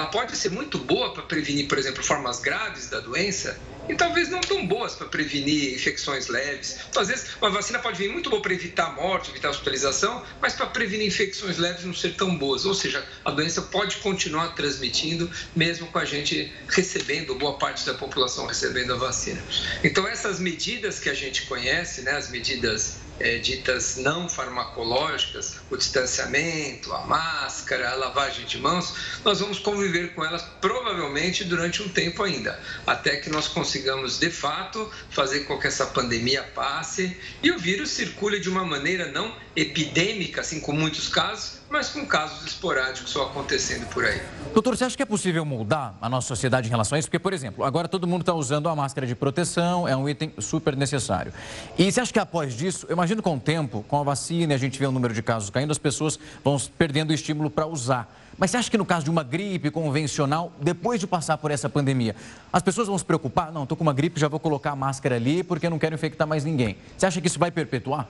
ela 0.05 0.11
pode 0.11 0.37
ser 0.37 0.51
muito 0.51 0.77
boa 0.79 1.15
para 1.15 1.23
prevenir, 1.23 1.67
por 1.67 1.79
exemplo, 1.79 2.03
formas 2.03 2.39
graves 2.39 2.91
da 2.91 3.01
doença 3.01 3.59
e 3.89 3.95
talvez 3.95 4.31
não 4.31 4.41
tão 4.41 4.67
boas 4.67 4.95
para 4.95 5.07
prevenir 5.07 5.75
infecções 5.75 6.29
leves. 6.29 6.77
Então, 6.89 7.03
às 7.03 7.09
vezes, 7.09 7.37
uma 7.41 7.51
vacina 7.51 7.79
pode 7.79 7.99
vir 7.99 8.11
muito 8.11 8.31
boa 8.31 8.41
para 8.41 8.53
evitar 8.53 8.87
a 8.87 8.93
morte, 8.93 9.31
evitar 9.31 9.49
a 9.49 9.51
hospitalização, 9.51 10.23
mas 10.41 10.55
para 10.55 10.67
prevenir 10.67 11.07
infecções 11.07 11.59
leves 11.59 11.85
não 11.85 11.95
ser 11.95 12.17
tão 12.17 12.37
boas. 12.37 12.65
Ou 12.65 12.75
seja, 12.75 13.07
a 13.25 13.31
doença 13.31 13.63
pode 13.63 13.97
continuar 13.97 14.49
transmitindo, 14.55 15.31
mesmo 15.55 15.87
com 15.89 15.99
a 15.99 16.05
gente 16.05 16.53
recebendo, 16.69 17.35
boa 17.35 17.59
parte 17.59 17.85
da 17.85 17.95
população 17.95 18.47
recebendo 18.47 18.95
a 18.95 18.97
vacina. 18.97 19.43
Então, 19.83 20.07
essas 20.07 20.39
medidas 20.39 20.99
que 20.99 21.11
a 21.11 21.15
gente 21.15 21.43
conhece, 21.47 22.03
né, 22.03 22.13
as 22.13 22.31
medidas 22.31 23.04
é, 23.19 23.39
ditas 23.39 23.97
não 23.97 24.29
farmacológicas, 24.29 25.57
o 25.71 25.77
distanciamento, 25.77 26.93
a 26.93 27.07
máscara, 27.07 27.91
a 27.91 27.95
lavagem 27.95 28.45
de 28.45 28.59
mãos, 28.59 28.95
nós 29.25 29.41
vamos 29.41 29.59
conviver 29.59 30.15
com 30.15 30.25
elas 30.25 30.43
provavelmente 30.61 31.45
durante 31.45 31.83
um 31.83 31.89
tempo 31.89 32.23
ainda, 32.23 32.61
até 32.87 33.17
que 33.17 33.31
nós 33.31 33.49
consigamos 33.49 34.19
de 34.19 34.31
fato 34.31 34.91
fazer 35.11 35.41
com 35.41 35.59
que 35.59 35.67
essa 35.67 35.87
pandemia 35.87 36.43
passe 36.55 37.17
e 37.43 37.51
o 37.51 37.59
vírus 37.59 37.91
circule 37.91 38.41
de 38.41 38.49
uma 38.49 38.65
maneira 38.65 39.11
não 39.11 39.37
epidêmica, 39.55 40.41
assim 40.41 40.61
como 40.61 40.81
muitos 40.81 41.09
casos, 41.09 41.54
mas 41.75 41.89
com 41.89 42.07
casos 42.07 42.47
esporádicos 42.47 43.11
só 43.11 43.25
acontecendo 43.25 43.85
por 43.89 44.05
aí. 44.05 44.23
Doutor, 44.53 44.77
você 44.77 44.85
acha 44.85 44.97
que 44.97 45.03
é 45.03 45.07
possível 45.07 45.45
mudar 45.45 45.99
a 46.01 46.09
nossa 46.09 46.29
sociedade 46.29 46.69
em 46.69 46.71
relação 46.71 46.95
a 46.95 47.01
isso? 47.01 47.09
Porque, 47.09 47.19
por 47.19 47.33
exemplo, 47.33 47.65
agora 47.65 47.89
todo 47.89 48.07
mundo 48.07 48.21
está 48.21 48.33
usando 48.33 48.69
a 48.69 48.77
máscara 48.77 49.05
de 49.09 49.15
proteção, 49.17 49.89
é 49.89 49.97
um 49.97 50.09
item 50.09 50.33
super 50.39 50.77
necessário. 50.77 51.33
E 51.77 51.91
você 51.91 52.01
acha 52.01 52.13
que 52.13 52.19
após 52.21 52.55
disso, 52.55 52.87
eu 52.89 52.93
imagino 52.93 53.21
com 53.21 53.35
o 53.35 53.41
tempo, 53.41 53.85
com 53.89 53.99
a 53.99 54.05
vacina 54.05 54.55
a 54.55 54.57
gente 54.57 54.79
vê 54.79 54.87
o 54.87 54.93
número 54.93 55.13
de 55.13 55.21
casos 55.21 55.51
caindo, 55.51 55.73
as 55.73 55.79
pessoas 55.79 56.17
vão 56.45 56.57
perdendo 56.79 57.11
o 57.11 57.13
estímulo 57.13 57.51
para 57.51 57.67
usar. 57.67 58.09
Mas 58.39 58.53
você 58.53 58.57
acha 58.57 58.71
que 58.71 58.79
no 58.79 58.85
caso 58.85 59.05
de 59.05 59.11
uma 59.11 59.25
gripe 59.25 59.69
convencional, 59.69 60.53
depois 60.61 61.01
de 61.01 61.09
passar 61.09 61.39
por 61.39 61.51
essa 61.51 61.69
pandemia, 61.69 62.15
as 62.53 62.63
pessoas 62.63 62.87
vão 62.87 62.97
se 62.97 63.05
preocupar? 63.05 63.51
Não, 63.51 63.65
estou 63.65 63.77
com 63.77 63.83
uma 63.83 63.93
gripe, 63.93 64.21
já 64.21 64.29
vou 64.29 64.39
colocar 64.39 64.71
a 64.71 64.77
máscara 64.77 65.17
ali 65.17 65.43
porque 65.43 65.69
não 65.69 65.79
quero 65.79 65.95
infectar 65.97 66.27
mais 66.27 66.45
ninguém. 66.45 66.77
Você 66.97 67.07
acha 67.07 67.21
que 67.21 67.27
isso 67.27 67.39
vai 67.39 67.51
perpetuar? 67.51 68.09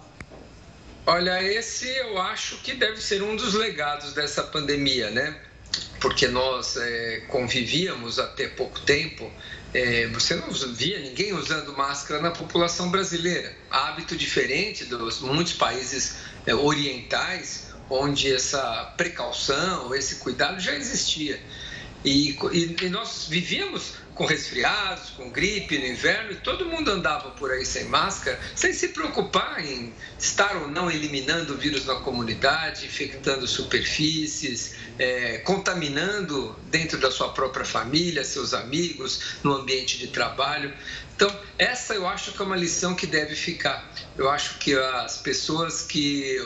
Olha, 1.06 1.42
esse 1.42 1.86
eu 1.98 2.18
acho 2.18 2.56
que 2.58 2.72
deve 2.72 2.98
ser 2.98 3.22
um 3.22 3.36
dos 3.36 3.52
legados 3.52 4.14
dessa 4.14 4.42
pandemia, 4.42 5.10
né? 5.10 5.38
Porque 6.00 6.26
nós 6.28 6.76
é, 6.78 7.24
convivíamos 7.28 8.18
até 8.18 8.48
pouco 8.48 8.80
tempo, 8.80 9.30
é, 9.74 10.06
você 10.06 10.34
não 10.34 10.50
via 10.50 11.00
ninguém 11.00 11.34
usando 11.34 11.76
máscara 11.76 12.22
na 12.22 12.30
população 12.30 12.90
brasileira. 12.90 13.54
Hábito 13.70 14.16
diferente 14.16 14.86
dos 14.86 15.20
muitos 15.20 15.52
países 15.52 16.16
é, 16.46 16.54
orientais, 16.54 17.74
onde 17.90 18.32
essa 18.32 18.94
precaução, 18.96 19.94
esse 19.94 20.16
cuidado 20.16 20.58
já 20.58 20.74
existia. 20.74 21.38
E, 22.02 22.38
e, 22.52 22.76
e 22.82 22.88
nós 22.88 23.26
vivíamos 23.28 23.94
com 24.14 24.24
resfriados, 24.24 25.10
com 25.10 25.28
gripe 25.30 25.76
no 25.76 25.86
inverno, 25.86 26.32
e 26.32 26.36
todo 26.36 26.66
mundo 26.66 26.90
andava 26.90 27.30
por 27.32 27.50
aí 27.50 27.64
sem 27.64 27.84
máscara, 27.86 28.38
sem 28.54 28.72
se 28.72 28.88
preocupar 28.88 29.64
em 29.64 29.92
estar 30.18 30.56
ou 30.56 30.68
não 30.68 30.90
eliminando 30.90 31.54
o 31.54 31.56
vírus 31.56 31.84
na 31.84 31.96
comunidade, 31.96 32.86
infectando 32.86 33.46
superfícies, 33.46 34.76
é, 34.98 35.38
contaminando 35.38 36.56
dentro 36.70 36.98
da 36.98 37.10
sua 37.10 37.30
própria 37.30 37.64
família, 37.64 38.22
seus 38.24 38.54
amigos, 38.54 39.38
no 39.42 39.52
ambiente 39.52 39.98
de 39.98 40.08
trabalho. 40.08 40.72
Então, 41.14 41.34
essa 41.58 41.94
eu 41.94 42.06
acho 42.06 42.32
que 42.32 42.42
é 42.42 42.44
uma 42.44 42.56
lição 42.56 42.94
que 42.94 43.06
deve 43.06 43.36
ficar. 43.36 43.88
Eu 44.16 44.28
acho 44.28 44.58
que 44.58 44.74
as 44.74 45.18
pessoas 45.18 45.82
que, 45.82 46.36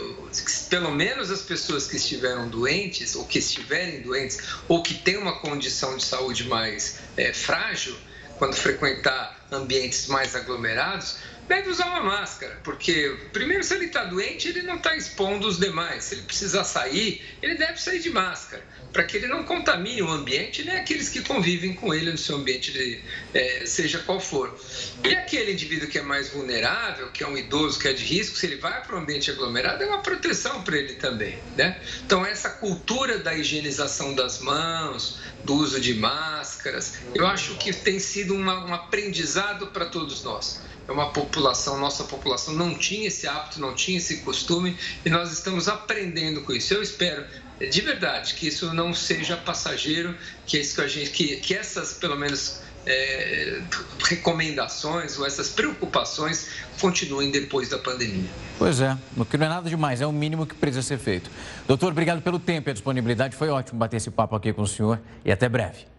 pelo 0.69 0.91
menos 0.91 1.31
as 1.31 1.41
pessoas 1.41 1.87
que 1.87 1.97
estiveram 1.97 2.49
doentes, 2.49 3.15
ou 3.15 3.25
que 3.25 3.39
estiverem 3.39 4.03
doentes, 4.03 4.39
ou 4.69 4.83
que 4.83 4.95
têm 4.95 5.17
uma 5.17 5.41
condição 5.41 5.97
de 5.97 6.05
saúde 6.05 6.45
mais 6.45 6.99
é, 7.17 7.33
frágil, 7.33 7.97
quando 8.37 8.55
frequentar 8.55 9.47
ambientes 9.51 10.07
mais 10.07 10.37
aglomerados, 10.37 11.17
deve 11.49 11.71
usar 11.71 11.87
uma 11.87 12.03
máscara, 12.03 12.61
porque, 12.63 13.17
primeiro, 13.33 13.65
se 13.65 13.75
ele 13.75 13.87
está 13.87 14.05
doente, 14.05 14.49
ele 14.49 14.63
não 14.63 14.77
está 14.77 14.95
expondo 14.95 15.49
os 15.49 15.59
demais. 15.59 16.05
Se 16.05 16.15
ele 16.15 16.23
precisar 16.23 16.63
sair, 16.63 17.25
ele 17.43 17.55
deve 17.55 17.81
sair 17.81 18.01
de 18.01 18.11
máscara, 18.11 18.63
para 18.93 19.05
que 19.05 19.17
ele 19.17 19.27
não 19.27 19.45
contamine 19.45 20.03
o 20.03 20.09
ambiente, 20.09 20.65
nem 20.65 20.77
aqueles 20.77 21.09
que 21.09 21.21
convivem 21.21 21.75
com 21.75 21.93
ele 21.93 22.11
no 22.11 22.19
seu 22.19 22.37
ambiente, 22.37 22.73
de, 22.73 23.01
é, 23.35 23.67
seja 23.67 23.99
qual 23.99 24.19
for. 24.19 24.59
E 25.05 25.15
aquele 25.15 25.53
indivíduo 25.53 25.89
que 25.89 25.99
é 25.99 26.03
mais 26.03 26.31
vulnerável, 26.31 27.11
que 27.11 27.23
é 27.23 27.27
um 27.27 27.37
idoso, 27.37 27.79
que 27.79 27.89
é 27.89 27.93
de 27.93 28.05
risco, 28.05 28.37
se 28.37 28.47
ele 28.47 28.57
vai 28.57 28.83
para 28.83 28.97
um 28.97 29.01
ambiente 29.01 29.31
aglomerado, 29.31 29.83
é 29.83 29.87
uma 29.87 30.03
proteção 30.03 30.63
para 30.63 30.77
ele 30.77 30.95
também. 30.95 31.39
Né? 31.57 31.81
Então, 32.05 32.25
essa 32.25 32.49
cultura 32.51 33.19
da 33.19 33.35
higienização 33.35 34.15
das 34.15 34.41
mãos, 34.41 35.19
do 35.45 35.55
uso 35.55 35.81
de 35.81 35.95
máscaras, 35.95 36.95
eu 37.15 37.27
acho 37.27 37.57
que 37.57 37.73
tem 37.73 37.99
sido 37.99 38.35
uma, 38.35 38.65
um 38.65 38.75
aprendizado 38.75 39.69
para 39.69 39.87
todos 39.87 40.23
nós 40.23 40.67
é 40.89 40.93
uma 40.93 41.13
população, 41.13 41.79
nossa 41.79 42.05
população 42.05 42.55
não 42.55 42.75
tinha 42.75 43.09
esse 43.09 43.29
hábito, 43.29 43.61
não 43.61 43.75
tinha 43.75 43.99
esse 43.99 44.19
costume 44.19 44.75
e 45.05 45.11
nós 45.11 45.31
estamos 45.31 45.69
aprendendo 45.69 46.41
com 46.41 46.53
isso. 46.55 46.73
Eu 46.73 46.83
espero 46.83 47.27
de 47.67 47.81
verdade 47.81 48.35
que 48.35 48.49
isso 48.49 48.73
não 48.73 48.95
seja 48.95 49.37
passageiro, 49.37 50.15
que 50.47 50.59
isso 50.59 50.77
que 50.77 50.81
a 50.81 50.89
gente, 50.89 51.11
que, 51.11 51.37
que 51.37 51.55
essas 51.55 51.95
pelo 51.95 52.17
menos 52.17 52.61
é, 52.87 53.61
recomendações 54.05 55.19
ou 55.19 55.27
essas 55.27 55.49
preocupações 55.51 56.49
continuem 56.81 57.31
depois 57.31 57.69
da 57.69 57.79
pandemia. 57.79 58.29
Pois 58.59 58.81
é, 58.81 58.97
o 59.17 59.25
que 59.25 59.37
não 59.37 59.47
é 59.47 59.49
nada 59.49 59.69
demais, 59.69 60.01
é 60.01 60.07
o 60.07 60.13
mínimo 60.13 60.47
que 60.47 60.55
precisa 60.55 60.83
ser 60.83 60.99
feito. 60.99 61.31
Doutor, 61.67 61.93
obrigado 61.93 62.23
pelo 62.23 62.39
tempo 62.39 62.69
e 62.69 62.71
a 62.71 62.75
disponibilidade, 62.75 63.37
foi 63.37 63.49
ótimo 63.49 63.79
bater 63.79 63.97
esse 63.97 64.11
papo 64.11 64.35
aqui 64.35 64.53
com 64.53 64.63
o 64.63 64.67
senhor 64.67 65.01
e 65.25 65.31
até 65.31 65.49
breve. 65.49 65.98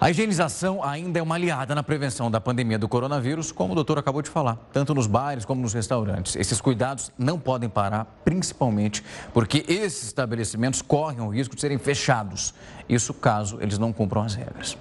A 0.00 0.10
higienização 0.10 0.82
ainda 0.82 1.20
é 1.20 1.22
uma 1.22 1.36
aliada 1.36 1.74
na 1.74 1.82
prevenção 1.82 2.28
da 2.30 2.40
pandemia 2.40 2.78
do 2.78 2.88
coronavírus, 2.88 3.52
como 3.52 3.72
o 3.72 3.74
doutor 3.74 3.96
acabou 3.96 4.20
de 4.20 4.28
falar, 4.28 4.56
tanto 4.72 4.92
nos 4.92 5.06
bares 5.06 5.44
como 5.44 5.62
nos 5.62 5.72
restaurantes. 5.72 6.34
Esses 6.34 6.60
cuidados 6.60 7.12
não 7.16 7.38
podem 7.38 7.68
parar, 7.68 8.04
principalmente 8.24 9.04
porque 9.32 9.64
esses 9.68 10.04
estabelecimentos 10.04 10.82
correm 10.82 11.20
o 11.20 11.28
risco 11.28 11.54
de 11.54 11.60
serem 11.60 11.78
fechados. 11.78 12.52
Isso 12.88 13.14
caso 13.14 13.58
eles 13.60 13.78
não 13.78 13.92
cumpram 13.92 14.22
as 14.22 14.34
regras. 14.34 14.76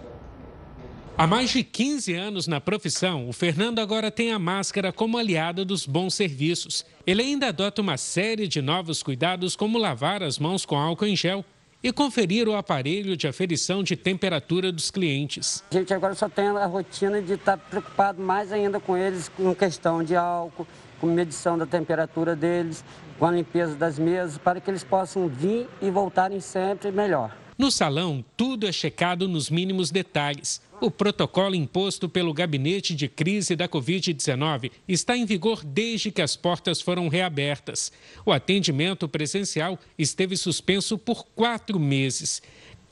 Há 1.15 1.27
mais 1.27 1.51
de 1.51 1.63
15 1.63 2.11
anos 2.15 2.47
na 2.47 2.59
profissão, 2.59 3.29
o 3.29 3.33
Fernando 3.33 3.77
agora 3.77 4.09
tem 4.09 4.33
a 4.33 4.39
máscara 4.39 4.91
como 4.91 5.19
aliada 5.19 5.63
dos 5.63 5.85
bons 5.85 6.15
serviços. 6.15 6.83
Ele 7.05 7.21
ainda 7.21 7.49
adota 7.49 7.83
uma 7.83 7.97
série 7.97 8.47
de 8.47 8.63
novos 8.63 9.03
cuidados, 9.03 9.55
como 9.55 9.77
lavar 9.77 10.23
as 10.23 10.39
mãos 10.39 10.65
com 10.65 10.75
álcool 10.75 11.05
em 11.05 11.15
gel 11.15 11.45
e 11.83 11.91
conferir 11.91 12.47
o 12.47 12.55
aparelho 12.55 13.17
de 13.17 13.27
aferição 13.27 13.83
de 13.83 13.97
temperatura 13.97 14.71
dos 14.71 14.89
clientes. 14.89 15.63
A 15.69 15.73
gente 15.75 15.93
agora 15.93 16.15
só 16.15 16.29
tem 16.29 16.47
a 16.47 16.65
rotina 16.65 17.21
de 17.21 17.33
estar 17.33 17.57
preocupado 17.57 18.21
mais 18.21 18.53
ainda 18.53 18.79
com 18.79 18.95
eles, 18.95 19.29
com 19.29 19.53
questão 19.53 20.01
de 20.01 20.15
álcool, 20.15 20.65
com 21.01 21.07
medição 21.07 21.57
da 21.57 21.65
temperatura 21.65 22.35
deles, 22.35 22.85
com 23.19 23.25
a 23.25 23.31
limpeza 23.31 23.75
das 23.75 23.99
mesas, 23.99 24.37
para 24.37 24.61
que 24.61 24.71
eles 24.71 24.83
possam 24.83 25.27
vir 25.27 25.67
e 25.81 25.91
voltarem 25.91 26.39
sempre 26.39 26.91
melhor. 26.91 27.42
No 27.57 27.69
salão, 27.69 28.25
tudo 28.35 28.67
é 28.67 28.71
checado 28.71 29.27
nos 29.27 29.49
mínimos 29.49 29.91
detalhes. 29.91 30.61
O 30.81 30.89
protocolo 30.89 31.55
imposto 31.55 32.09
pelo 32.09 32.33
Gabinete 32.33 32.95
de 32.95 33.07
Crise 33.07 33.55
da 33.55 33.69
Covid-19 33.69 34.71
está 34.87 35.15
em 35.15 35.25
vigor 35.25 35.63
desde 35.63 36.11
que 36.11 36.21
as 36.21 36.35
portas 36.35 36.81
foram 36.81 37.07
reabertas. 37.07 37.91
O 38.25 38.31
atendimento 38.31 39.07
presencial 39.07 39.79
esteve 39.97 40.35
suspenso 40.35 40.97
por 40.97 41.25
quatro 41.35 41.79
meses. 41.79 42.41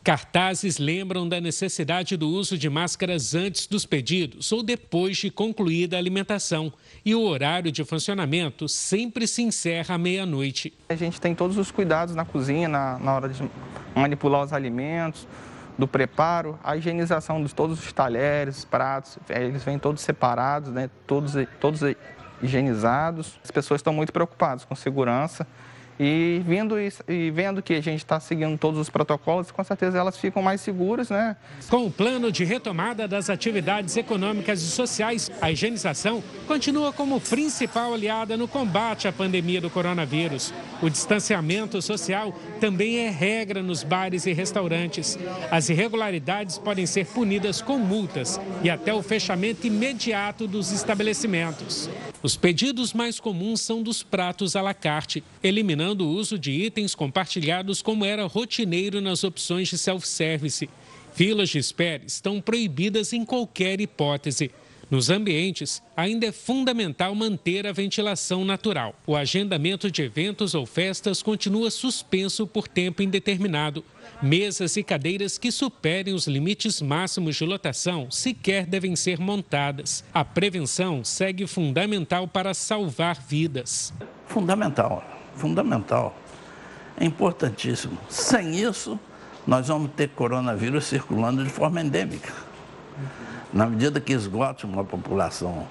Cartazes 0.04 0.80
lembram 0.80 1.30
da 1.30 1.40
necessidade 1.40 2.18
do 2.18 2.28
uso 2.28 2.58
de 2.58 2.68
máscaras 2.68 3.36
antes 3.36 3.68
dos 3.68 3.86
pedidos 3.86 4.52
ou 4.52 4.64
depois 4.64 5.18
de 5.18 5.30
concluída 5.30 5.96
a 5.96 6.00
alimentação. 6.00 6.74
E 7.06 7.14
o 7.14 7.22
horário 7.22 7.72
de 7.72 7.84
funcionamento 7.84 8.68
sempre 8.68 9.28
se 9.28 9.44
encerra 9.44 9.94
à 9.94 9.98
meia-noite. 10.00 10.74
A 10.90 10.96
gente 10.96 11.22
tem 11.22 11.36
todos 11.36 11.56
os 11.56 11.70
cuidados 11.70 12.16
na 12.16 12.26
cozinha, 12.26 12.68
na, 12.68 12.98
na 12.98 13.14
hora 13.14 13.30
de 13.30 13.48
manipular 13.96 14.44
os 14.44 14.52
alimentos, 14.52 15.28
do 15.78 15.88
preparo, 15.88 16.60
a 16.64 16.76
higienização 16.76 17.44
de 17.44 17.54
todos 17.54 17.80
os 17.80 17.94
talheres, 17.94 18.66
pratos, 18.66 19.20
é, 19.30 19.44
eles 19.44 19.64
vêm 19.64 19.78
todos 19.78 20.02
separados, 20.02 20.72
né? 20.72 20.90
todos, 21.06 21.34
todos 21.60 21.82
higienizados. 22.42 23.40
As 23.44 23.52
pessoas 23.52 23.80
estão 23.80 23.94
muito 23.94 24.12
preocupadas 24.12 24.66
com 24.66 24.76
segurança 24.76 25.46
e, 26.04 26.42
vindo 26.48 26.76
e 27.08 27.30
vendo 27.30 27.62
que 27.62 27.76
a 27.76 27.82
gente 27.82 28.00
está 28.00 28.20
seguindo 28.20 28.58
todos 28.58 28.80
os 28.80 28.90
protocolos, 28.90 29.52
com 29.52 29.64
certeza 29.64 30.00
elas 30.00 30.18
ficam 30.18 30.42
mais 30.42 30.60
seguras, 30.60 31.12
né? 31.12 31.38
Com 31.70 31.86
o 31.86 31.92
plano 31.92 32.32
de 32.32 32.44
retomada 32.44 33.08
das 33.08 33.30
atividades 33.30 33.96
econômicas 33.96 34.64
e 34.64 34.66
sociais, 34.66 35.30
a 35.40 35.52
higienização 35.52 36.24
continua 36.48 36.92
como 36.92 37.22
principal 37.22 37.94
aliada 37.94 38.36
no 38.36 38.48
combate 38.48 39.08
à 39.08 39.12
pandemia 39.12 39.62
do 39.62 39.70
coronavírus. 39.70 40.52
O 40.82 40.90
distanciamento 40.90 41.80
social 41.84 42.34
também 42.60 42.98
é 42.98 43.10
regra 43.12 43.62
nos 43.62 43.84
bares 43.84 44.26
e 44.26 44.34
restaurantes. 44.34 45.20
As 45.52 45.70
irregularidades 45.70 46.58
podem 46.58 46.88
ser 46.88 47.06
punidas 47.06 47.62
com 47.62 47.78
multas 47.78 48.42
e 48.64 48.72
até 48.72 48.92
o 48.92 49.04
fechamento 49.04 49.68
imediato 49.68 50.48
dos 50.48 50.72
estabelecimentos. 50.72 51.88
Os 52.24 52.36
pedidos 52.36 52.94
mais 52.94 53.20
comuns 53.20 53.62
são 53.62 53.84
dos 53.84 54.02
pratos 54.02 54.56
à 54.56 54.62
la 54.62 54.74
carte, 54.74 55.24
eliminando 55.44 55.91
o 56.00 56.10
uso 56.10 56.40
de 56.40 56.52
itens 56.52 56.96
compartilhados 56.96 57.82
como 57.82 58.06
era 58.06 58.26
rotineiro 58.26 59.02
nas 59.02 59.26
opções 59.26 59.68
de 59.68 59.78
self-service. 59.78 60.70
Filas 61.14 61.50
de 61.50 61.58
espera 61.60 62.04
estão 62.08 62.40
proibidas 62.40 63.12
em 63.12 63.26
qualquer 63.26 63.82
hipótese. 63.82 64.50
Nos 64.92 65.10
ambientes, 65.10 65.82
ainda 65.96 66.26
é 66.26 66.34
fundamental 66.34 67.16
manter 67.16 67.66
a 67.66 67.72
ventilação 67.72 68.44
natural. 68.44 68.94
O 69.08 69.16
agendamento 69.16 69.90
de 69.90 70.02
eventos 70.02 70.54
ou 70.54 70.66
festas 70.66 71.24
continua 71.24 71.72
suspenso 71.72 72.46
por 72.46 72.68
tempo 72.68 73.02
indeterminado. 73.02 73.86
Mesas 74.22 74.76
e 74.76 74.84
cadeiras 74.84 75.38
que 75.38 75.50
superem 75.50 76.14
os 76.14 76.28
limites 76.28 76.82
máximos 76.82 77.38
de 77.38 77.46
lotação 77.46 78.12
sequer 78.12 78.66
devem 78.66 78.94
ser 78.98 79.18
montadas. 79.18 80.04
A 80.14 80.26
prevenção 80.26 81.06
segue 81.06 81.48
fundamental 81.48 82.28
para 82.28 82.54
salvar 82.54 83.18
vidas. 83.26 83.94
Fundamental, 84.28 85.21
fundamental. 85.36 86.16
É 86.98 87.06
importantíssimo. 87.06 87.98
Sem 88.10 88.56
isso, 88.56 89.00
nós 89.46 89.68
vamos 89.68 89.92
ter 89.92 90.10
coronavírus 90.10 90.86
circulando 90.86 91.44
de 91.44 91.50
forma 91.50 91.82
endêmica. 91.82 92.32
Na 93.52 93.66
medida 93.66 94.00
que 94.00 94.14
esgote 94.14 94.66
uma 94.66 94.84
população 94.84 95.68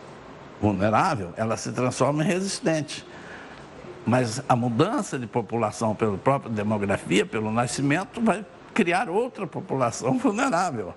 vulnerável, 0.60 1.32
ela 1.36 1.56
se 1.56 1.72
transforma 1.72 2.22
em 2.22 2.26
resistente. 2.26 3.06
Mas 4.06 4.42
a 4.48 4.56
mudança 4.56 5.18
de 5.18 5.26
população 5.26 5.94
pela 5.94 6.18
própria 6.18 6.52
demografia, 6.52 7.24
pelo 7.24 7.50
nascimento, 7.52 8.20
vai 8.20 8.44
criar 8.74 9.08
outra 9.08 9.46
população 9.46 10.16
vulnerável. 10.18 10.94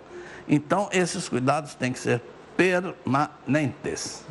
Então, 0.48 0.90
esses 0.92 1.30
cuidados 1.30 1.76
têm 1.76 1.94
que 1.94 2.00
ser 2.00 2.22
permanentes. 2.58 4.26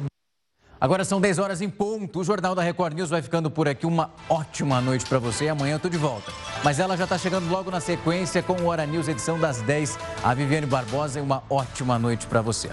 Agora 0.82 1.04
são 1.04 1.20
10 1.20 1.38
horas 1.38 1.60
em 1.60 1.70
ponto. 1.70 2.18
O 2.18 2.24
Jornal 2.24 2.56
da 2.56 2.62
Record 2.62 2.94
News 2.94 3.08
vai 3.08 3.22
ficando 3.22 3.48
por 3.48 3.68
aqui. 3.68 3.86
Uma 3.86 4.10
ótima 4.28 4.80
noite 4.80 5.06
para 5.06 5.20
você 5.20 5.46
amanhã 5.46 5.76
eu 5.76 5.78
tô 5.78 5.88
de 5.88 5.96
volta. 5.96 6.32
Mas 6.64 6.80
ela 6.80 6.96
já 6.96 7.04
está 7.04 7.16
chegando 7.16 7.48
logo 7.48 7.70
na 7.70 7.78
sequência 7.78 8.42
com 8.42 8.54
o 8.54 8.66
Hora 8.66 8.84
News, 8.84 9.06
edição 9.06 9.38
das 9.38 9.62
10. 9.62 9.96
A 10.24 10.34
Viviane 10.34 10.66
Barbosa 10.66 11.22
uma 11.22 11.44
ótima 11.48 12.00
noite 12.00 12.26
para 12.26 12.42
você. 12.42 12.68